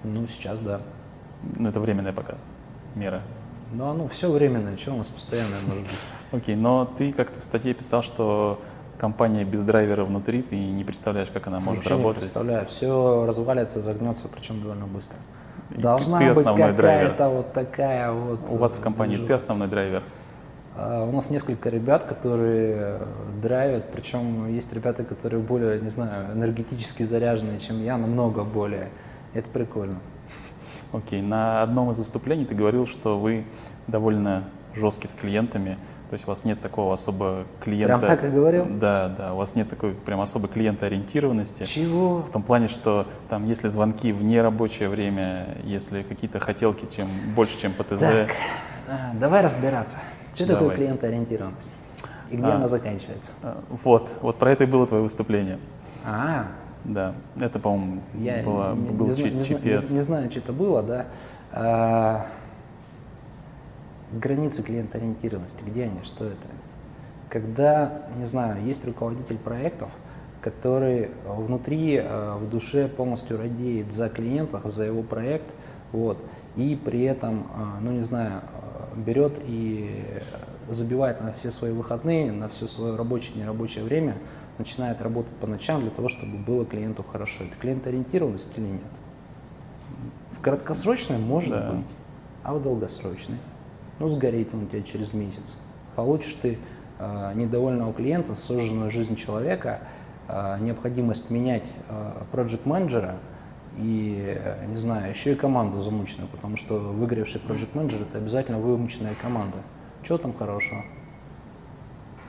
Ну, 0.05 0.27
сейчас 0.29 0.59
да. 0.61 0.81
Ну, 1.57 1.69
это 1.69 1.81
временная 1.81 2.13
пока 2.13 2.37
мера. 2.95 3.23
Ну, 3.75 3.89
оно 3.89 4.07
все 4.07 4.31
временное, 4.31 4.77
что 4.77 4.93
у 4.93 4.99
нас 4.99 5.09
постоянное 5.09 5.61
может 5.67 5.83
быть? 5.83 5.91
Окей, 6.31 6.55
но 6.55 6.85
ты 6.85 7.13
как-то 7.13 7.41
в 7.41 7.45
статье 7.45 7.75
писал, 7.75 8.03
что 8.03 8.61
компания 8.99 9.45
без 9.45 9.65
драйвера 9.65 10.05
внутри, 10.05 10.43
ты 10.43 10.57
не 10.57 10.85
представляешь, 10.85 11.31
как 11.31 11.49
она 11.49 11.59
может 11.59 11.79
Вообще 11.79 11.95
не 11.95 11.97
работать. 11.99 12.23
представляю. 12.23 12.67
Все 12.67 13.27
развалится, 13.27 13.83
загнется, 13.83 14.29
причем 14.29 14.61
довольно 14.61 14.87
быстро. 14.87 15.17
Должна 15.71 16.19
ты 16.19 16.29
быть 16.29 16.39
основной 16.39 16.73
драйвер. 16.73 17.11
какая-то 17.11 17.29
вот 17.29 17.53
такая 17.53 18.13
вот... 18.13 18.41
У 18.49 18.57
вас 18.57 18.75
в 18.75 18.81
э, 18.81 18.83
компании 18.83 19.17
движуха. 19.17 19.29
ты 19.29 19.35
основной 19.35 19.69
драйвер. 19.69 20.03
А, 20.77 21.05
У 21.05 21.13
нас 21.13 21.31
несколько 21.31 21.69
ребят, 21.71 22.05
которые 22.05 22.75
э, 22.77 23.07
драйвят, 23.43 23.91
причем 23.93 24.49
есть 24.53 24.73
ребята, 24.73 25.05
которые 25.05 25.41
более, 25.43 25.81
не 25.81 25.89
знаю, 25.89 26.33
энергетически 26.33 27.03
заряженные, 27.03 27.61
чем 27.61 27.83
я, 27.83 27.97
намного 27.97 28.45
более. 28.45 28.91
Это 29.33 29.49
прикольно. 29.49 29.99
Окей, 30.93 31.23
на 31.23 31.63
одном 31.63 31.91
из 31.91 31.99
выступлений 31.99 32.45
ты 32.45 32.55
говорил, 32.55 32.87
что 32.87 33.19
вы 33.19 33.45
довольно 33.87 34.45
жесткий 34.75 35.09
с 35.09 35.15
клиентами, 35.15 35.79
то 36.15 36.17
есть 36.17 36.29
у 36.29 36.31
вас 36.31 36.45
нет 36.45 36.61
такого 36.61 36.95
особо 36.95 37.43
клиента... 37.59 37.99
Прям 37.99 38.17
так 38.17 38.25
и 38.25 38.29
говорил? 38.29 38.67
Да, 38.71 39.09
да, 39.19 39.35
у 39.35 39.39
вас 39.39 39.57
нет 39.57 39.69
такой 39.69 39.95
прям 39.95 40.21
особой 40.21 40.49
клиентоориентированности. 40.49 41.65
Чего? 41.65 42.19
В 42.19 42.31
том 42.31 42.45
плане, 42.45 42.69
что 42.69 43.09
там, 43.29 43.45
если 43.49 43.67
звонки 43.67 44.13
в 44.13 44.23
нерабочее 44.23 44.89
время, 44.89 45.57
если 45.65 46.03
какие-то 46.03 46.39
хотелки, 46.39 46.87
чем 46.97 47.09
больше, 47.35 47.61
чем 47.61 47.73
ПТЗ, 47.73 47.99
Так, 47.99 48.31
а, 48.87 49.11
давай 49.19 49.43
разбираться. 49.43 49.97
Что 50.37 50.45
такое 50.47 50.61
Давай. 50.61 50.77
клиентоориентированность? 50.77 51.73
И 52.31 52.37
где 52.37 52.47
А. 52.47 52.55
она 52.55 52.69
заканчивается? 52.69 53.31
э, 53.43 53.53
вот, 53.83 54.17
вот 54.23 54.37
про 54.39 54.53
это 54.53 54.63
и 54.63 54.67
было 54.69 54.87
твое 54.87 55.03
выступление. 55.03 55.59
А, 56.05 56.47
Да, 56.85 57.15
это, 57.41 57.59
по-моему, 57.59 58.03
было- 58.45 58.75
не, 58.77 58.91
был 58.91 59.09
не 59.09 59.43
чипец. 59.45 59.91
не- 59.91 59.97
не 59.97 60.01
знаю, 60.03 60.31
что 60.31 60.39
это 60.39 60.53
было, 60.53 60.81
да. 60.81 61.07
А, 61.51 62.27
границы 64.19 64.63
клиентоориентированности, 64.63 65.63
где 65.65 65.85
они, 65.85 66.01
что 66.03 66.25
это? 66.27 66.47
Когда, 67.29 68.03
не 68.17 68.25
знаю, 68.25 68.63
есть 68.65 68.85
руководитель 68.85 69.39
проектов, 69.39 69.91
который 70.41 71.11
внутри, 71.27 71.97
э, 71.97 72.37
в 72.37 72.49
душе 72.49 72.89
полностью 72.89 73.39
радеет 73.39 73.93
за 73.93 74.09
клиента, 74.09 74.61
за 74.65 74.85
его 74.85 75.03
проект, 75.03 75.47
вот, 75.93 76.19
и 76.57 76.77
при 76.77 77.03
этом, 77.03 77.47
э, 77.55 77.81
ну 77.81 77.93
не 77.93 78.03
знаю, 78.03 78.43
э, 78.43 79.01
берет 79.01 79.33
и 79.47 80.05
забивает 80.69 81.21
на 81.21 81.33
все 81.33 81.51
свои 81.51 81.73
выходные, 81.73 82.31
на 82.31 82.49
все 82.49 82.67
свое 82.67 82.95
рабочее, 82.95 83.37
нерабочее 83.37 83.85
время, 83.85 84.17
начинает 84.59 85.03
работать 85.03 85.33
по 85.41 85.47
ночам 85.47 85.81
для 85.81 85.91
того, 85.91 86.09
чтобы 86.09 86.39
было 86.39 86.65
клиенту 86.65 87.03
хорошо. 87.03 87.45
Это 87.45 87.57
клиентоориентированность 87.57 88.57
или 88.57 88.67
нет? 88.67 88.83
краткосрочной 90.45 91.19
может 91.19 91.51
Да. 91.51 91.71
быть, 91.71 91.87
а 92.43 92.55
в 92.55 92.63
долгосрочной, 92.63 93.39
ну, 93.99 94.09
сгорит 94.09 94.49
он 94.53 94.65
у 94.65 94.67
тебя 94.67 94.83
через 94.83 95.15
месяц. 95.15 95.57
Получишь 95.97 96.37
ты 96.41 96.59
э, 96.99 97.33
недовольного 97.35 97.93
клиента, 97.93 98.35
сожженную 98.35 98.91
жизнь 98.91 99.17
человека, 99.17 99.81
э, 100.29 100.59
необходимость 100.61 101.31
менять 101.31 101.65
э, 101.89 102.23
проект 102.33 102.67
менеджера 102.67 103.17
и, 103.79 104.37
э, 104.37 104.67
не 104.67 104.77
знаю, 104.77 105.11
еще 105.11 105.33
и 105.33 105.35
команду 105.35 105.81
замученную, 105.81 106.29
потому 106.29 106.57
что 106.57 106.79
выгоревший 106.79 107.41
проект 107.41 107.75
менеджер 107.75 108.03
это 108.03 108.19
обязательно 108.19 108.59
вымученная 108.59 109.15
команда. 109.21 109.59
Чего 110.03 110.19
там 110.19 110.35
хорошего? 110.35 110.85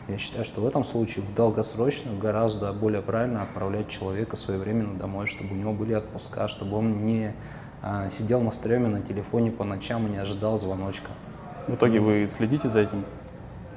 Я 0.08 0.20
считаю, 0.20 0.46
что 0.46 0.62
в 0.62 0.68
этом 0.68 0.84
случае 0.84 1.26
в 1.26 1.34
долгосрочную 1.34 2.20
гораздо 2.20 2.72
более 2.74 3.02
правильно 3.02 3.42
отправлять 3.42 3.90
человека 3.90 4.36
своевременно 4.36 4.94
домой, 4.94 5.26
чтобы 5.26 5.54
у 5.54 5.58
него 5.58 5.74
были 5.74 5.94
отпуска, 5.94 6.48
чтобы 6.48 6.78
он 6.78 7.06
не 7.06 7.34
а, 7.82 8.10
сидел 8.12 8.42
на 8.42 8.52
стреме 8.52 8.88
на 8.88 9.02
телефоне 9.02 9.50
по 9.50 9.64
ночам 9.64 10.06
и 10.06 10.12
не 10.12 10.18
ожидал 10.18 10.60
звоночка. 10.60 11.10
В 11.68 11.76
итоге 11.76 12.00
вы 12.00 12.28
следите 12.28 12.70
за 12.70 12.80
этим? 12.82 13.04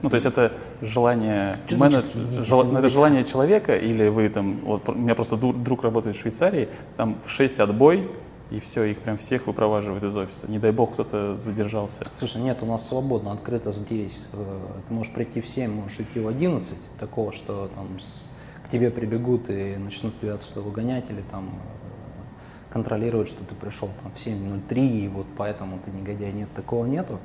Ну, 0.02 0.10
то 0.10 0.14
есть 0.14 0.26
это 0.26 0.52
желание, 0.80 1.52
менедж- 1.90 2.46
ну, 2.72 2.78
это 2.78 2.88
желание 2.88 3.24
человека, 3.24 3.76
или 3.76 4.06
вы 4.08 4.28
там, 4.28 4.60
вот 4.64 4.88
у 4.88 4.92
меня 4.92 5.14
просто 5.16 5.36
друг 5.36 5.82
работает 5.82 6.16
в 6.16 6.20
Швейцарии, 6.20 6.68
там 6.96 7.18
в 7.24 7.30
6 7.30 7.58
отбой, 7.58 8.08
и 8.50 8.60
все, 8.60 8.84
их 8.84 8.98
прям 9.00 9.18
всех 9.18 9.46
выпроваживают 9.48 10.04
из 10.04 10.16
офиса. 10.16 10.48
Не 10.50 10.58
дай 10.58 10.70
бог 10.70 10.92
кто-то 10.92 11.38
задержался. 11.40 12.04
Слушай, 12.16 12.40
нет, 12.42 12.58
у 12.62 12.66
нас 12.66 12.86
свободно, 12.86 13.32
открыто 13.32 13.72
здесь. 13.72 14.24
Э, 14.32 14.58
Ты 14.88 14.94
можешь 14.94 15.12
прийти 15.12 15.40
в 15.40 15.48
7, 15.48 15.70
можешь 15.72 15.98
идти 16.00 16.20
в 16.20 16.28
11. 16.28 16.78
Такого, 17.00 17.32
что 17.32 17.68
там 17.74 17.98
с- 18.00 18.24
к 18.66 18.70
тебе 18.70 18.90
прибегут 18.90 19.50
и 19.50 19.76
начнут 19.76 20.18
тебя 20.20 20.34
отсюда 20.34 20.60
выгонять 20.62 21.04
или 21.10 21.22
там 21.30 21.46
э, 21.48 22.72
контролировать, 22.72 23.28
что 23.28 23.44
ты 23.44 23.54
пришел 23.54 23.88
там 24.02 24.12
в 24.12 24.16
7.03, 24.16 24.78
и 25.04 25.08
вот 25.08 25.26
поэтому 25.36 25.78
ты 25.84 25.90
негодяй. 25.90 26.32
Нет, 26.32 26.48
такого 26.54 26.86
нету. 26.86 27.18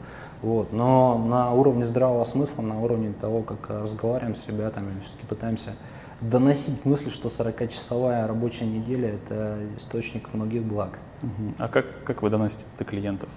Вот. 0.44 0.74
Но 0.74 1.18
на 1.18 1.52
уровне 1.54 1.86
здравого 1.86 2.24
смысла, 2.26 2.62
на 2.62 2.80
уровне 2.80 3.14
того, 3.20 3.42
как 3.42 3.70
разговариваем 3.70 4.36
с 4.36 4.46
ребятами, 4.46 5.00
все-таки 5.02 5.26
пытаемся 5.26 5.72
доносить 6.20 6.86
мысль, 6.86 7.10
что 7.10 7.30
40-часовая 7.30 8.28
рабочая 8.28 8.66
неделя– 8.66 9.14
это 9.26 9.58
источник 9.78 10.34
многих 10.34 10.64
благ. 10.64 11.00
Мгм. 11.22 11.56
А 11.58 11.68
как, 11.70 12.04
как 12.04 12.22
вы 12.22 12.30
доносите 12.30 12.62
это 12.62 12.84
до 12.84 12.90
клиентов? 12.90 13.30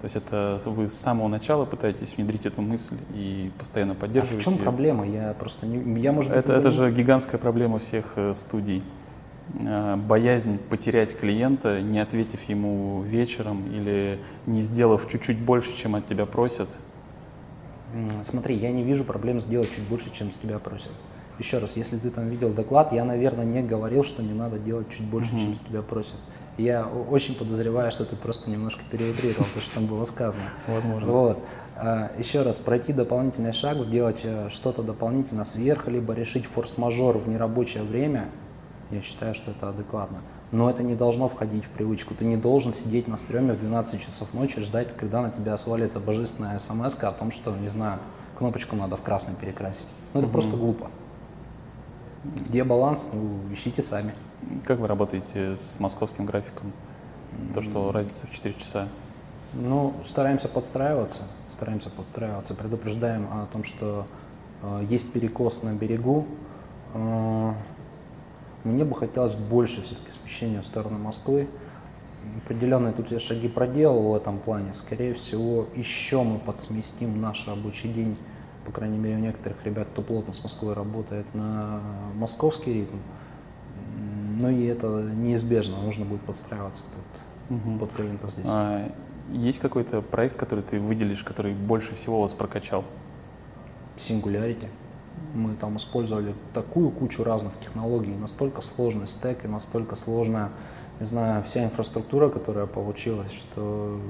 То 0.00 0.06
есть 0.06 0.16
это 0.16 0.60
вы 0.66 0.88
с 0.88 0.94
самого 0.94 1.28
начала 1.28 1.64
пытаетесь 1.64 2.16
внедрить 2.16 2.44
эту 2.44 2.60
мысль 2.60 2.96
и 3.14 3.50
постоянно 3.58 3.92
А 3.92 3.94
в 3.94 3.98
поддерживаете? 3.98 4.44
чем 4.44 4.58
проблема? 4.58 5.06
Я 5.06 5.34
просто 5.38 5.66
не, 5.66 6.00
я 6.00 6.12
может 6.12 6.30
быть 6.30 6.40
Это, 6.40 6.52
не 6.52 6.58
это 6.58 6.70
же 6.70 6.90
гигантская 6.92 7.38
проблема 7.38 7.78
всех 7.78 8.12
э, 8.16 8.34
студий. 8.34 8.82
Э, 9.60 9.96
Боязнь 9.96 10.58
потерять 10.58 11.16
клиента, 11.18 11.80
не 11.80 11.98
ответив 12.00 12.42
ему 12.48 13.02
вечером 13.02 13.66
или 13.72 14.18
не 14.46 14.62
сделав 14.62 15.08
чуть-чуть 15.08 15.38
больше, 15.38 15.76
чем 15.76 15.94
от 15.94 16.06
тебя 16.06 16.26
просят. 16.26 16.68
Смотри, 18.22 18.56
я 18.56 18.72
не 18.72 18.82
вижу 18.82 19.04
проблем 19.04 19.40
сделать 19.40 19.70
чуть 19.74 19.84
больше, 19.84 20.10
чем 20.12 20.30
с 20.30 20.36
тебя 20.36 20.58
просят. 20.58 20.90
Еще 21.38 21.58
раз, 21.58 21.76
если 21.76 21.96
ты 21.96 22.10
там 22.10 22.28
видел 22.28 22.50
доклад, 22.52 22.92
я, 22.92 23.04
наверное, 23.04 23.44
не 23.44 23.62
говорил, 23.62 24.02
что 24.04 24.22
не 24.22 24.32
надо 24.32 24.58
делать 24.58 24.88
чуть 24.88 25.04
больше, 25.04 25.32
Мгм. 25.32 25.40
чем 25.40 25.54
с 25.54 25.60
тебя 25.60 25.82
просят. 25.82 26.16
Я 26.56 26.86
очень 26.86 27.34
подозреваю, 27.34 27.90
что 27.90 28.04
ты 28.04 28.14
просто 28.14 28.50
немножко 28.50 28.82
переутрировал 28.90 29.46
то, 29.54 29.60
что 29.60 29.74
там 29.74 29.86
было 29.86 30.04
сказано. 30.04 30.44
Возможно. 30.68 31.10
Вот. 31.12 31.38
А, 31.76 32.12
Еще 32.18 32.42
раз, 32.42 32.56
пройти 32.58 32.92
дополнительный 32.92 33.52
шаг, 33.52 33.80
сделать 33.80 34.20
э, 34.22 34.48
что-то 34.50 34.82
дополнительно 34.82 35.44
сверх, 35.44 35.88
либо 35.88 36.14
решить 36.14 36.46
форс-мажор 36.46 37.18
в 37.18 37.28
нерабочее 37.28 37.82
время, 37.82 38.26
я 38.90 39.02
считаю, 39.02 39.34
что 39.34 39.50
это 39.50 39.68
адекватно. 39.68 40.18
Но 40.52 40.70
это 40.70 40.82
не 40.82 40.94
должно 40.94 41.28
входить 41.28 41.64
в 41.64 41.68
привычку. 41.70 42.14
Ты 42.14 42.24
не 42.24 42.36
должен 42.36 42.72
сидеть 42.72 43.08
на 43.08 43.16
стреме 43.16 43.54
в 43.54 43.58
12 43.58 44.00
часов 44.00 44.32
ночи, 44.34 44.60
ждать, 44.60 44.96
когда 44.96 45.22
на 45.22 45.30
тебя 45.30 45.56
свалится 45.56 46.00
божественная 46.00 46.58
смс 46.58 46.94
о 47.02 47.12
том, 47.12 47.30
что, 47.30 47.56
не 47.56 47.68
знаю, 47.68 47.98
кнопочку 48.38 48.76
надо 48.76 48.96
в 48.96 49.02
красный 49.02 49.34
перекрасить. 49.34 49.86
Ну 50.12 50.20
это 50.20 50.28
просто 50.28 50.56
глупо. 50.56 50.90
Где 52.24 52.64
баланс? 52.64 53.06
Ну, 53.12 53.40
ищите 53.52 53.82
сами. 53.82 54.14
Как 54.64 54.78
вы 54.78 54.86
работаете 54.86 55.56
с 55.56 55.78
московским 55.78 56.24
графиком? 56.24 56.72
То, 57.52 57.60
что 57.60 57.92
разница 57.92 58.26
в 58.26 58.30
4 58.30 58.54
часа. 58.54 58.88
Ну, 59.52 59.94
стараемся 60.04 60.48
подстраиваться, 60.48 61.22
стараемся 61.48 61.90
подстраиваться, 61.90 62.54
предупреждаем 62.54 63.26
о 63.30 63.46
том, 63.52 63.62
что 63.64 64.06
э, 64.62 64.84
есть 64.88 65.12
перекос 65.12 65.62
на 65.62 65.74
берегу. 65.74 66.26
Э, 66.94 67.52
мне 68.64 68.84
бы 68.84 68.94
хотелось 68.96 69.34
больше 69.34 69.82
все-таки 69.82 70.10
смещения 70.10 70.60
в 70.62 70.66
сторону 70.66 70.98
Москвы. 70.98 71.46
Определенные 72.44 72.92
тут 72.94 73.10
я 73.10 73.20
шаги 73.20 73.48
проделал 73.48 74.12
в 74.12 74.14
этом 74.14 74.38
плане. 74.38 74.72
Скорее 74.74 75.12
всего, 75.14 75.66
еще 75.76 76.22
мы 76.22 76.38
подсместим 76.38 77.20
наш 77.20 77.46
рабочий 77.46 77.88
день, 77.92 78.16
по 78.64 78.72
крайней 78.72 78.96
мере, 78.98 79.16
у 79.16 79.20
некоторых 79.20 79.62
ребят, 79.64 79.88
кто 79.92 80.00
плотно 80.02 80.32
с 80.32 80.42
Москвой 80.42 80.72
работает, 80.72 81.26
на 81.34 81.80
московский 82.14 82.72
ритм. 82.72 82.96
Ну 84.40 84.48
и 84.50 84.64
это 84.64 84.86
неизбежно, 85.14 85.76
нужно 85.82 86.06
будет 86.06 86.22
подстраиваться 86.22 86.82
под, 86.82 87.56
Мгм. 87.58 87.78
под 87.78 87.92
клиента 87.92 88.28
здесь. 88.28 88.46
А, 88.48 88.90
есть 89.30 89.58
какой-то 89.58 90.00
проект, 90.00 90.36
который 90.36 90.64
ты 90.64 90.80
выделишь, 90.80 91.22
который 91.22 91.52
больше 91.54 91.94
всего 91.94 92.20
вас 92.22 92.32
прокачал? 92.32 92.84
Singularity. 93.96 94.68
Мы 95.34 95.54
там 95.54 95.76
использовали 95.76 96.34
такую 96.52 96.90
кучу 96.90 97.24
разных 97.24 97.52
технологий, 97.60 98.14
настолько 98.14 98.62
сложный 98.62 99.06
стек 99.06 99.44
и 99.44 99.48
настолько 99.48 99.96
сложная, 99.96 100.50
не 101.00 101.06
знаю, 101.06 101.42
вся 101.42 101.64
инфраструктура, 101.64 102.28
которая 102.28 102.66
получилась, 102.66 103.32
что 103.32 104.00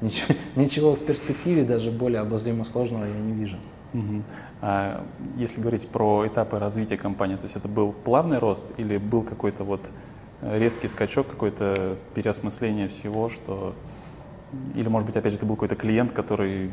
ничего, 0.00 0.34
ничего 0.56 0.94
в 0.94 1.00
перспективе 1.00 1.64
даже 1.64 1.90
более 1.90 2.20
обозримо 2.20 2.64
сложного 2.64 3.04
я 3.04 3.18
не 3.18 3.32
вижу. 3.32 3.56
Мгм. 3.94 4.24
А 4.60 5.04
если 5.36 5.60
говорить 5.60 5.88
про 5.88 6.26
этапы 6.26 6.58
развития 6.58 6.96
компании, 6.96 7.36
то 7.36 7.44
есть 7.44 7.56
это 7.56 7.68
был 7.68 7.92
плавный 7.92 8.38
рост 8.38 8.72
или 8.76 8.98
был 8.98 9.22
какой-то 9.22 9.62
вот 9.62 9.80
э, 10.42 10.56
резкий 10.56 10.88
скачок, 10.88 11.28
какое-то 11.28 11.96
переосмысление 12.14 12.88
всего, 12.88 13.28
что... 13.28 13.74
Или, 14.74 14.88
может 14.88 15.06
быть, 15.06 15.16
опять 15.16 15.32
же, 15.32 15.38
это 15.38 15.46
был 15.46 15.56
какой-то 15.56 15.74
клиент, 15.76 16.12
который, 16.12 16.70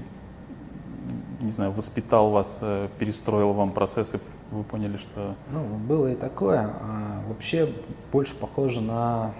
не 1.41 1.51
знаю, 1.51 1.71
воспитал 1.71 2.29
вас, 2.29 2.59
э, 2.61 2.87
перестроил 2.99 3.53
вам 3.53 3.71
процессы, 3.71 4.19
вы 4.51 4.63
поняли, 4.63 4.97
что... 4.97 5.35
Ну, 5.51 5.63
было 5.63 6.07
и 6.07 6.15
такое. 6.15 6.69
А, 6.81 7.23
вообще 7.27 7.69
больше 8.11 8.35
похоже 8.35 8.81
на 8.81 9.33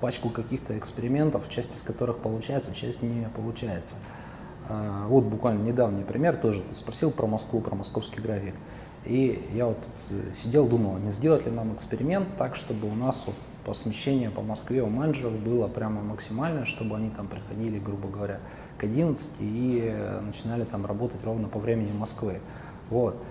пачку 0.00 0.28
каких-то 0.28 0.76
экспериментов, 0.78 1.48
часть 1.48 1.74
из 1.74 1.80
которых 1.80 2.18
получается, 2.18 2.74
часть 2.74 3.02
не 3.02 3.28
получается. 3.34 3.94
А, 4.68 5.06
вот 5.08 5.24
буквально 5.24 5.62
недавний 5.62 6.04
пример 6.04 6.36
тоже. 6.36 6.62
Спросил 6.72 7.10
про 7.10 7.26
Москву, 7.26 7.60
про 7.60 7.74
московский 7.74 8.20
график. 8.20 8.54
И 9.04 9.48
я 9.54 9.66
вот 9.66 9.78
э, 10.10 10.32
сидел, 10.34 10.66
думал, 10.66 10.98
не 10.98 11.10
сделать 11.10 11.46
ли 11.46 11.50
нам 11.50 11.72
эксперимент 11.74 12.28
так, 12.36 12.56
чтобы 12.56 12.88
у 12.88 12.94
нас 12.94 13.24
вот 13.26 13.36
по 13.68 13.74
смещению 13.74 14.32
по 14.32 14.40
Москве 14.40 14.82
у 14.82 14.88
менеджеров 14.88 15.38
было 15.40 15.68
прямо 15.68 16.00
максимально, 16.00 16.64
чтобы 16.64 16.96
они 16.96 17.10
там 17.10 17.28
приходили, 17.28 17.78
грубо 17.78 18.08
говоря, 18.08 18.40
к 18.78 18.84
11 18.84 19.30
и 19.40 19.82
э, 19.92 20.20
начинали 20.22 20.64
там 20.64 20.86
работать 20.86 21.22
ровно 21.22 21.48
по 21.48 21.58
времени 21.58 21.92
Москвы. 21.92 22.40
Вот. 22.88 23.22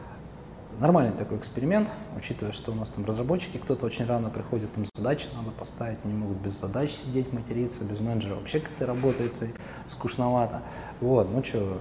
Нормальный 0.79 1.11
такой 1.11 1.39
эксперимент, 1.39 1.89
учитывая, 2.15 2.51
что 2.51 2.71
у 2.71 2.75
нас 2.75 2.89
там 2.89 3.03
разработчики, 3.03 3.57
кто-то 3.57 3.87
очень 3.87 4.05
рано 4.05 4.29
приходит, 4.29 4.69
им 4.77 4.85
задачи 4.93 5.25
надо 5.35 5.49
поставить, 5.49 5.97
они 6.03 6.13
могут 6.13 6.37
без 6.37 6.51
задач 6.51 6.91
сидеть, 6.91 7.33
материться, 7.33 7.83
без 7.83 7.99
менеджера 7.99 8.35
вообще 8.35 8.59
как-то 8.59 8.85
работается 8.85 9.47
скучновато. 9.87 10.61
Вот, 11.01 11.31
ну 11.33 11.43
что, 11.43 11.79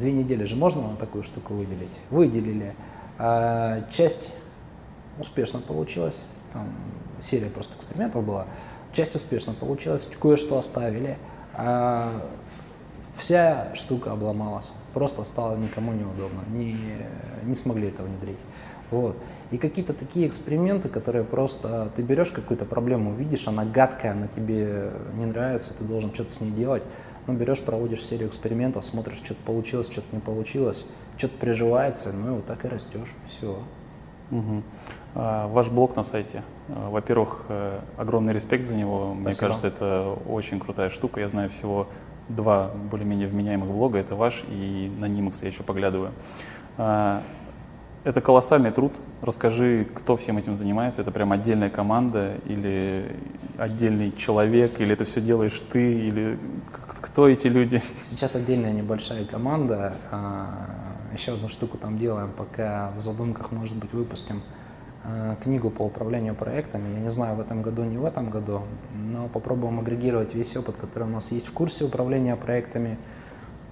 две 0.00 0.12
недели 0.12 0.44
же 0.44 0.56
можно 0.56 0.80
на 0.80 0.96
такую 0.96 1.24
штуку 1.24 1.52
выделить? 1.52 1.92
Выделили. 2.08 2.74
А, 3.18 3.82
часть 3.90 4.30
успешно 5.18 5.60
получилась, 5.60 6.22
там 6.54 6.68
серия 7.20 7.50
просто 7.50 7.76
экспериментов 7.76 8.24
была, 8.24 8.46
часть 8.92 9.14
успешно 9.14 9.52
получилась, 9.52 10.06
кое-что 10.20 10.58
оставили, 10.58 11.16
а 11.54 12.24
вся 13.16 13.74
штука 13.74 14.12
обломалась, 14.12 14.70
просто 14.94 15.24
стало 15.24 15.56
никому 15.56 15.92
неудобно, 15.92 16.42
не, 16.48 16.96
не 17.44 17.54
смогли 17.54 17.88
это 17.88 18.02
внедрить. 18.02 18.38
Вот. 18.90 19.16
И 19.50 19.58
какие-то 19.58 19.92
такие 19.92 20.26
эксперименты, 20.26 20.88
которые 20.88 21.24
просто 21.24 21.90
ты 21.94 22.02
берешь 22.02 22.30
какую-то 22.30 22.64
проблему, 22.64 23.12
видишь, 23.12 23.46
она 23.46 23.64
гадкая, 23.64 24.12
она 24.12 24.28
тебе 24.28 24.90
не 25.14 25.26
нравится, 25.26 25.76
ты 25.76 25.84
должен 25.84 26.14
что-то 26.14 26.32
с 26.32 26.40
ней 26.40 26.50
делать, 26.50 26.82
ну, 27.26 27.34
берешь, 27.34 27.60
проводишь 27.60 28.02
серию 28.02 28.28
экспериментов, 28.28 28.84
смотришь, 28.84 29.18
что-то 29.18 29.42
получилось, 29.44 29.88
что-то 29.90 30.06
не 30.12 30.20
получилось, 30.20 30.84
что-то 31.18 31.36
приживается, 31.38 32.12
ну 32.12 32.28
и 32.28 32.34
вот 32.36 32.46
так 32.46 32.64
и 32.64 32.68
растешь, 32.68 33.14
все. 33.26 33.58
Мгм. 34.30 34.62
А, 35.18 35.48
Ваш 35.48 35.68
блог 35.68 35.96
на 35.96 36.04
сайте. 36.04 36.44
А, 36.68 36.90
Во-первых, 36.90 37.42
э, 37.48 37.80
огромный 37.96 38.32
респект 38.32 38.66
за 38.66 38.76
него. 38.76 39.14
Мне 39.14 39.32
Спасибо. 39.32 39.46
кажется, 39.48 39.66
это 39.66 40.16
очень 40.28 40.60
крутая 40.60 40.90
штука. 40.90 41.20
Я 41.20 41.28
знаю 41.28 41.50
всего 41.50 41.88
два 42.28 42.70
более-менее 42.90 43.26
вменяемых 43.26 43.68
блога. 43.68 43.98
Это 43.98 44.14
ваш 44.14 44.44
и 44.48 44.92
на 44.96 45.06
Нимакс 45.06 45.42
я 45.42 45.48
еще 45.48 45.64
поглядываю. 45.64 46.12
А, 46.76 47.24
это 48.04 48.20
колоссальный 48.20 48.70
труд. 48.70 48.92
Расскажи, 49.20 49.88
кто 49.92 50.14
всем 50.14 50.38
этим 50.38 50.54
занимается. 50.54 51.02
Это 51.02 51.10
прям 51.10 51.32
отдельная 51.32 51.68
команда 51.68 52.36
или 52.46 53.16
отдельный 53.58 54.12
человек, 54.12 54.80
или 54.80 54.92
это 54.92 55.04
все 55.04 55.20
делаешь 55.20 55.60
ты, 55.72 55.94
или 55.94 56.38
кто 57.02 57.28
эти 57.28 57.48
люди? 57.48 57.82
Сейчас 58.04 58.36
отдельная 58.36 58.72
небольшая 58.72 59.24
команда. 59.24 59.94
Еще 61.12 61.32
одну 61.32 61.48
штуку 61.48 61.76
там 61.76 61.98
делаем, 61.98 62.30
пока 62.36 62.92
в 62.96 63.00
задумках, 63.00 63.50
может 63.50 63.76
быть, 63.76 63.92
выпустим 63.92 64.42
книгу 65.42 65.70
по 65.70 65.82
управлению 65.82 66.34
проектами. 66.34 66.94
Я 66.94 67.00
не 67.00 67.10
знаю, 67.10 67.36
в 67.36 67.40
этом 67.40 67.62
году, 67.62 67.84
не 67.84 67.96
в 67.96 68.04
этом 68.04 68.30
году, 68.30 68.62
но 68.94 69.28
попробуем 69.28 69.78
агрегировать 69.78 70.34
весь 70.34 70.56
опыт, 70.56 70.76
который 70.76 71.04
у 71.04 71.10
нас 71.10 71.30
есть 71.32 71.46
в 71.46 71.52
курсе 71.52 71.84
управления 71.84 72.36
проектами, 72.36 72.98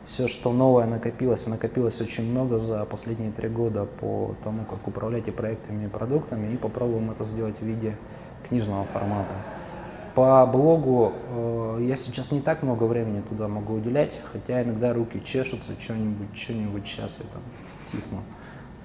все, 0.07 0.29
что 0.29 0.53
новое 0.53 0.87
накопилось, 0.87 1.47
накопилось 1.47 2.01
очень 2.01 2.31
много 2.31 2.59
за 2.59 2.85
последние 2.85 3.33
три 3.33 3.49
года 3.49 3.85
по 3.85 4.37
тому, 4.45 4.65
как 4.65 4.87
управлять 4.87 5.27
и 5.27 5.33
проектами, 5.33 5.87
и 5.87 5.89
продуктами, 5.89 6.55
и 6.55 6.57
попробуем 6.57 7.11
это 7.11 7.25
сделать 7.25 7.57
в 7.59 7.63
виде 7.63 7.97
книжного 8.49 8.85
формата. 8.85 9.35
По 10.15 10.47
блогу 10.47 11.13
э, 11.29 11.79
я 11.83 11.97
сейчас 11.97 12.31
не 12.31 12.41
так 12.41 12.63
много 12.63 12.85
времени 12.85 13.21
туда 13.21 13.49
могу 13.49 13.75
уделять, 13.75 14.19
хотя 14.33 14.63
иногда 14.63 14.95
руки 14.95 15.21
чешутся, 15.23 15.73
что-нибудь, 15.79 16.35
что-нибудь 16.35 16.87
сейчас 16.87 17.19
я 17.19 17.27
там 17.27 17.43
тисну, 17.93 18.23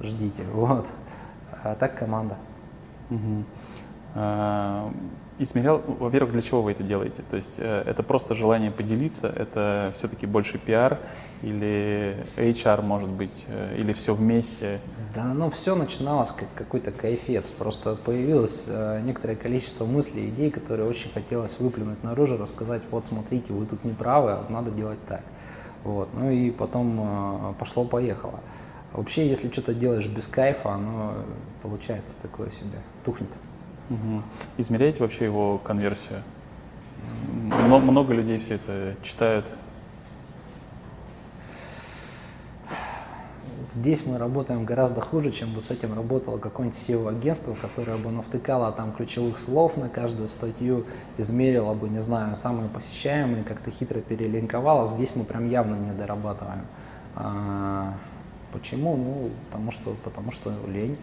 ждите, 0.01 0.43
вот. 0.53 0.87
А 1.63 1.75
так 1.75 1.97
команда. 1.97 2.37
Угу. 3.09 3.43
А, 4.15 4.91
и 5.39 5.45
смотрел, 5.45 5.81
во-первых, 5.87 6.33
для 6.33 6.41
чего 6.41 6.61
вы 6.61 6.71
это 6.71 6.83
делаете? 6.83 7.23
То 7.29 7.35
есть 7.35 7.55
э, 7.57 7.83
это 7.87 8.03
просто 8.03 8.35
желание 8.35 8.69
поделиться, 8.69 9.27
это 9.27 9.93
все-таки 9.97 10.27
больше 10.27 10.59
пиар 10.59 10.99
или 11.41 12.23
HR, 12.35 12.83
может 12.83 13.09
быть, 13.09 13.45
э, 13.47 13.77
или 13.77 13.93
все 13.93 14.13
вместе? 14.13 14.79
Да, 15.15 15.33
ну 15.33 15.49
все 15.49 15.75
начиналось 15.75 16.31
как 16.31 16.47
какой-то 16.55 16.91
кайфец. 16.91 17.47
Просто 17.47 17.95
появилось 17.95 18.65
э, 18.67 19.01
некоторое 19.03 19.35
количество 19.35 19.85
мыслей, 19.85 20.29
идей, 20.29 20.51
которые 20.51 20.87
очень 20.87 21.11
хотелось 21.11 21.59
выплюнуть 21.59 22.03
наружу, 22.03 22.37
рассказать, 22.37 22.81
вот 22.91 23.05
смотрите, 23.05 23.51
вы 23.53 23.65
тут 23.65 23.83
не 23.83 23.93
правы, 23.93 24.31
а 24.31 24.45
надо 24.49 24.69
делать 24.69 24.99
так. 25.07 25.23
Вот. 25.83 26.09
Ну 26.13 26.29
и 26.29 26.51
потом 26.51 26.99
э, 26.99 27.53
пошло-поехало. 27.57 28.41
Вообще, 28.93 29.27
если 29.27 29.49
что-то 29.49 29.73
делаешь 29.73 30.07
без 30.07 30.27
кайфа, 30.27 30.73
оно 30.73 31.13
получается 31.61 32.17
такое 32.21 32.51
себе, 32.51 32.79
тухнет. 33.05 33.29
Угу. 33.89 34.23
Измеряете 34.57 34.99
вообще 34.99 35.25
его 35.25 35.57
конверсию? 35.57 36.23
Много 37.49 38.13
людей 38.13 38.39
все 38.39 38.55
это 38.55 38.95
читают. 39.01 39.45
Здесь 43.63 44.05
мы 44.05 44.17
работаем 44.17 44.65
гораздо 44.65 45.01
хуже, 45.01 45.31
чем 45.31 45.53
бы 45.53 45.61
с 45.61 45.69
этим 45.69 45.93
работало 45.93 46.39
какое-нибудь 46.39 46.79
SEO-агентство, 46.79 47.55
которое 47.61 47.95
бы 47.97 48.09
навтыкало 48.09 48.71
там 48.71 48.91
ключевых 48.91 49.37
слов 49.37 49.77
на 49.77 49.87
каждую 49.87 50.29
статью, 50.29 50.85
измерило 51.17 51.73
бы, 51.75 51.87
не 51.87 52.01
знаю, 52.01 52.35
самые 52.35 52.69
посещаемые, 52.69 53.43
как-то 53.43 53.69
хитро 53.69 53.99
перелинковало. 53.99 54.87
Здесь 54.87 55.11
мы 55.15 55.23
прям 55.23 55.47
явно 55.47 55.75
не 55.75 55.91
дорабатываем. 55.91 56.65
Почему? 58.51 58.95
Ну, 58.95 59.29
потому 59.49 59.71
что, 59.71 59.95
потому 60.03 60.31
что 60.31 60.53
лень. 60.67 60.97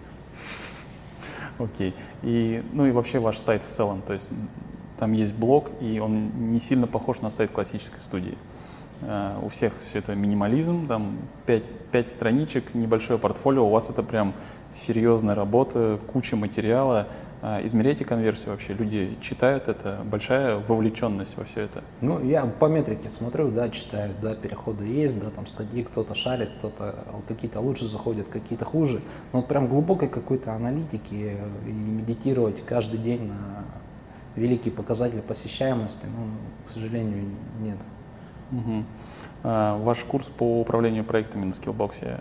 Окей. 1.59 1.95
И, 2.23 2.63
ну 2.73 2.87
и 2.87 2.91
вообще 2.91 3.19
ваш 3.19 3.39
сайт 3.39 3.63
в 3.63 3.71
целом, 3.71 4.03
то 4.07 4.13
есть 4.13 4.29
там 4.99 5.13
есть 5.13 5.35
блог, 5.35 5.71
и 5.81 5.99
он 6.01 6.53
не 6.53 6.61
сильно 6.61 6.87
похож 6.87 7.21
на 7.21 7.31
сайт 7.31 7.51
классической 7.51 8.01
студии. 8.01 8.37
Uh, 9.01 9.45
у 9.45 9.49
всех 9.49 9.75
все 9.89 10.01
это 10.01 10.17
минимализм, 10.17 10.89
там 10.89 11.19
5, 11.47 11.63
5 11.93 12.09
страничек, 12.09 12.75
небольшое 12.75 13.17
портфолио, 13.17 13.65
у 13.65 13.71
вас 13.71 13.89
это 13.91 14.03
прям 14.03 14.35
серьезная 14.75 15.37
работа, 15.37 16.01
куча 16.13 16.35
материала, 16.35 17.07
измеряйте 17.43 18.05
конверсию 18.05 18.51
вообще? 18.51 18.73
Люди 18.75 19.17
читают 19.21 19.69
это? 19.69 20.01
Большая 20.05 20.57
вовлеченность 20.57 21.37
во 21.37 21.45
все 21.45 21.63
это? 21.63 21.85
Ну, 22.01 22.23
я 22.25 22.45
по 22.45 22.67
метрике 22.67 23.09
смотрю, 23.09 23.51
да, 23.51 23.69
читаю, 23.69 24.13
да, 24.21 24.35
переходы 24.35 24.85
есть, 24.85 25.21
да, 25.21 25.31
там 25.31 25.47
статьи 25.47 25.85
кто-то 25.85 26.15
шарит, 26.15 26.51
кто-то 26.59 26.95
какие-то 27.29 27.61
лучше 27.61 27.87
заходят, 27.87 28.29
какие-то 28.29 28.65
хуже. 28.65 29.01
Но 29.33 29.41
вот 29.41 29.49
прям 29.49 29.69
глубокой 29.69 30.09
какой-то 30.09 30.53
аналитики 30.53 31.37
и 31.67 31.71
медитировать 31.71 32.65
каждый 32.65 32.99
день 32.99 33.29
на 33.29 33.65
великие 34.35 34.73
показатели 34.73 35.21
посещаемости, 35.21 36.07
ну, 36.07 36.27
к 36.67 36.71
сожалению, 36.71 37.25
нет. 37.61 37.79
Угу. 38.53 38.85
А, 39.45 39.79
ваш 39.79 40.05
курс 40.05 40.27
по 40.27 40.61
управлению 40.61 41.05
проектами 41.05 41.45
на 41.45 41.51
Skillbox, 41.51 42.21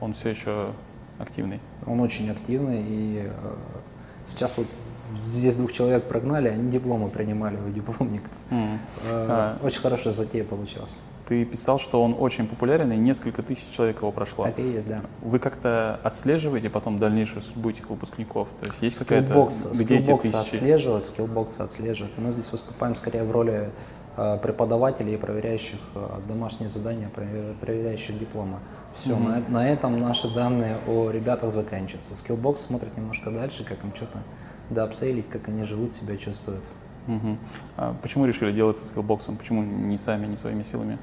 он 0.00 0.14
все 0.14 0.30
еще 0.30 0.72
активный? 1.18 1.60
Он 1.86 2.00
очень 2.00 2.30
активный 2.30 2.82
и 2.82 3.22
э, 3.26 3.54
Сейчас 4.26 4.56
вот 4.56 4.66
здесь 5.24 5.54
двух 5.54 5.72
человек 5.72 6.04
прогнали, 6.04 6.48
они 6.48 6.70
дипломы 6.70 7.08
принимали 7.08 7.56
у 7.56 7.70
дипломник. 7.70 8.22
Mm. 8.50 8.78
А, 9.08 9.58
очень 9.62 9.80
хорошая 9.80 10.12
затея 10.12 10.44
получилась. 10.44 10.90
Ты 11.26 11.46
писал, 11.46 11.78
что 11.78 12.02
он 12.02 12.14
очень 12.18 12.46
популярен, 12.46 12.92
и 12.92 12.96
несколько 12.96 13.42
тысяч 13.42 13.70
человек 13.70 13.98
его 13.98 14.12
прошло. 14.12 14.44
Так 14.44 14.58
и 14.58 14.62
есть, 14.62 14.86
да. 14.86 15.00
Вы 15.22 15.38
как-то 15.38 15.98
отслеживаете 16.02 16.68
потом 16.68 16.98
дальнейшую 16.98 17.40
судьбу 17.40 17.70
этих 17.70 17.88
выпускников? 17.88 18.48
То 18.60 18.66
есть 18.66 18.82
есть 18.82 18.98
какая-то, 18.98 19.48
где 19.72 19.98
эти 19.98 20.16
тысячи? 20.18 20.36
отслеживают, 20.36 21.06
скиллбоксы 21.06 21.60
отслеживают. 21.60 22.12
Мы 22.18 22.30
здесь 22.30 22.52
выступаем 22.52 22.94
скорее 22.94 23.24
в 23.24 23.30
роли 23.30 23.70
э, 24.18 24.38
преподавателей, 24.42 25.16
проверяющих 25.16 25.78
э, 25.94 26.20
домашние 26.28 26.68
задания, 26.68 27.08
проверяющих 27.08 28.18
дипломы. 28.18 28.58
Все, 28.94 29.10
mm-hmm. 29.10 29.50
на, 29.50 29.60
на 29.60 29.68
этом 29.68 30.00
наши 30.00 30.32
данные 30.32 30.76
о 30.86 31.10
ребятах 31.10 31.50
заканчиваются. 31.50 32.14
Skillbox 32.14 32.58
смотрит 32.58 32.96
немножко 32.96 33.30
дальше, 33.30 33.64
как 33.64 33.82
им 33.84 33.94
что-то 33.94 34.18
доапсейлить, 34.70 35.28
как 35.28 35.48
они 35.48 35.64
живут, 35.64 35.92
себя 35.92 36.16
чувствуют. 36.16 36.64
Угу. 37.06 37.36
А 37.76 37.94
почему 38.00 38.26
решили 38.26 38.52
делать 38.52 38.76
со 38.76 38.86
скиллбоксом? 38.86 39.36
Почему 39.36 39.62
не 39.62 39.98
сами, 39.98 40.26
не 40.26 40.36
своими 40.36 40.62
силами? 40.62 40.98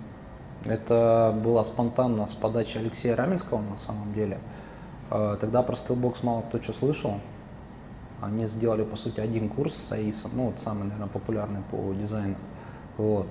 Это 0.66 1.36
было 1.44 1.64
спонтанно 1.64 2.26
с 2.28 2.34
подачи 2.34 2.78
Алексея 2.78 3.16
Раменского 3.16 3.62
на 3.62 3.78
самом 3.78 4.14
деле. 4.14 4.40
А, 5.10 5.38
тогда 5.38 5.62
про 5.62 5.74
Skillbox 5.74 6.20
мало 6.24 6.42
кто 6.42 6.62
что 6.62 6.74
слышал. 6.74 7.20
Они 8.22 8.46
сделали, 8.46 8.84
по 8.84 8.96
сути, 8.96 9.20
один 9.20 9.50
курс 9.50 9.76
с 9.76 9.92
АИСом, 9.92 10.32
ну, 10.36 10.46
вот 10.48 10.60
самый, 10.60 10.84
наверное, 10.84 11.08
популярный 11.08 11.62
по 11.72 11.94
дизайну. 11.94 12.36
Вот. 12.98 13.28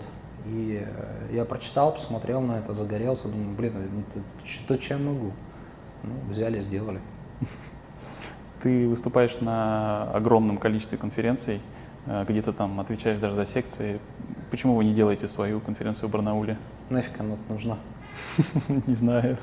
И 0.47 0.83
э, 0.85 1.35
я 1.35 1.45
прочитал, 1.45 1.93
посмотрел 1.93 2.41
на 2.41 2.59
это, 2.59 2.75
загорелся, 2.75 3.29
думаю, 3.29 3.55
блин, 3.57 3.73
это 4.13 4.23
то, 4.67 4.77
чем 4.79 5.07
могу. 5.07 5.33
Ну, 6.03 6.13
взяли, 6.31 6.61
сделали. 6.61 7.01
Ты 8.63 8.89
выступаешь 8.89 9.41
на 9.41 10.11
огромном 10.13 10.59
количестве 10.59 10.99
конференций, 10.99 11.61
э, 12.07 12.25
где-то 12.29 12.53
там 12.53 12.81
отвечаешь 12.81 13.19
даже 13.19 13.35
за 13.35 13.45
секции. 13.45 14.01
Почему 14.51 14.75
вы 14.75 14.85
не 14.85 14.93
делаете 14.93 15.29
свою 15.29 15.61
конференцию 15.61 16.09
в 16.09 16.13
Барнауле? 16.13 16.59
Нафиг 16.89 17.21
она 17.21 17.37
нужна? 17.49 17.79
Не 18.87 18.95
знаю. 18.95 19.39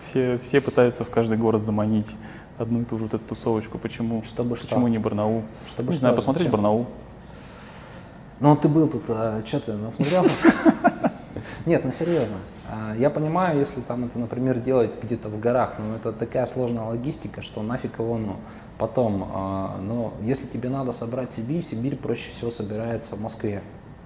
Все, 0.00 0.38
все 0.38 0.60
пытаются 0.60 1.04
в 1.04 1.10
каждый 1.10 1.38
город 1.38 1.62
заманить 1.62 2.14
одну 2.58 2.82
и 2.82 2.84
ту 2.84 2.98
же 2.98 3.04
вот 3.04 3.14
эту 3.14 3.24
тусовочку. 3.24 3.78
Почему? 3.78 4.22
Чтобы 4.22 4.56
Почему 4.56 4.80
что? 4.80 4.88
не 4.88 4.98
Барнаул? 4.98 5.42
Чтобы 5.66 5.88
не 5.88 5.94
что? 5.94 6.00
знаю, 6.00 6.14
посмотреть? 6.14 6.50
Барнаул. 6.50 6.86
Ну, 8.42 8.56
ты 8.56 8.66
был 8.66 8.88
тут, 8.88 9.04
а, 9.08 9.40
что 9.46 9.60
ты 9.60 9.72
насмотрел? 9.74 10.26
Нет, 11.64 11.84
ну 11.84 11.92
серьезно. 11.92 12.38
А, 12.68 12.92
я 12.96 13.08
понимаю, 13.08 13.60
если 13.60 13.80
там 13.82 14.06
это, 14.06 14.18
например, 14.18 14.58
делать 14.58 14.90
где-то 15.00 15.28
в 15.28 15.38
горах, 15.38 15.76
но 15.78 15.94
это 15.94 16.12
такая 16.12 16.44
сложная 16.46 16.82
логистика, 16.82 17.40
что 17.40 17.62
нафиг 17.62 18.00
его, 18.00 18.18
ну, 18.18 18.38
потом, 18.78 19.30
а, 19.32 19.78
но 19.80 20.12
если 20.22 20.48
тебе 20.48 20.70
надо 20.70 20.90
собрать 20.92 21.32
Сибирь, 21.32 21.62
Сибирь 21.62 21.94
проще 21.94 22.30
всего 22.30 22.50
собирается 22.50 23.14
в 23.14 23.20
Москве. 23.20 23.62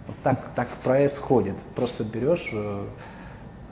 Вот 0.07 0.17
так, 0.23 0.51
так 0.55 0.69
происходит. 0.85 1.57
Просто 1.75 2.05
берешь, 2.05 2.51
э, 2.53 2.85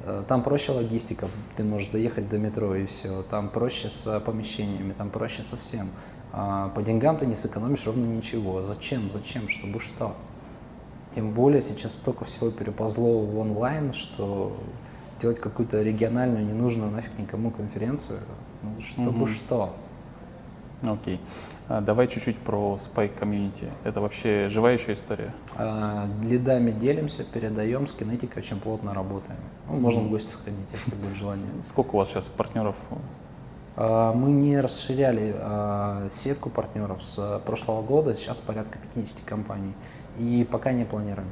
э, 0.05 0.23
там 0.27 0.43
проще 0.43 0.73
логистика, 0.73 1.29
ты 1.59 1.63
можешь 1.63 1.89
доехать 1.89 2.31
до 2.31 2.39
метро 2.39 2.75
и 2.75 2.87
все, 2.87 3.23
там 3.29 3.51
проще 3.51 3.91
с 3.91 4.19
помещениями, 4.21 4.95
там 4.95 5.11
проще 5.11 5.43
со 5.43 5.59
всем. 5.59 5.91
По 6.33 6.83
деньгам 6.83 7.19
ты 7.19 7.27
не 7.27 7.37
сэкономишь 7.37 7.85
ровно 7.85 8.07
ничего. 8.07 8.63
Зачем? 8.63 9.13
Зачем? 9.13 9.49
Чтобы 9.49 9.79
что? 9.79 10.17
Тем 11.15 11.33
более 11.33 11.63
сейчас 11.63 11.95
столько 11.95 12.25
всего 12.25 12.51
переползло 12.51 13.21
в 13.21 13.39
онлайн, 13.39 13.93
что 13.93 14.57
делать 15.21 15.39
какую-то 15.41 15.81
региональную, 15.83 16.45
ненужную 16.45 16.91
нафиг 16.91 17.17
никому 17.19 17.51
конференцию, 17.51 18.19
ну, 18.63 18.81
чтобы 18.81 19.23
угу. 19.23 19.27
что. 19.29 19.75
Окей. 20.83 21.21
А 21.69 21.81
давай 21.81 22.09
чуть-чуть 22.09 22.37
про 22.39 22.79
Spike 22.79 23.19
Community. 23.19 23.71
Это 23.85 24.01
вообще 24.01 24.49
живая 24.49 24.75
еще 24.75 24.93
история? 24.93 25.33
А, 25.57 26.07
лидами 26.23 26.73
делимся, 26.73 27.25
передаем, 27.25 27.87
с 27.87 27.93
кинетикой 27.93 28.43
очень 28.43 28.59
плотно 28.59 28.93
работаем. 28.93 29.39
Ну, 29.69 29.77
можно 29.77 30.03
в 30.03 30.11
гости 30.11 30.31
сходить, 30.31 30.67
если 30.73 30.95
будет 30.95 31.17
желание. 31.17 31.47
Сколько 31.63 31.95
у 31.95 31.99
вас 31.99 32.11
сейчас 32.11 32.27
партнеров? 32.27 32.77
А, 33.77 34.13
мы 34.13 34.31
не 34.31 34.61
расширяли 34.61 35.35
а, 35.39 36.09
сетку 36.13 36.51
партнеров 36.51 37.03
с 37.03 37.41
прошлого 37.47 37.83
года, 37.83 38.15
сейчас 38.15 38.37
порядка 38.39 38.79
50 38.95 39.19
компаний 39.25 39.73
и 40.19 40.47
пока 40.51 40.73
не 40.73 40.85
планируем. 40.85 41.29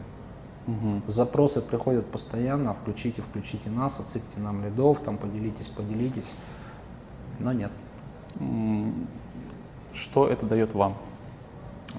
Угу. 0.67 1.03
Запросы 1.09 1.61
приходят 1.61 2.07
постоянно, 2.07 2.75
включите, 2.75 3.23
включите 3.23 3.69
нас, 3.69 3.99
отсыпьте 3.99 4.39
нам 4.39 4.65
лидов, 4.65 5.01
там 5.05 5.19
поделитесь, 5.19 5.67
поделитесь, 5.67 6.31
но 7.39 7.53
нет. 7.53 7.73
Что 9.93 10.29
это 10.29 10.47
дает 10.47 10.75
вам? 10.75 10.97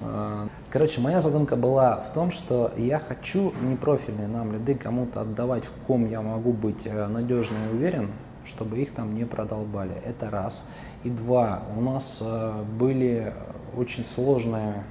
А, 0.00 0.48
короче, 0.70 1.00
моя 1.00 1.20
задумка 1.20 1.56
была 1.56 1.96
в 1.96 2.12
том, 2.12 2.30
что 2.30 2.72
я 2.76 2.98
хочу 2.98 3.52
непрофильные 3.62 4.28
нам 4.28 4.52
лиды 4.52 4.74
кому-то 4.74 5.20
отдавать, 5.20 5.64
в 5.64 5.86
ком 5.86 6.08
я 6.08 6.22
могу 6.22 6.52
быть 6.52 6.84
э, 6.84 7.06
надежно 7.06 7.56
и 7.70 7.76
уверен, 7.76 8.10
чтобы 8.44 8.78
их 8.78 8.92
там 8.92 9.14
не 9.14 9.24
продолбали. 9.24 9.94
Это 10.04 10.30
раз. 10.30 10.68
И 11.04 11.10
два, 11.10 11.62
у 11.76 11.80
нас 11.80 12.20
э, 12.24 12.64
были 12.78 13.32
очень 13.76 14.04
сложные 14.04 14.84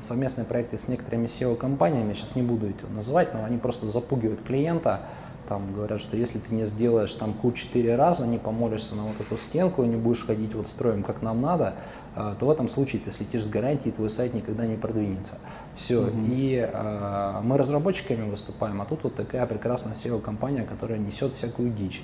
совместные 0.00 0.44
проекты 0.44 0.78
с 0.78 0.88
некоторыми 0.88 1.26
SEO-компаниями, 1.26 2.14
сейчас 2.14 2.34
не 2.34 2.42
буду 2.42 2.68
это 2.68 2.86
называть, 2.92 3.34
но 3.34 3.44
они 3.44 3.58
просто 3.58 3.86
запугивают 3.86 4.42
клиента, 4.42 5.00
там 5.48 5.72
говорят, 5.72 6.00
что 6.00 6.16
если 6.16 6.38
ты 6.38 6.54
не 6.54 6.66
сделаешь 6.66 7.12
там 7.14 7.34
Q4 7.42 7.96
раза, 7.96 8.26
не 8.26 8.36
помолишься 8.36 8.94
на 8.94 9.04
вот 9.04 9.18
эту 9.18 9.38
стенку 9.38 9.82
и 9.82 9.86
не 9.86 9.96
будешь 9.96 10.26
ходить 10.26 10.54
вот 10.54 10.68
строем, 10.68 11.02
как 11.02 11.22
нам 11.22 11.40
надо, 11.40 11.74
а, 12.14 12.34
то 12.34 12.46
в 12.46 12.50
этом 12.50 12.68
случае 12.68 13.00
ты 13.02 13.10
слетишь 13.10 13.44
с 13.44 13.48
гарантией, 13.48 13.92
твой 13.92 14.10
сайт 14.10 14.34
никогда 14.34 14.66
не 14.66 14.76
продвинется. 14.76 15.38
Все. 15.74 16.02
Угу. 16.02 16.10
И 16.26 16.68
э, 16.70 17.40
мы 17.42 17.56
разработчиками 17.56 18.28
выступаем, 18.28 18.82
а 18.82 18.84
тут 18.84 19.04
вот 19.04 19.14
такая 19.14 19.46
прекрасная 19.46 19.94
SEO-компания, 19.94 20.64
которая 20.64 20.98
несет 20.98 21.32
всякую 21.32 21.70
дичь. 21.70 22.02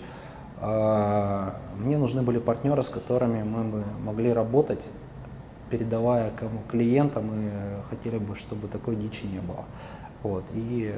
Э, 0.61 1.51
мне 1.77 1.99
нужны 1.99 2.23
были 2.23 2.39
партнеры, 2.39 2.83
с 2.83 2.89
которыми 2.89 3.43
мы 3.43 3.65
бы 3.65 3.85
могли 4.03 4.33
работать, 4.33 4.81
передавая 5.75 6.31
кому 6.31 6.61
клиентам, 6.71 7.31
и 7.35 7.51
хотели 7.91 8.19
бы, 8.19 8.37
чтобы 8.37 8.69
такой 8.69 8.95
дичи 8.95 9.25
не 9.27 9.41
было. 9.41 9.65
Вот. 10.23 10.45
И 10.55 10.95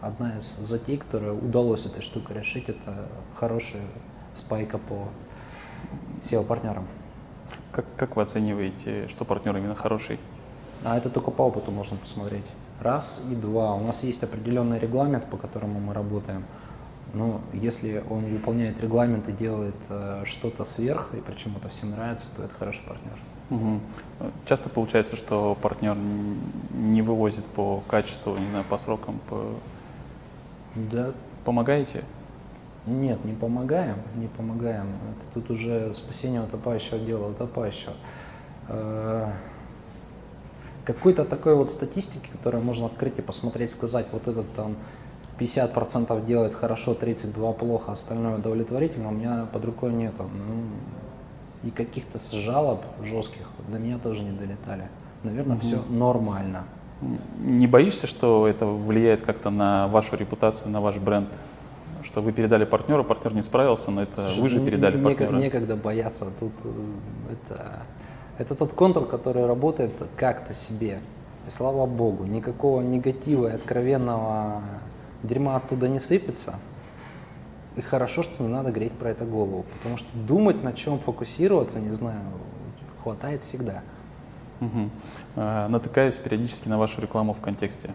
одна 0.00 0.38
из 0.38 0.56
затей, 0.56 0.96
которая 0.96 1.32
удалось 1.32 1.84
этой 1.84 2.00
штукой 2.00 2.36
решить, 2.36 2.70
это 2.70 3.08
хорошая 3.36 3.82
спайка 4.32 4.78
по 4.78 5.08
SEO-партнерам. 6.22 6.86
Как, 7.72 7.84
как 7.98 8.16
вы 8.16 8.22
оцениваете, 8.22 9.06
что 9.08 9.26
партнер 9.26 9.54
именно 9.58 9.74
хороший? 9.74 10.18
А 10.82 10.96
это 10.96 11.10
только 11.10 11.30
по 11.30 11.42
опыту 11.42 11.70
можно 11.70 11.98
посмотреть. 11.98 12.46
Раз 12.80 13.20
и 13.30 13.34
два. 13.34 13.74
У 13.74 13.86
нас 13.86 14.02
есть 14.02 14.22
определенный 14.22 14.78
регламент, 14.78 15.26
по 15.26 15.36
которому 15.36 15.78
мы 15.78 15.92
работаем. 15.92 16.44
Но 17.12 17.42
если 17.52 18.02
он 18.08 18.24
выполняет 18.24 18.80
регламент 18.80 19.28
и 19.28 19.32
делает 19.32 19.74
э, 19.90 20.22
что-то 20.24 20.64
сверх, 20.64 21.12
и 21.12 21.20
причем 21.20 21.54
это 21.58 21.68
всем 21.68 21.90
нравится, 21.90 22.24
то 22.34 22.44
это 22.44 22.54
хороший 22.54 22.82
партнер. 22.86 23.18
Угу. 23.50 23.80
Часто 24.46 24.68
получается, 24.68 25.16
что 25.16 25.56
партнер 25.60 25.96
не 26.72 27.02
вывозит 27.02 27.44
по 27.44 27.82
качеству, 27.88 28.36
не 28.36 28.48
знаю, 28.50 28.64
по 28.64 28.78
срокам, 28.78 29.20
по 29.28 29.44
да. 30.74 31.12
Помогаете? 31.44 32.04
Нет, 32.86 33.24
не 33.24 33.32
помогаем, 33.32 33.96
не 34.14 34.28
помогаем. 34.28 34.86
Это 35.10 35.34
тут 35.34 35.50
уже 35.50 35.92
спасение 35.94 36.42
утопающего 36.42 36.98
дело 36.98 37.30
утопающего. 37.30 37.94
Э, 38.68 39.26
какой-то 40.84 41.24
такой 41.24 41.54
вот 41.56 41.70
статистики, 41.70 42.28
которую 42.30 42.62
можно 42.62 42.86
открыть 42.86 43.18
и 43.18 43.22
посмотреть, 43.22 43.70
сказать, 43.70 44.06
вот 44.12 44.28
этот 44.28 44.52
там 44.54 44.76
50% 45.38 46.26
делает 46.26 46.54
хорошо, 46.54 46.92
32% 46.92 47.54
плохо, 47.54 47.92
остальное 47.92 48.36
удовлетворительно, 48.36 49.08
у 49.08 49.12
меня 49.12 49.46
под 49.52 49.64
рукой 49.64 49.92
нету. 49.92 50.24
Ну, 50.32 50.64
и 51.62 51.70
каких-то 51.70 52.18
жалоб 52.32 52.84
жестких 53.02 53.46
до 53.68 53.78
меня 53.78 53.98
тоже 53.98 54.22
не 54.22 54.32
долетали. 54.32 54.88
Наверное, 55.22 55.56
угу. 55.56 55.62
все 55.62 55.82
нормально. 55.90 56.64
Не 57.40 57.66
боишься, 57.66 58.06
что 58.06 58.46
это 58.46 58.66
влияет 58.66 59.22
как-то 59.22 59.50
на 59.50 59.88
вашу 59.88 60.16
репутацию, 60.16 60.70
на 60.70 60.80
ваш 60.80 60.96
бренд? 60.96 61.28
Что 62.02 62.22
вы 62.22 62.32
передали 62.32 62.64
партнеру, 62.64 63.04
партнер 63.04 63.34
не 63.34 63.42
справился, 63.42 63.90
но 63.90 64.02
это 64.02 64.22
Слушай, 64.22 64.40
вы 64.40 64.48
же 64.48 64.60
передали 64.60 64.96
не, 64.96 65.04
партнеру. 65.04 65.36
Некогда 65.36 65.76
бояться. 65.76 66.26
Тут 66.40 66.52
э, 66.64 67.32
это, 67.32 67.82
это 68.38 68.54
тот 68.54 68.72
контур, 68.72 69.06
который 69.06 69.46
работает 69.46 69.92
как-то 70.16 70.54
себе. 70.54 71.00
И 71.46 71.50
слава 71.50 71.86
богу, 71.86 72.24
никакого 72.24 72.80
негатива 72.80 73.48
и 73.48 73.54
откровенного 73.54 74.62
дерьма 75.22 75.56
оттуда 75.56 75.88
не 75.88 76.00
сыпется. 76.00 76.54
И 77.76 77.80
хорошо, 77.80 78.22
что 78.22 78.42
не 78.42 78.48
надо 78.48 78.72
греть 78.72 78.92
про 78.92 79.10
это 79.10 79.24
голову, 79.24 79.64
потому 79.78 79.96
что 79.96 80.08
думать, 80.14 80.62
на 80.62 80.72
чем 80.72 80.98
фокусироваться, 80.98 81.78
не 81.78 81.94
знаю, 81.94 82.20
хватает 83.02 83.44
всегда. 83.44 83.82
Угу. 84.60 84.90
Натыкаюсь 85.36 86.16
периодически 86.16 86.68
на 86.68 86.78
вашу 86.78 87.00
рекламу 87.00 87.32
в 87.32 87.40
контексте. 87.40 87.90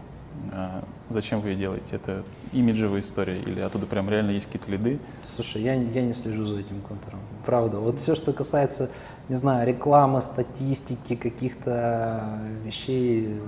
А, 0.52 0.84
зачем 1.08 1.40
вы 1.40 1.50
ее 1.50 1.56
делаете? 1.56 1.96
Это 1.96 2.22
имиджевая 2.52 3.00
история 3.00 3.38
или 3.40 3.60
оттуда 3.60 3.86
прям 3.86 4.08
реально 4.10 4.30
есть 4.30 4.46
какие-то 4.46 4.70
лиды? 4.70 4.98
Слушай, 5.24 5.62
я, 5.62 5.74
я 5.74 6.02
не 6.02 6.12
слежу 6.12 6.44
за 6.44 6.60
этим 6.60 6.80
контуром. 6.80 7.20
Правда. 7.44 7.78
Вот 7.78 8.00
все, 8.00 8.14
что 8.14 8.32
касается, 8.32 8.90
не 9.28 9.36
знаю, 9.36 9.66
рекламы, 9.66 10.22
статистики, 10.22 11.16
каких-то 11.16 12.38
вещей, 12.64 13.40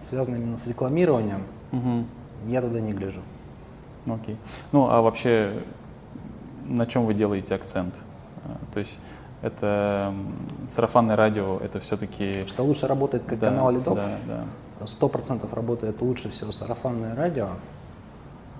связанных 0.00 0.40
именно 0.40 0.58
с 0.58 0.66
рекламированием, 0.66 1.42
угу. 1.72 2.04
я 2.48 2.60
туда 2.60 2.80
не 2.80 2.92
гляжу. 2.92 3.20
Окей. 4.14 4.36
Ну, 4.72 4.88
а 4.90 5.00
вообще, 5.00 5.62
на 6.66 6.86
чем 6.86 7.04
вы 7.04 7.14
делаете 7.14 7.54
акцент? 7.54 7.98
А, 8.44 8.56
то 8.72 8.78
есть 8.78 8.98
это 9.42 10.14
сарафанное 10.68 11.16
радио, 11.16 11.58
это 11.58 11.80
все-таки... 11.80 12.46
Что 12.46 12.64
лучше 12.64 12.86
работает 12.86 13.24
как 13.24 13.38
да, 13.38 13.48
канал 13.50 13.70
лидов? 13.70 13.94
Да, 13.94 14.18
да. 14.26 14.86
Сто 14.86 15.08
процентов 15.08 15.52
работает 15.52 16.00
лучше 16.00 16.30
всего 16.30 16.52
сарафанное 16.52 17.14
радио. 17.14 17.48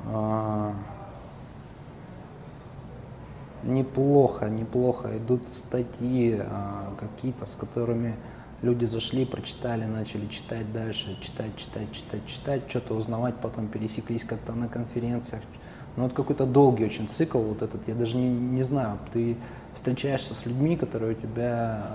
А, 0.07 0.72
неплохо, 3.62 4.49
неплохо 4.49 5.16
идут 5.16 5.53
статьи 5.53 6.40
а, 6.40 6.92
какие-то, 6.99 7.46
с 7.46 7.55
которыми 7.55 8.14
люди 8.62 8.84
зашли, 8.84 9.24
прочитали, 9.24 9.84
начали 9.84 10.26
читать 10.26 10.72
дальше, 10.72 11.16
читать, 11.20 11.56
читать, 11.56 11.92
читать, 11.92 12.26
читать, 12.26 12.62
что-то 12.68 12.94
узнавать, 12.94 13.36
потом 13.36 13.68
пересеклись 13.68 14.24
как-то 14.24 14.52
на 14.52 14.68
конференциях. 14.68 15.42
Ну, 15.96 16.04
вот 16.04 16.12
какой-то 16.12 16.46
долгий 16.46 16.84
очень 16.84 17.09
цикл 17.09 17.38
вот 17.38 17.62
этот, 17.62 17.86
я 17.88 17.94
даже 17.94 18.16
не, 18.16 18.28
не 18.28 18.62
знаю, 18.62 18.98
ты 19.12 19.36
встречаешься 19.74 20.34
с 20.34 20.46
людьми, 20.46 20.76
которые 20.76 21.12
у 21.12 21.14
тебя 21.14 21.86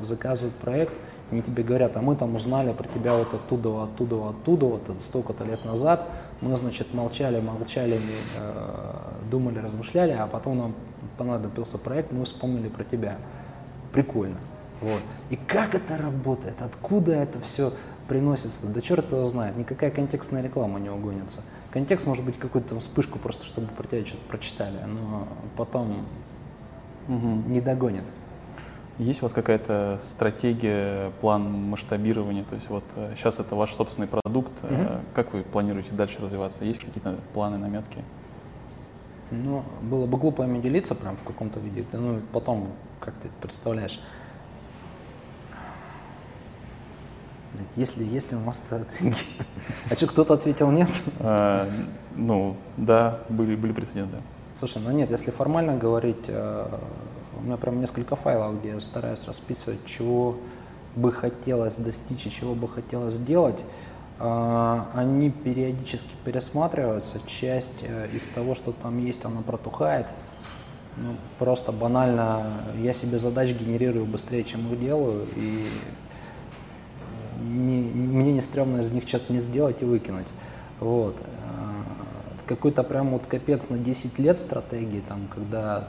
э, 0.00 0.04
заказывают 0.04 0.54
проект, 0.56 0.94
они 1.30 1.42
тебе 1.42 1.62
говорят, 1.62 1.96
а 1.96 2.00
мы 2.00 2.16
там 2.16 2.34
узнали 2.34 2.72
про 2.72 2.88
тебя 2.88 3.14
вот 3.14 3.32
оттуда, 3.32 3.84
оттуда, 3.84 4.30
оттуда, 4.30 4.66
вот 4.66 4.82
столько-то 5.00 5.44
лет 5.44 5.64
назад, 5.64 6.08
мы, 6.40 6.56
значит, 6.56 6.94
молчали, 6.94 7.40
молчали, 7.40 8.00
э, 8.38 8.94
думали, 9.30 9.58
размышляли, 9.58 10.12
а 10.12 10.26
потом 10.26 10.56
нам 10.56 10.74
понадобился 11.18 11.76
проект, 11.76 12.12
мы 12.12 12.24
вспомнили 12.24 12.68
про 12.68 12.84
тебя. 12.84 13.18
Прикольно. 13.92 14.36
Вот. 14.80 15.00
И 15.28 15.36
как 15.36 15.74
это 15.74 15.96
работает? 15.96 16.60
Откуда 16.60 17.12
это 17.12 17.40
все 17.40 17.72
приносится? 18.08 18.66
Да 18.66 18.80
черт 18.80 19.10
его 19.12 19.26
знает. 19.26 19.56
Никакая 19.56 19.90
контекстная 19.90 20.42
реклама 20.42 20.80
не 20.80 20.90
угонится. 20.90 21.42
Контекст 21.70 22.06
может 22.06 22.24
быть 22.24 22.38
какую-то 22.38 22.78
вспышку 22.80 23.18
просто, 23.18 23.44
чтобы 23.44 23.68
про 23.68 23.86
тебя 23.86 24.04
что-то 24.04 24.26
прочитали, 24.26 24.78
но 24.86 25.28
потом 25.56 26.04
угу. 27.08 27.42
не 27.46 27.60
догонит. 27.60 28.04
Есть 28.98 29.22
у 29.22 29.24
вас 29.24 29.32
какая-то 29.32 29.98
стратегия, 30.02 31.10
план 31.22 31.50
масштабирования? 31.50 32.44
То 32.44 32.54
есть 32.56 32.68
вот 32.68 32.84
сейчас 33.14 33.38
э, 33.38 33.42
это 33.42 33.54
ваш 33.54 33.72
собственный 33.72 34.08
продукт. 34.08 34.52
Угу. 34.62 34.86
Как 35.14 35.32
вы 35.32 35.42
планируете 35.42 35.92
дальше 35.92 36.20
развиваться? 36.20 36.64
Есть 36.64 36.80
какие-то 36.80 37.16
планы, 37.32 37.56
наметки? 37.56 38.04
Ну, 39.30 39.62
было 39.80 40.06
бы 40.06 40.18
глупо 40.18 40.42
ими 40.42 40.60
делиться 40.60 40.94
прям 40.94 41.16
в 41.16 41.22
каком-то 41.22 41.60
виде. 41.60 41.86
Ну, 41.92 42.20
потом, 42.32 42.68
как 42.98 43.14
ты 43.14 43.28
это 43.28 43.36
представляешь, 43.40 44.00
если, 47.76 48.04
если 48.04 48.36
у 48.36 48.40
нас 48.40 48.58
стратегия. 48.58 49.16
А 49.90 49.94
что, 49.94 50.06
кто-то 50.06 50.34
ответил 50.34 50.70
нет? 50.70 50.88
А, 51.20 51.70
ну, 52.16 52.56
да, 52.76 53.20
были, 53.28 53.56
были 53.56 53.72
прецеденты. 53.72 54.18
Слушай, 54.54 54.82
ну 54.84 54.90
нет, 54.90 55.10
если 55.10 55.30
формально 55.30 55.76
говорить, 55.76 56.24
э, 56.26 56.66
у 57.38 57.42
меня 57.42 57.56
прям 57.56 57.80
несколько 57.80 58.16
файлов, 58.16 58.60
где 58.60 58.70
я 58.70 58.80
стараюсь 58.80 59.24
расписывать, 59.24 59.84
чего 59.86 60.36
бы 60.96 61.12
хотелось 61.12 61.76
достичь 61.76 62.26
и 62.26 62.30
чего 62.30 62.54
бы 62.54 62.68
хотелось 62.68 63.14
сделать. 63.14 63.58
Э, 64.18 64.82
они 64.94 65.30
периодически 65.30 66.14
пересматриваются. 66.24 67.20
Часть 67.26 67.82
э, 67.82 68.08
из 68.12 68.22
того, 68.28 68.54
что 68.54 68.72
там 68.72 68.98
есть, 68.98 69.24
она 69.24 69.42
протухает. 69.42 70.06
Ну, 70.96 71.14
просто 71.38 71.72
банально 71.72 72.64
я 72.76 72.92
себе 72.92 73.18
задач 73.18 73.52
генерирую 73.52 74.06
быстрее, 74.06 74.44
чем 74.44 74.70
их 74.72 74.80
делаю, 74.80 75.26
и 75.36 75.68
не, 77.40 77.80
мне 77.80 78.32
не 78.32 78.40
стрёмно 78.40 78.80
из 78.80 78.90
них 78.90 79.08
что-то 79.08 79.32
не 79.32 79.40
сделать 79.40 79.82
и 79.82 79.84
выкинуть. 79.84 80.26
Вот 80.78 81.16
какой-то 82.50 82.82
прям 82.82 83.10
вот 83.10 83.26
капец 83.26 83.68
на 83.68 83.78
10 83.78 84.18
лет 84.18 84.36
стратегии, 84.36 85.04
там, 85.08 85.28
когда 85.32 85.86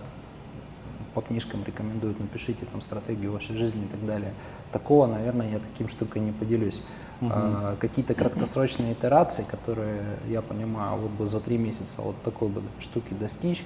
по 1.16 1.22
книжкам 1.22 1.64
рекомендуют, 1.66 2.20
напишите 2.20 2.68
там 2.72 2.84
стратегию 2.84 3.32
вашей 3.32 3.56
жизни 3.56 3.84
и 3.86 3.88
так 3.88 4.06
далее. 4.06 4.32
Такого, 4.72 5.08
наверное, 5.08 5.50
я 5.50 5.58
таким 5.58 5.90
штукой 5.90 6.22
не 6.22 6.32
поделюсь. 6.32 6.84
Угу. 7.20 7.32
А, 7.34 7.76
какие-то 7.80 8.14
краткосрочные 8.14 8.94
итерации, 8.94 9.42
которые 9.42 10.04
я 10.30 10.44
понимаю, 10.44 11.00
вот 11.00 11.10
бы 11.10 11.28
за 11.28 11.40
три 11.40 11.58
месяца 11.58 11.96
вот 11.98 12.16
такой 12.22 12.50
бы 12.50 12.62
штуки 12.80 13.16
достичь, 13.20 13.66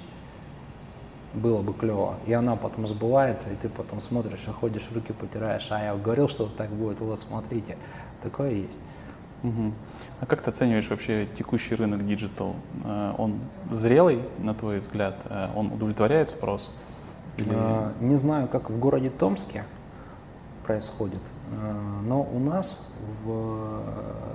было 1.35 1.61
бы 1.61 1.73
клево. 1.73 2.15
И 2.25 2.33
она 2.33 2.55
потом 2.55 2.87
сбывается, 2.87 3.49
и 3.49 3.55
ты 3.55 3.69
потом 3.69 4.01
смотришь, 4.01 4.47
ходишь, 4.59 4.89
руки 4.93 5.13
потираешь, 5.13 5.67
а 5.69 5.83
я 5.83 5.95
говорил, 5.95 6.29
что 6.29 6.47
так 6.47 6.69
будет, 6.69 6.99
вот 6.99 7.19
смотрите, 7.19 7.77
такое 8.21 8.51
есть. 8.51 8.79
Угу. 9.43 9.73
А 10.21 10.25
как 10.25 10.41
ты 10.41 10.49
оцениваешь 10.49 10.89
вообще 10.89 11.27
текущий 11.37 11.75
рынок 11.75 12.05
digital? 12.07 12.55
Э, 12.83 13.13
он 13.17 13.39
зрелый, 13.71 14.21
на 14.39 14.53
твой 14.53 14.79
взгляд? 14.79 15.21
Э, 15.25 15.49
он 15.55 15.71
удовлетворяет 15.71 16.29
спрос? 16.29 16.71
Или... 17.37 17.49
А, 17.53 17.93
не 17.99 18.15
знаю, 18.15 18.47
как 18.47 18.69
в 18.69 18.79
городе 18.79 19.09
Томске 19.09 19.65
происходит, 20.65 21.21
но 22.05 22.23
у 22.23 22.39
нас 22.39 22.91
в 23.23 23.83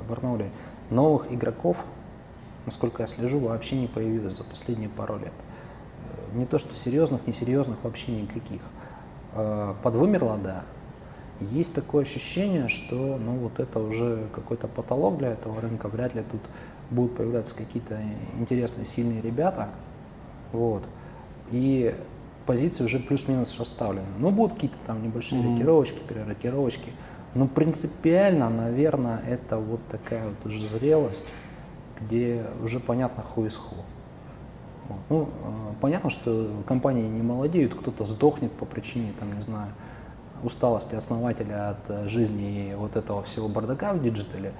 Барнауле 0.08 0.50
новых 0.90 1.32
игроков, 1.32 1.84
насколько 2.66 3.02
я 3.02 3.08
слежу, 3.08 3.40
вообще 3.40 3.74
не 3.76 3.88
появилось 3.88 4.36
за 4.36 4.44
последние 4.44 4.88
пару 4.88 5.18
лет. 5.18 5.32
Не 6.34 6.46
то, 6.46 6.58
что 6.58 6.74
серьезных, 6.74 7.26
несерьезных 7.26 7.78
вообще 7.82 8.12
никаких. 8.12 8.60
Подвымерла, 9.82 10.38
да, 10.38 10.64
есть 11.40 11.72
такое 11.72 12.02
ощущение, 12.02 12.68
что 12.68 13.16
ну, 13.16 13.36
вот 13.36 13.60
это 13.60 13.78
уже 13.78 14.26
какой-то 14.34 14.68
потолок 14.68 15.18
для 15.18 15.28
этого 15.28 15.60
рынка, 15.60 15.88
вряд 15.88 16.14
ли 16.14 16.22
тут 16.30 16.40
будут 16.90 17.16
появляться 17.16 17.54
какие-то 17.54 17.98
интересные, 18.38 18.84
сильные 18.86 19.22
ребята. 19.22 19.68
Вот. 20.52 20.82
И 21.50 21.94
позиции 22.44 22.84
уже 22.84 22.98
плюс-минус 22.98 23.56
расставлены. 23.58 24.06
Ну, 24.18 24.30
будут 24.30 24.54
какие-то 24.54 24.76
там 24.86 25.02
небольшие 25.02 25.40
mm-hmm. 25.40 25.52
рокировочки, 25.52 26.00
перерокировочки. 26.06 26.90
Но 27.34 27.46
принципиально, 27.46 28.50
наверное, 28.50 29.22
это 29.26 29.56
вот 29.56 29.80
такая 29.90 30.28
вот 30.28 30.44
уже 30.44 30.66
зрелость, 30.66 31.24
где 32.00 32.44
уже 32.62 32.80
понятно 32.80 33.22
ху 33.22 33.46
из 33.46 33.56
ху. 33.56 33.76
Ну, 35.08 35.22
э, 35.22 35.26
понятно, 35.80 36.10
что 36.10 36.62
компании 36.66 37.06
не 37.06 37.22
молодеют, 37.22 37.74
кто-то 37.74 38.04
сдохнет 38.04 38.52
по 38.52 38.64
причине, 38.64 39.12
там, 39.18 39.34
не 39.34 39.42
знаю, 39.42 39.72
усталости 40.42 40.94
основателя 40.94 41.70
от 41.70 41.90
э, 41.90 42.08
жизни 42.08 42.70
и 42.70 42.74
вот 42.74 42.96
этого 42.96 43.22
всего 43.22 43.48
бардака 43.48 43.92
в 43.92 44.02
диджитале, 44.02 44.52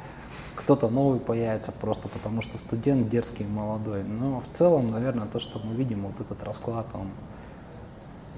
кто-то 0.56 0.88
новый 0.88 1.20
появится 1.20 1.72
просто 1.72 2.08
потому, 2.08 2.42
что 2.42 2.58
студент 2.58 3.08
дерзкий 3.08 3.44
и 3.44 3.48
молодой. 3.48 4.02
Но 4.04 4.40
в 4.40 4.48
целом, 4.54 4.90
наверное, 4.90 5.26
то, 5.26 5.38
что 5.38 5.58
мы 5.64 5.74
видим, 5.74 6.02
вот 6.02 6.20
этот 6.20 6.42
расклад, 6.42 6.86
он 6.94 7.08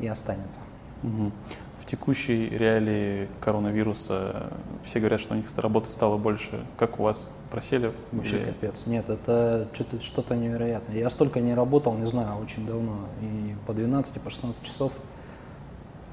и 0.00 0.06
останется. 0.06 0.60
Угу. 1.02 1.32
В 1.80 1.86
текущей 1.86 2.48
реалии 2.48 3.28
коронавируса 3.40 4.52
все 4.84 5.00
говорят, 5.00 5.20
что 5.20 5.34
у 5.34 5.36
них 5.36 5.46
работы 5.56 5.90
стало 5.90 6.16
больше. 6.16 6.64
Как 6.78 7.00
у 7.00 7.02
вас? 7.02 7.28
Просели? 7.50 7.92
Вообще 8.12 8.36
или... 8.36 8.44
капец. 8.44 8.86
Нет, 8.86 9.08
это 9.08 9.68
что-то, 10.00 10.36
невероятное. 10.36 10.96
Я 10.96 11.10
столько 11.10 11.40
не 11.40 11.54
работал, 11.54 11.94
не 11.94 12.06
знаю, 12.06 12.40
очень 12.40 12.66
давно. 12.66 13.08
И 13.20 13.56
по 13.66 13.74
12, 13.74 14.20
по 14.20 14.30
16 14.30 14.62
часов 14.62 14.96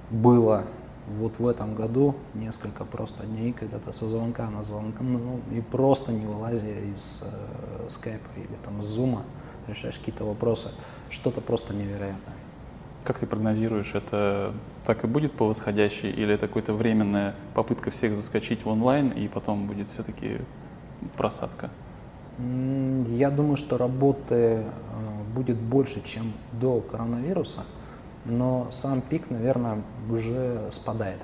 было 0.10 0.66
вот 1.08 1.40
в 1.40 1.48
этом 1.48 1.76
году 1.76 2.16
несколько 2.34 2.86
просто 2.86 3.26
дней, 3.26 3.52
когда 3.54 3.80
то 3.80 3.92
со 3.92 4.08
звонка 4.08 4.50
на 4.50 4.64
звонок, 4.64 4.96
ну, 5.00 5.40
и 5.52 5.62
просто 5.62 6.12
не 6.12 6.26
вылазя 6.26 6.80
из 6.96 7.24
э, 7.24 7.90
скайпа 7.90 8.28
или 8.36 8.58
там 8.64 8.82
зума, 8.84 9.24
решаешь 9.68 9.98
какие-то 9.98 10.24
вопросы, 10.24 10.70
что-то 11.10 11.42
просто 11.42 11.74
невероятное. 11.74 12.36
Как 13.04 13.20
ты 13.20 13.26
прогнозируешь, 13.26 13.96
это 13.96 14.54
так 14.90 15.04
и 15.04 15.08
будет 15.08 15.34
по 15.34 15.46
восходящей, 15.46 16.10
или 16.10 16.34
это 16.34 16.48
какая-то 16.48 16.74
временная 16.74 17.36
попытка 17.54 17.92
всех 17.92 18.16
заскочить 18.16 18.66
в 18.66 18.70
онлайн, 18.70 19.10
и 19.10 19.28
потом 19.28 19.68
будет 19.68 19.88
все-таки 19.90 20.42
просадка? 21.16 21.70
Я 22.40 23.30
думаю, 23.30 23.56
что 23.56 23.78
работы 23.78 24.34
э, 24.36 24.64
будет 25.36 25.58
больше, 25.58 26.02
чем 26.04 26.34
до 26.54 26.82
коронавируса 26.82 27.66
но 28.26 28.68
сам 28.72 29.02
пик, 29.02 29.30
наверное, 29.30 29.82
уже 30.10 30.68
спадает. 30.72 31.20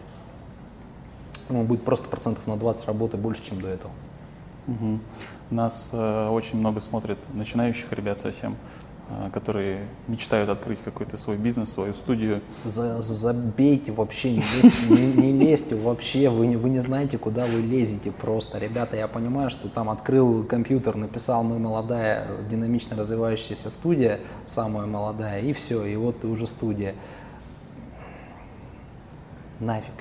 Он 1.49 1.66
будет 1.66 1.84
просто 1.84 2.07
процентов 2.07 2.45
на 2.47 2.57
20 2.57 2.86
работы 2.86 3.18
больше, 3.18 3.43
чем 3.43 3.61
до 3.61 3.68
этого. 3.68 3.91
Угу. 4.68 4.99
Нас 5.51 5.89
э, 5.91 6.30
очень 6.30 6.57
много 6.57 6.80
смотрят 6.80 7.20
начинающих 7.34 7.91
ребят 7.91 8.18
совсем. 8.18 8.55
А, 9.08 9.30
которые 9.30 9.86
мечтают 10.08 10.49
открыть 10.49 10.82
какой-то 10.82 11.16
свой 11.18 11.38
бизнес, 11.38 11.72
свою 11.72 11.93
студию. 11.93 12.41
За, 12.64 13.03
забейте 13.03 13.91
вообще, 13.91 14.32
не 14.32 14.39
лезьте, 14.39 14.89
не, 14.89 15.14
не 15.14 15.32
лезьте 15.32 15.76
вообще, 15.76 16.30
вы 16.30 16.47
не, 16.47 16.56
вы 16.56 16.72
не 16.72 16.80
знаете, 16.80 17.20
куда 17.20 17.45
вы 17.45 17.62
лезете 17.62 18.12
просто. 18.12 18.58
Ребята, 18.58 18.97
я 18.97 19.08
понимаю, 19.08 19.51
что 19.51 19.70
там 19.70 19.91
открыл 19.91 20.43
компьютер, 20.43 20.95
написал 20.95 21.43
«Мы 21.43 21.60
молодая, 21.60 22.26
динамично 22.49 22.97
развивающаяся 22.97 23.70
студия, 23.70 24.22
самая 24.47 24.88
молодая», 24.88 25.39
и 25.41 25.53
все, 25.53 25.86
и 25.86 25.95
вот 25.95 26.22
ты 26.22 26.28
уже 26.28 26.47
студия. 26.47 26.95
Нафиг. 29.60 29.93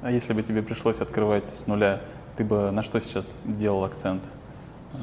А 0.00 0.10
если 0.10 0.32
бы 0.32 0.42
тебе 0.42 0.62
пришлось 0.62 1.00
открывать 1.00 1.50
с 1.50 1.66
нуля, 1.66 2.00
ты 2.38 2.44
бы 2.44 2.70
на 2.70 2.82
что 2.82 3.00
сейчас 3.00 3.34
делал 3.44 3.84
акцент? 3.84 4.22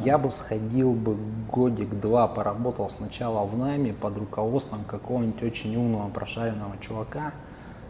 Я 0.03 0.17
бы 0.17 0.31
сходил 0.31 0.93
бы 0.93 1.17
годик-два, 1.51 2.27
поработал 2.27 2.89
сначала 2.89 3.45
в 3.45 3.57
найме 3.57 3.93
под 3.93 4.17
руководством 4.17 4.83
какого-нибудь 4.85 5.43
очень 5.43 5.75
умного, 5.75 6.09
прошаренного 6.09 6.77
чувака, 6.79 7.33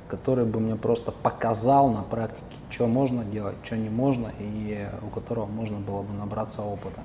который 0.10 0.46
бы 0.46 0.60
мне 0.60 0.76
просто 0.76 1.12
показал 1.12 1.90
на 1.90 2.04
практике, 2.04 2.44
что 2.70 2.88
можно 2.88 3.24
делать, 3.24 3.56
что 3.64 3.78
не 3.78 3.90
можно, 3.90 4.32
и 4.40 4.88
у 5.02 5.08
которого 5.08 5.46
можно 5.46 5.80
было 5.80 6.02
бы 6.02 6.14
набраться 6.14 6.62
опыта. 6.62 7.02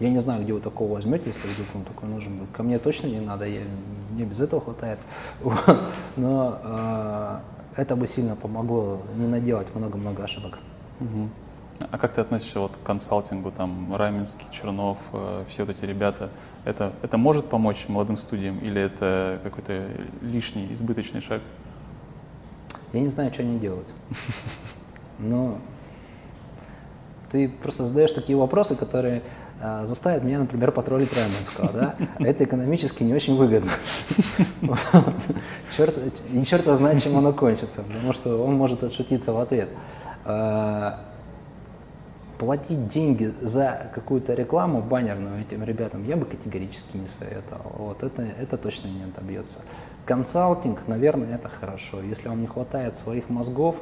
Я 0.00 0.08
не 0.08 0.18
знаю, 0.20 0.42
где 0.42 0.54
вы 0.54 0.60
такого 0.60 0.94
возьмете, 0.94 1.24
если 1.26 1.46
вдруг 1.46 1.68
он 1.74 1.84
такой 1.84 2.08
нужен 2.08 2.36
будет. 2.36 2.50
Ко 2.52 2.62
мне 2.62 2.78
точно 2.78 3.08
не 3.08 3.20
надо, 3.20 3.46
я, 3.46 3.60
мне 4.10 4.24
без 4.24 4.40
этого 4.40 4.62
хватает. 4.62 4.98
Но 6.16 6.58
э, 6.62 7.38
это 7.76 7.96
бы 7.96 8.06
сильно 8.06 8.34
помогло 8.34 9.02
не 9.16 9.26
наделать 9.26 9.74
много-много 9.74 10.24
ошибок. 10.24 10.58
Угу. 11.00 11.28
А 11.90 11.98
как 11.98 12.12
ты 12.12 12.20
относишься 12.20 12.60
вот 12.60 12.72
к 12.76 12.86
консалтингу, 12.86 13.50
там, 13.50 13.94
Раменский, 13.94 14.46
Чернов, 14.50 14.98
э, 15.12 15.44
все 15.48 15.64
вот 15.64 15.76
эти 15.76 15.84
ребята? 15.84 16.30
Это, 16.64 16.92
это 17.02 17.16
может 17.16 17.48
помочь 17.48 17.86
молодым 17.88 18.16
студиям 18.16 18.58
или 18.58 18.80
это 18.80 19.40
какой-то 19.42 19.88
лишний, 20.20 20.72
избыточный 20.72 21.20
шаг? 21.20 21.40
Я 22.92 23.00
не 23.00 23.08
знаю, 23.08 23.32
что 23.32 23.42
они 23.42 23.58
делают. 23.58 23.88
Но 25.18 25.58
ты 27.30 27.48
просто 27.48 27.84
задаешь 27.84 28.12
такие 28.12 28.36
вопросы, 28.36 28.76
которые 28.76 29.22
э, 29.60 29.86
заставят 29.86 30.22
меня, 30.22 30.40
например, 30.40 30.72
потроллить 30.72 31.12
Раменского, 31.16 31.72
да? 31.72 31.94
Это 32.18 32.44
экономически 32.44 33.02
не 33.02 33.14
очень 33.14 33.36
выгодно. 33.36 33.70
Черт, 35.76 35.96
и 36.32 36.44
черт 36.44 36.66
знает, 36.76 37.02
чем 37.02 37.16
оно 37.16 37.32
кончится, 37.32 37.82
потому 37.82 38.12
что 38.12 38.44
он 38.44 38.54
может 38.54 38.84
отшутиться 38.84 39.32
в 39.32 39.40
ответ. 39.40 39.70
Платить 42.40 42.88
деньги 42.88 43.34
за 43.42 43.90
какую-то 43.94 44.32
рекламу 44.32 44.80
баннерную 44.80 45.42
этим 45.42 45.62
ребятам 45.62 46.08
я 46.08 46.16
бы 46.16 46.24
категорически 46.24 46.96
не 46.96 47.06
советовал. 47.06 47.72
Вот 47.76 48.02
это, 48.02 48.22
это 48.22 48.56
точно 48.56 48.88
не 48.88 49.02
отобьется. 49.02 49.58
Консалтинг, 50.06 50.88
наверное, 50.88 51.34
это 51.34 51.50
хорошо. 51.50 52.00
Если 52.00 52.28
вам 52.28 52.40
не 52.40 52.46
хватает 52.46 52.96
своих 52.96 53.28
мозгов, 53.28 53.76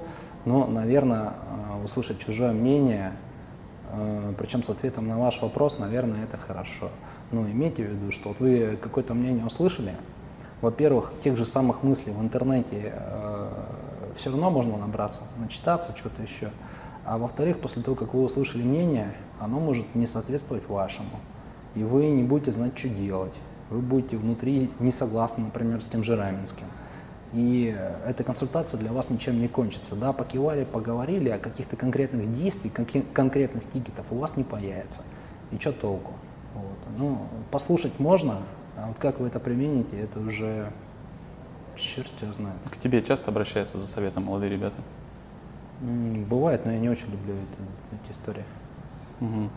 ну, 0.44 0.66
наверное, 0.66 1.34
э, 1.34 1.84
услышать 1.84 2.18
чужое 2.18 2.52
мнение, 2.52 3.12
э, 3.92 4.34
причем 4.36 4.64
с 4.64 4.68
ответом 4.68 5.06
на 5.06 5.20
ваш 5.20 5.40
вопрос, 5.40 5.78
наверное, 5.78 6.24
это 6.24 6.36
хорошо. 6.36 6.90
Но 7.30 7.48
имейте 7.48 7.84
в 7.84 7.90
виду, 7.92 8.10
что 8.10 8.30
вот 8.30 8.40
вы 8.40 8.76
какое-то 8.82 9.14
мнение 9.14 9.46
услышали, 9.46 9.94
во-первых, 10.62 11.12
тех 11.22 11.36
же 11.36 11.46
самых 11.46 11.84
мыслей 11.84 12.12
в 12.12 12.20
интернете 12.20 12.92
э, 12.92 13.48
все 14.16 14.30
равно 14.30 14.50
можно 14.50 14.76
набраться, 14.76 15.20
начитаться, 15.36 15.94
что-то 15.96 16.20
еще. 16.24 16.50
А 17.08 17.16
во-вторых, 17.16 17.58
после 17.60 17.82
того, 17.82 17.96
как 17.96 18.12
вы 18.12 18.22
услышали 18.22 18.62
мнение, 18.62 19.14
оно 19.40 19.60
может 19.60 19.94
не 19.94 20.06
соответствовать 20.06 20.68
вашему. 20.68 21.08
И 21.74 21.82
вы 21.82 22.10
не 22.10 22.22
будете 22.22 22.52
знать, 22.52 22.78
что 22.78 22.90
делать. 22.90 23.32
Вы 23.70 23.80
будете 23.80 24.18
внутри 24.18 24.70
не 24.78 24.92
согласны, 24.92 25.44
например, 25.44 25.80
с 25.80 25.86
тем 25.86 26.04
же 26.04 26.16
Раменским. 26.16 26.66
И 27.32 27.74
эта 28.06 28.24
консультация 28.24 28.78
для 28.78 28.92
вас 28.92 29.08
ничем 29.08 29.40
не 29.40 29.48
кончится. 29.48 29.96
Да, 29.96 30.12
покивали, 30.12 30.66
поговорили, 30.66 31.30
а 31.30 31.38
каких-то 31.38 31.76
конкретных 31.76 32.30
действий, 32.30 32.68
конкретных 32.68 33.64
тикетов 33.72 34.04
у 34.10 34.16
вас 34.16 34.36
не 34.36 34.44
появится. 34.44 35.00
И 35.50 35.58
что 35.58 35.72
толку? 35.72 36.12
Вот. 36.54 36.78
Ну, 36.98 37.26
послушать 37.50 37.98
можно, 37.98 38.42
а 38.76 38.88
вот 38.88 38.98
как 38.98 39.18
вы 39.18 39.28
это 39.28 39.40
примените, 39.40 39.98
это 39.98 40.20
уже 40.20 40.70
черт 41.74 42.10
его 42.20 42.34
знает. 42.34 42.58
К 42.70 42.76
тебе 42.76 43.00
часто 43.00 43.30
обращаются 43.30 43.78
за 43.78 43.86
советом 43.86 44.24
молодые 44.24 44.52
ребята? 44.52 44.76
Бывает, 45.80 46.64
но 46.64 46.72
я 46.72 46.78
не 46.78 46.88
очень 46.88 47.10
люблю 47.10 47.34
это, 47.34 48.02
эти 48.02 48.12
истории. 48.12 48.44
Угу. 49.20 49.50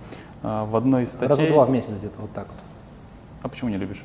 А, 0.44 0.66
в 0.66 0.76
одной 0.76 1.04
из 1.04 1.10
статей... 1.10 1.28
Раза 1.28 1.48
два 1.48 1.66
в 1.66 1.70
месяц 1.70 1.94
где-то, 1.98 2.22
вот 2.22 2.32
так 2.32 2.48
вот. 2.48 2.58
А 3.42 3.50
почему 3.50 3.70
не 3.70 3.78
любишь? 3.78 4.04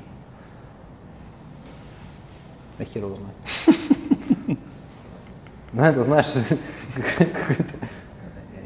А 2.79 2.85
хер 2.85 3.05
его 3.05 3.17
знает. 3.17 3.79
Ну, 5.73 5.83
это, 5.83 6.03
знаешь, 6.05 6.27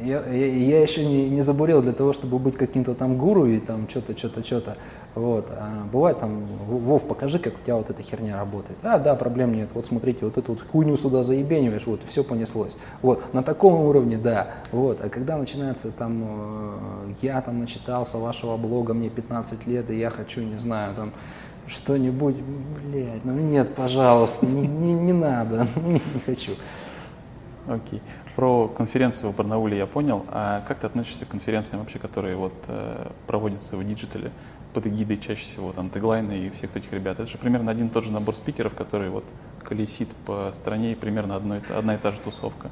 я, 0.01 0.25
я, 0.27 0.47
я 0.47 0.83
еще 0.83 1.05
не, 1.05 1.29
не 1.29 1.41
забурил 1.43 1.83
для 1.83 1.93
того, 1.93 2.13
чтобы 2.13 2.39
быть 2.39 2.57
каким-то 2.57 2.95
там 2.95 3.19
гуру 3.19 3.47
и 3.47 3.59
там 3.59 3.89
что-то, 3.89 4.17
что-то, 4.17 4.45
что-то. 4.45 4.77
Вот. 5.15 5.49
А 5.51 5.87
бывает 5.93 6.21
там, 6.21 6.45
Вов, 6.69 7.07
покажи, 7.07 7.39
как 7.39 7.55
у 7.55 7.65
тебя 7.65 7.77
вот 7.77 7.91
эта 7.91 8.03
херня 8.03 8.37
работает. 8.37 8.79
А, 8.83 8.99
да, 8.99 9.15
проблем 9.15 9.55
нет. 9.55 9.69
Вот 9.75 9.87
смотрите, 9.87 10.25
вот 10.25 10.39
эту 10.39 10.53
вот 10.53 10.63
хуйню 10.71 10.97
сюда 10.97 11.23
заебениваешь, 11.23 11.87
вот, 11.87 12.01
все 12.09 12.23
понеслось. 12.23 12.77
Вот, 13.03 13.35
на 13.35 13.43
таком 13.43 13.81
уровне, 13.81 14.17
да. 14.17 14.55
Вот. 14.73 15.01
А 15.01 15.09
когда 15.09 15.37
начинается 15.37 15.91
там, 15.91 16.23
э, 16.25 17.13
я 17.23 17.41
там 17.41 17.59
начитался 17.59 18.19
вашего 18.19 18.57
блога, 18.57 18.95
мне 18.95 19.11
15 19.11 19.67
лет, 19.67 19.91
и 19.91 19.99
я 19.99 20.11
хочу, 20.11 20.43
не 20.43 20.59
знаю, 20.59 20.95
там, 20.95 21.13
что-нибудь, 21.67 22.37
блядь, 22.37 23.25
ну 23.25 23.33
нет, 23.33 23.75
пожалуйста, 23.75 24.47
не, 24.47 24.67
не, 24.67 24.93
не 24.93 25.13
надо, 25.13 25.67
не, 25.77 25.95
не 25.95 26.21
хочу. 26.25 26.53
Окей. 27.67 28.01
Про 28.37 28.69
конференцию 28.69 29.33
в 29.33 29.37
Барнауле 29.37 29.77
я 29.77 29.87
понял. 29.87 30.25
А 30.29 30.63
как 30.67 30.79
ты 30.79 30.87
относишься 30.87 31.27
к 31.27 31.29
конференциям 31.29 31.81
вообще, 31.81 31.99
которые 31.99 32.37
вот 32.37 32.55
э, 32.69 33.11
проводятся 33.27 33.77
в 33.77 33.85
диджитале 33.85 34.31
под 34.73 34.87
эгидой 34.87 35.17
чаще 35.17 35.43
всего 35.43 35.73
там 35.73 35.91
Tagline 35.91 36.27
а 36.28 36.33
и 36.33 36.51
всех 36.51 36.77
этих 36.77 36.93
ребят? 36.93 37.19
Это 37.21 37.31
же 37.31 37.39
примерно 37.39 37.71
один 37.71 37.89
и 37.89 37.91
тот 37.91 38.05
же 38.05 38.13
набор 38.13 38.35
спикеров, 38.35 38.75
который 38.75 39.11
вот 39.11 39.25
колесит 39.63 40.09
по 40.27 40.51
стране 40.55 40.93
и 40.93 40.95
примерно 40.95 41.37
одно, 41.37 41.61
одна 41.71 41.95
и 41.95 41.99
та 41.99 42.11
же 42.11 42.19
тусовка. 42.21 42.71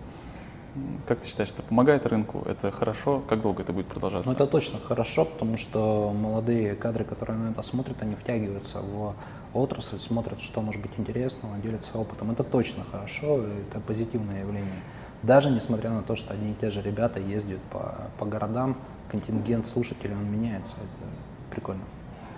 Как 1.06 1.20
ты 1.20 1.28
считаешь, 1.28 1.50
это 1.50 1.62
помогает 1.62 2.06
рынку? 2.06 2.42
Это 2.46 2.70
хорошо? 2.70 3.22
Как 3.28 3.40
долго 3.40 3.62
это 3.62 3.72
будет 3.72 3.86
продолжаться? 3.86 4.28
Ну, 4.28 4.34
это 4.34 4.46
точно 4.46 4.78
хорошо, 4.78 5.24
потому 5.24 5.56
что 5.56 6.12
молодые 6.12 6.74
кадры, 6.74 7.04
которые 7.04 7.38
на 7.38 7.50
это 7.50 7.62
смотрят, 7.62 7.96
они 8.02 8.14
втягиваются 8.14 8.80
в 8.80 9.14
отрасль, 9.54 9.98
смотрят, 9.98 10.40
что 10.40 10.60
может 10.60 10.82
быть 10.82 10.92
интересного, 10.98 11.56
делятся 11.58 11.98
опытом. 11.98 12.30
Это 12.30 12.44
точно 12.44 12.84
хорошо, 12.90 13.42
это 13.42 13.80
позитивное 13.80 14.40
явление. 14.40 14.82
Даже 15.22 15.50
несмотря 15.50 15.90
на 15.90 16.02
то, 16.02 16.14
что 16.14 16.34
одни 16.34 16.52
и 16.52 16.54
те 16.54 16.70
же 16.70 16.80
ребята 16.80 17.18
ездят 17.18 17.60
по, 17.72 18.08
по 18.18 18.26
городам, 18.26 18.76
контингент 19.10 19.66
слушателей 19.66 20.14
он 20.14 20.30
меняется. 20.30 20.76
Это 20.76 21.10
прикольно. 21.58 21.82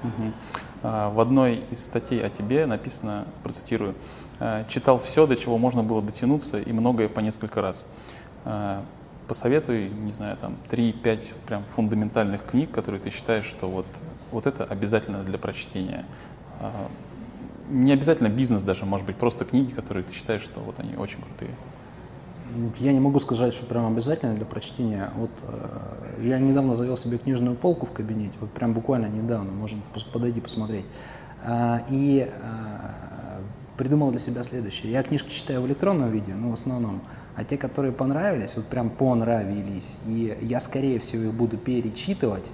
Угу. 0.03 0.33
В 0.83 1.21
одной 1.21 1.63
из 1.71 1.81
статей 1.81 2.25
о 2.25 2.31
тебе 2.31 2.65
написано, 2.65 3.27
процитирую, 3.43 3.95
«А, 4.39 4.65
«Читал 4.65 4.99
все, 4.99 5.27
до 5.27 5.37
чего 5.37 5.59
можно 5.59 5.83
было 5.83 6.01
дотянуться, 6.01 6.59
и 6.59 6.73
многое 6.73 7.09
по 7.11 7.21
несколько 7.21 7.61
раз». 7.61 7.85
А, 8.47 8.83
посоветуй, 9.29 9.91
не 9.91 10.13
знаю, 10.13 10.39
там 10.39 10.57
3-5 10.71 11.35
прям 11.47 11.65
фундаментальных 11.65 12.47
книг, 12.47 12.71
которые 12.71 13.01
ты 13.01 13.11
считаешь, 13.11 13.45
что 13.45 13.69
вот, 13.69 13.87
вот 14.33 14.47
это 14.47 14.65
обязательно 14.65 15.23
для 15.23 15.37
прочтения. 15.39 16.07
Не 17.69 17.93
обязательно 17.93 18.29
бизнес 18.29 18.63
даже, 18.63 18.87
может 18.87 19.07
быть, 19.07 19.17
просто 19.17 19.45
книги, 19.45 19.73
которые 19.73 20.03
ты 20.03 20.13
считаешь, 20.13 20.43
что 20.43 20.61
вот 20.61 20.81
они 20.81 20.97
очень 20.97 21.21
крутые. 21.21 21.55
Я 22.79 22.93
не 22.93 23.01
могу 23.01 23.19
сказать, 23.21 23.55
что 23.55 23.67
прям 23.67 23.87
обязательно 23.87 24.35
для 24.35 24.45
прочтения. 24.45 25.11
Вот 25.17 25.31
э, 25.43 26.23
я 26.23 26.39
недавно 26.39 26.75
завел 26.75 26.97
себе 26.97 27.19
книжную 27.19 27.57
полку 27.57 27.87
в 27.87 27.93
кабинете, 27.93 28.35
вот 28.41 28.51
прям 28.51 28.73
буквально 28.73 29.07
недавно, 29.07 29.51
можно 29.53 29.79
подойти 30.13 30.41
посмотреть. 30.41 30.85
Э, 31.43 31.81
и 31.89 32.29
э, 32.31 33.41
придумал 33.77 34.11
для 34.11 34.21
себя 34.21 34.43
следующее. 34.43 34.93
Я 34.93 35.03
книжки 35.03 35.31
читаю 35.31 35.63
в 35.63 35.67
электронном 35.67 36.11
виде, 36.11 36.35
но 36.35 36.51
в 36.51 36.55
основном. 36.55 37.01
А 37.37 37.45
те, 37.45 37.57
которые 37.57 37.93
понравились, 37.93 38.55
вот 38.57 38.67
прям 38.67 38.91
понравились, 38.91 39.95
и 40.07 40.37
я, 40.43 40.61
скорее 40.61 40.99
всего, 40.99 41.25
их 41.25 41.33
буду 41.33 41.57
перечитывать, 41.57 42.45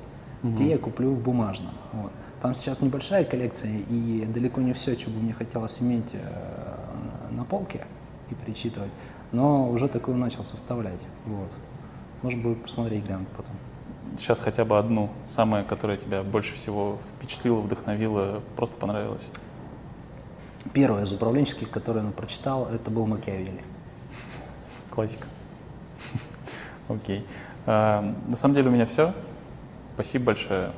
угу. 0.42 0.56
те 0.56 0.70
я 0.70 0.78
куплю 0.78 1.10
в 1.12 1.20
бумажном. 1.20 1.72
Вот. 1.92 2.12
Там 2.40 2.54
сейчас 2.54 2.82
небольшая 2.82 3.24
коллекция, 3.24 3.80
и 3.88 4.24
далеко 4.26 4.60
не 4.60 4.72
все, 4.74 4.96
что 4.96 5.10
бы 5.10 5.20
мне 5.20 5.32
хотелось 5.32 5.80
иметь 5.80 6.12
э, 6.12 7.32
на 7.32 7.44
полке 7.44 7.86
и 8.30 8.34
перечитывать 8.34 8.90
но 9.32 9.68
уже 9.70 9.88
такую 9.88 10.16
начал 10.16 10.44
составлять. 10.44 11.00
Вот. 11.24 11.50
Можно 12.22 12.42
будет 12.42 12.62
посмотреть, 12.62 13.04
глянуть 13.04 13.28
потом. 13.28 13.54
Сейчас 14.18 14.40
хотя 14.40 14.64
бы 14.64 14.78
одну, 14.78 15.10
самая, 15.24 15.64
которая 15.64 15.96
тебя 15.96 16.22
больше 16.22 16.54
всего 16.54 16.98
впечатлила, 17.16 17.60
вдохновила, 17.60 18.42
просто 18.56 18.76
понравилась. 18.76 19.26
Первое 20.72 21.04
из 21.04 21.12
управленческих, 21.12 21.70
которое 21.70 22.04
я 22.04 22.10
прочитал, 22.10 22.66
это 22.66 22.90
был 22.90 23.06
Макиавелли. 23.06 23.62
Классика. 24.90 25.26
Окей. 26.88 27.26
А, 27.66 28.14
на 28.26 28.36
самом 28.36 28.54
деле 28.54 28.70
у 28.70 28.72
меня 28.72 28.86
все. 28.86 29.12
Спасибо 29.94 30.26
большое. 30.26 30.72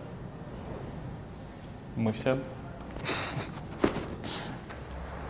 Мы 1.96 2.12
все. 2.12 2.38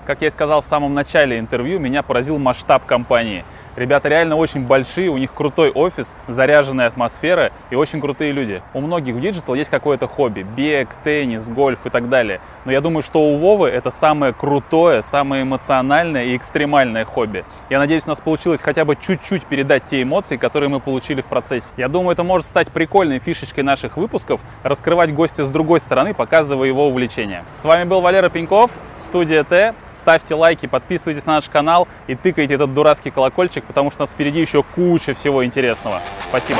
Как 0.09 0.23
я 0.23 0.29
и 0.29 0.31
сказал 0.31 0.63
в 0.63 0.67
самом 0.67 0.95
начале 0.95 1.39
интервью, 1.39 1.79
меня 1.79 2.03
поразил 2.03 2.39
масштаб 2.39 2.87
компании– 2.87 3.45
Ребята 3.79 4.09
реально 4.09 4.35
очень 4.35 4.67
большие, 4.67 5.09
у 5.09 5.19
них 5.19 5.33
крутой 5.33 5.71
офис, 5.71 6.17
заряженная 6.27 6.89
атмосфера 6.89 7.53
и 7.71 7.77
очень 7.77 8.01
крутые 8.01 8.33
люди. 8.33 8.61
У 8.75 8.81
многих 8.81 9.15
в 9.15 9.21
digital 9.21 9.55
есть 9.55 9.71
какое-то 9.71 10.09
хобби, 10.09 10.43
бег, 10.43 10.89
теннис, 11.05 11.47
гольф 11.47 11.87
и 11.87 11.89
так 11.89 12.09
далее. 12.09 12.41
Но 12.65 12.73
я 12.73 12.81
думаю, 12.81 13.05
что 13.05 13.21
у 13.21 13.37
Вовы 13.37 13.69
это 13.69 13.93
самое 13.93 14.33
крутое, 14.33 15.05
самое 15.05 15.45
эмоциональное 15.45 16.25
и 16.25 16.37
экстремальное 16.37 17.05
хобби. 17.05 17.45
Я 17.71 17.79
надеюсь, 17.79 18.03
у 18.07 18.09
нас 18.09 18.19
получилось 18.19 18.61
хотя 18.61 18.85
бы 18.85 18.97
чуть-чуть 18.97 19.45
передать 19.45 19.85
те 19.87 20.03
эмоции, 20.03 20.39
которые 20.39 20.69
мы 20.69 20.81
получили 20.81 21.21
в 21.21 21.27
процессе. 21.27 21.69
Я 21.77 21.87
думаю, 21.87 22.15
это 22.15 22.25
может 22.25 22.49
стать 22.49 22.73
прикольной 22.73 23.21
фишечкой 23.21 23.63
наших 23.63 23.97
выпусков, 23.97 24.41
раскрывать 24.65 25.15
гостя 25.15 25.47
с 25.47 25.51
другой 25.51 25.79
стороны, 25.79 26.15
показывая 26.15 26.67
его 26.67 26.89
увлечения. 26.89 27.45
С 27.55 27.65
вами 27.65 27.85
был 27.85 28.01
Валера 28.01 28.29
Пеньков, 28.29 28.73
студия 28.97 29.45
Т. 29.45 29.73
Ставьте 29.95 30.35
лайки, 30.37 30.67
подписывайтесь 30.67 31.27
на 31.27 31.35
наш 31.35 31.49
канал 31.49 31.89
и 32.07 32.15
тыкайте 32.15 32.55
этот 32.55 32.73
дурацкий 32.73 33.11
колокольчик, 33.11 33.68
потому 33.69 33.91
что 33.91 34.01
у 34.01 34.03
нас 34.03 34.11
впереди 34.11 34.41
еще 34.41 34.65
куча 34.65 35.15
всего 35.15 35.45
интересного. 35.45 36.03
Спасибо. 36.31 36.59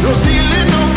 No 0.00 0.87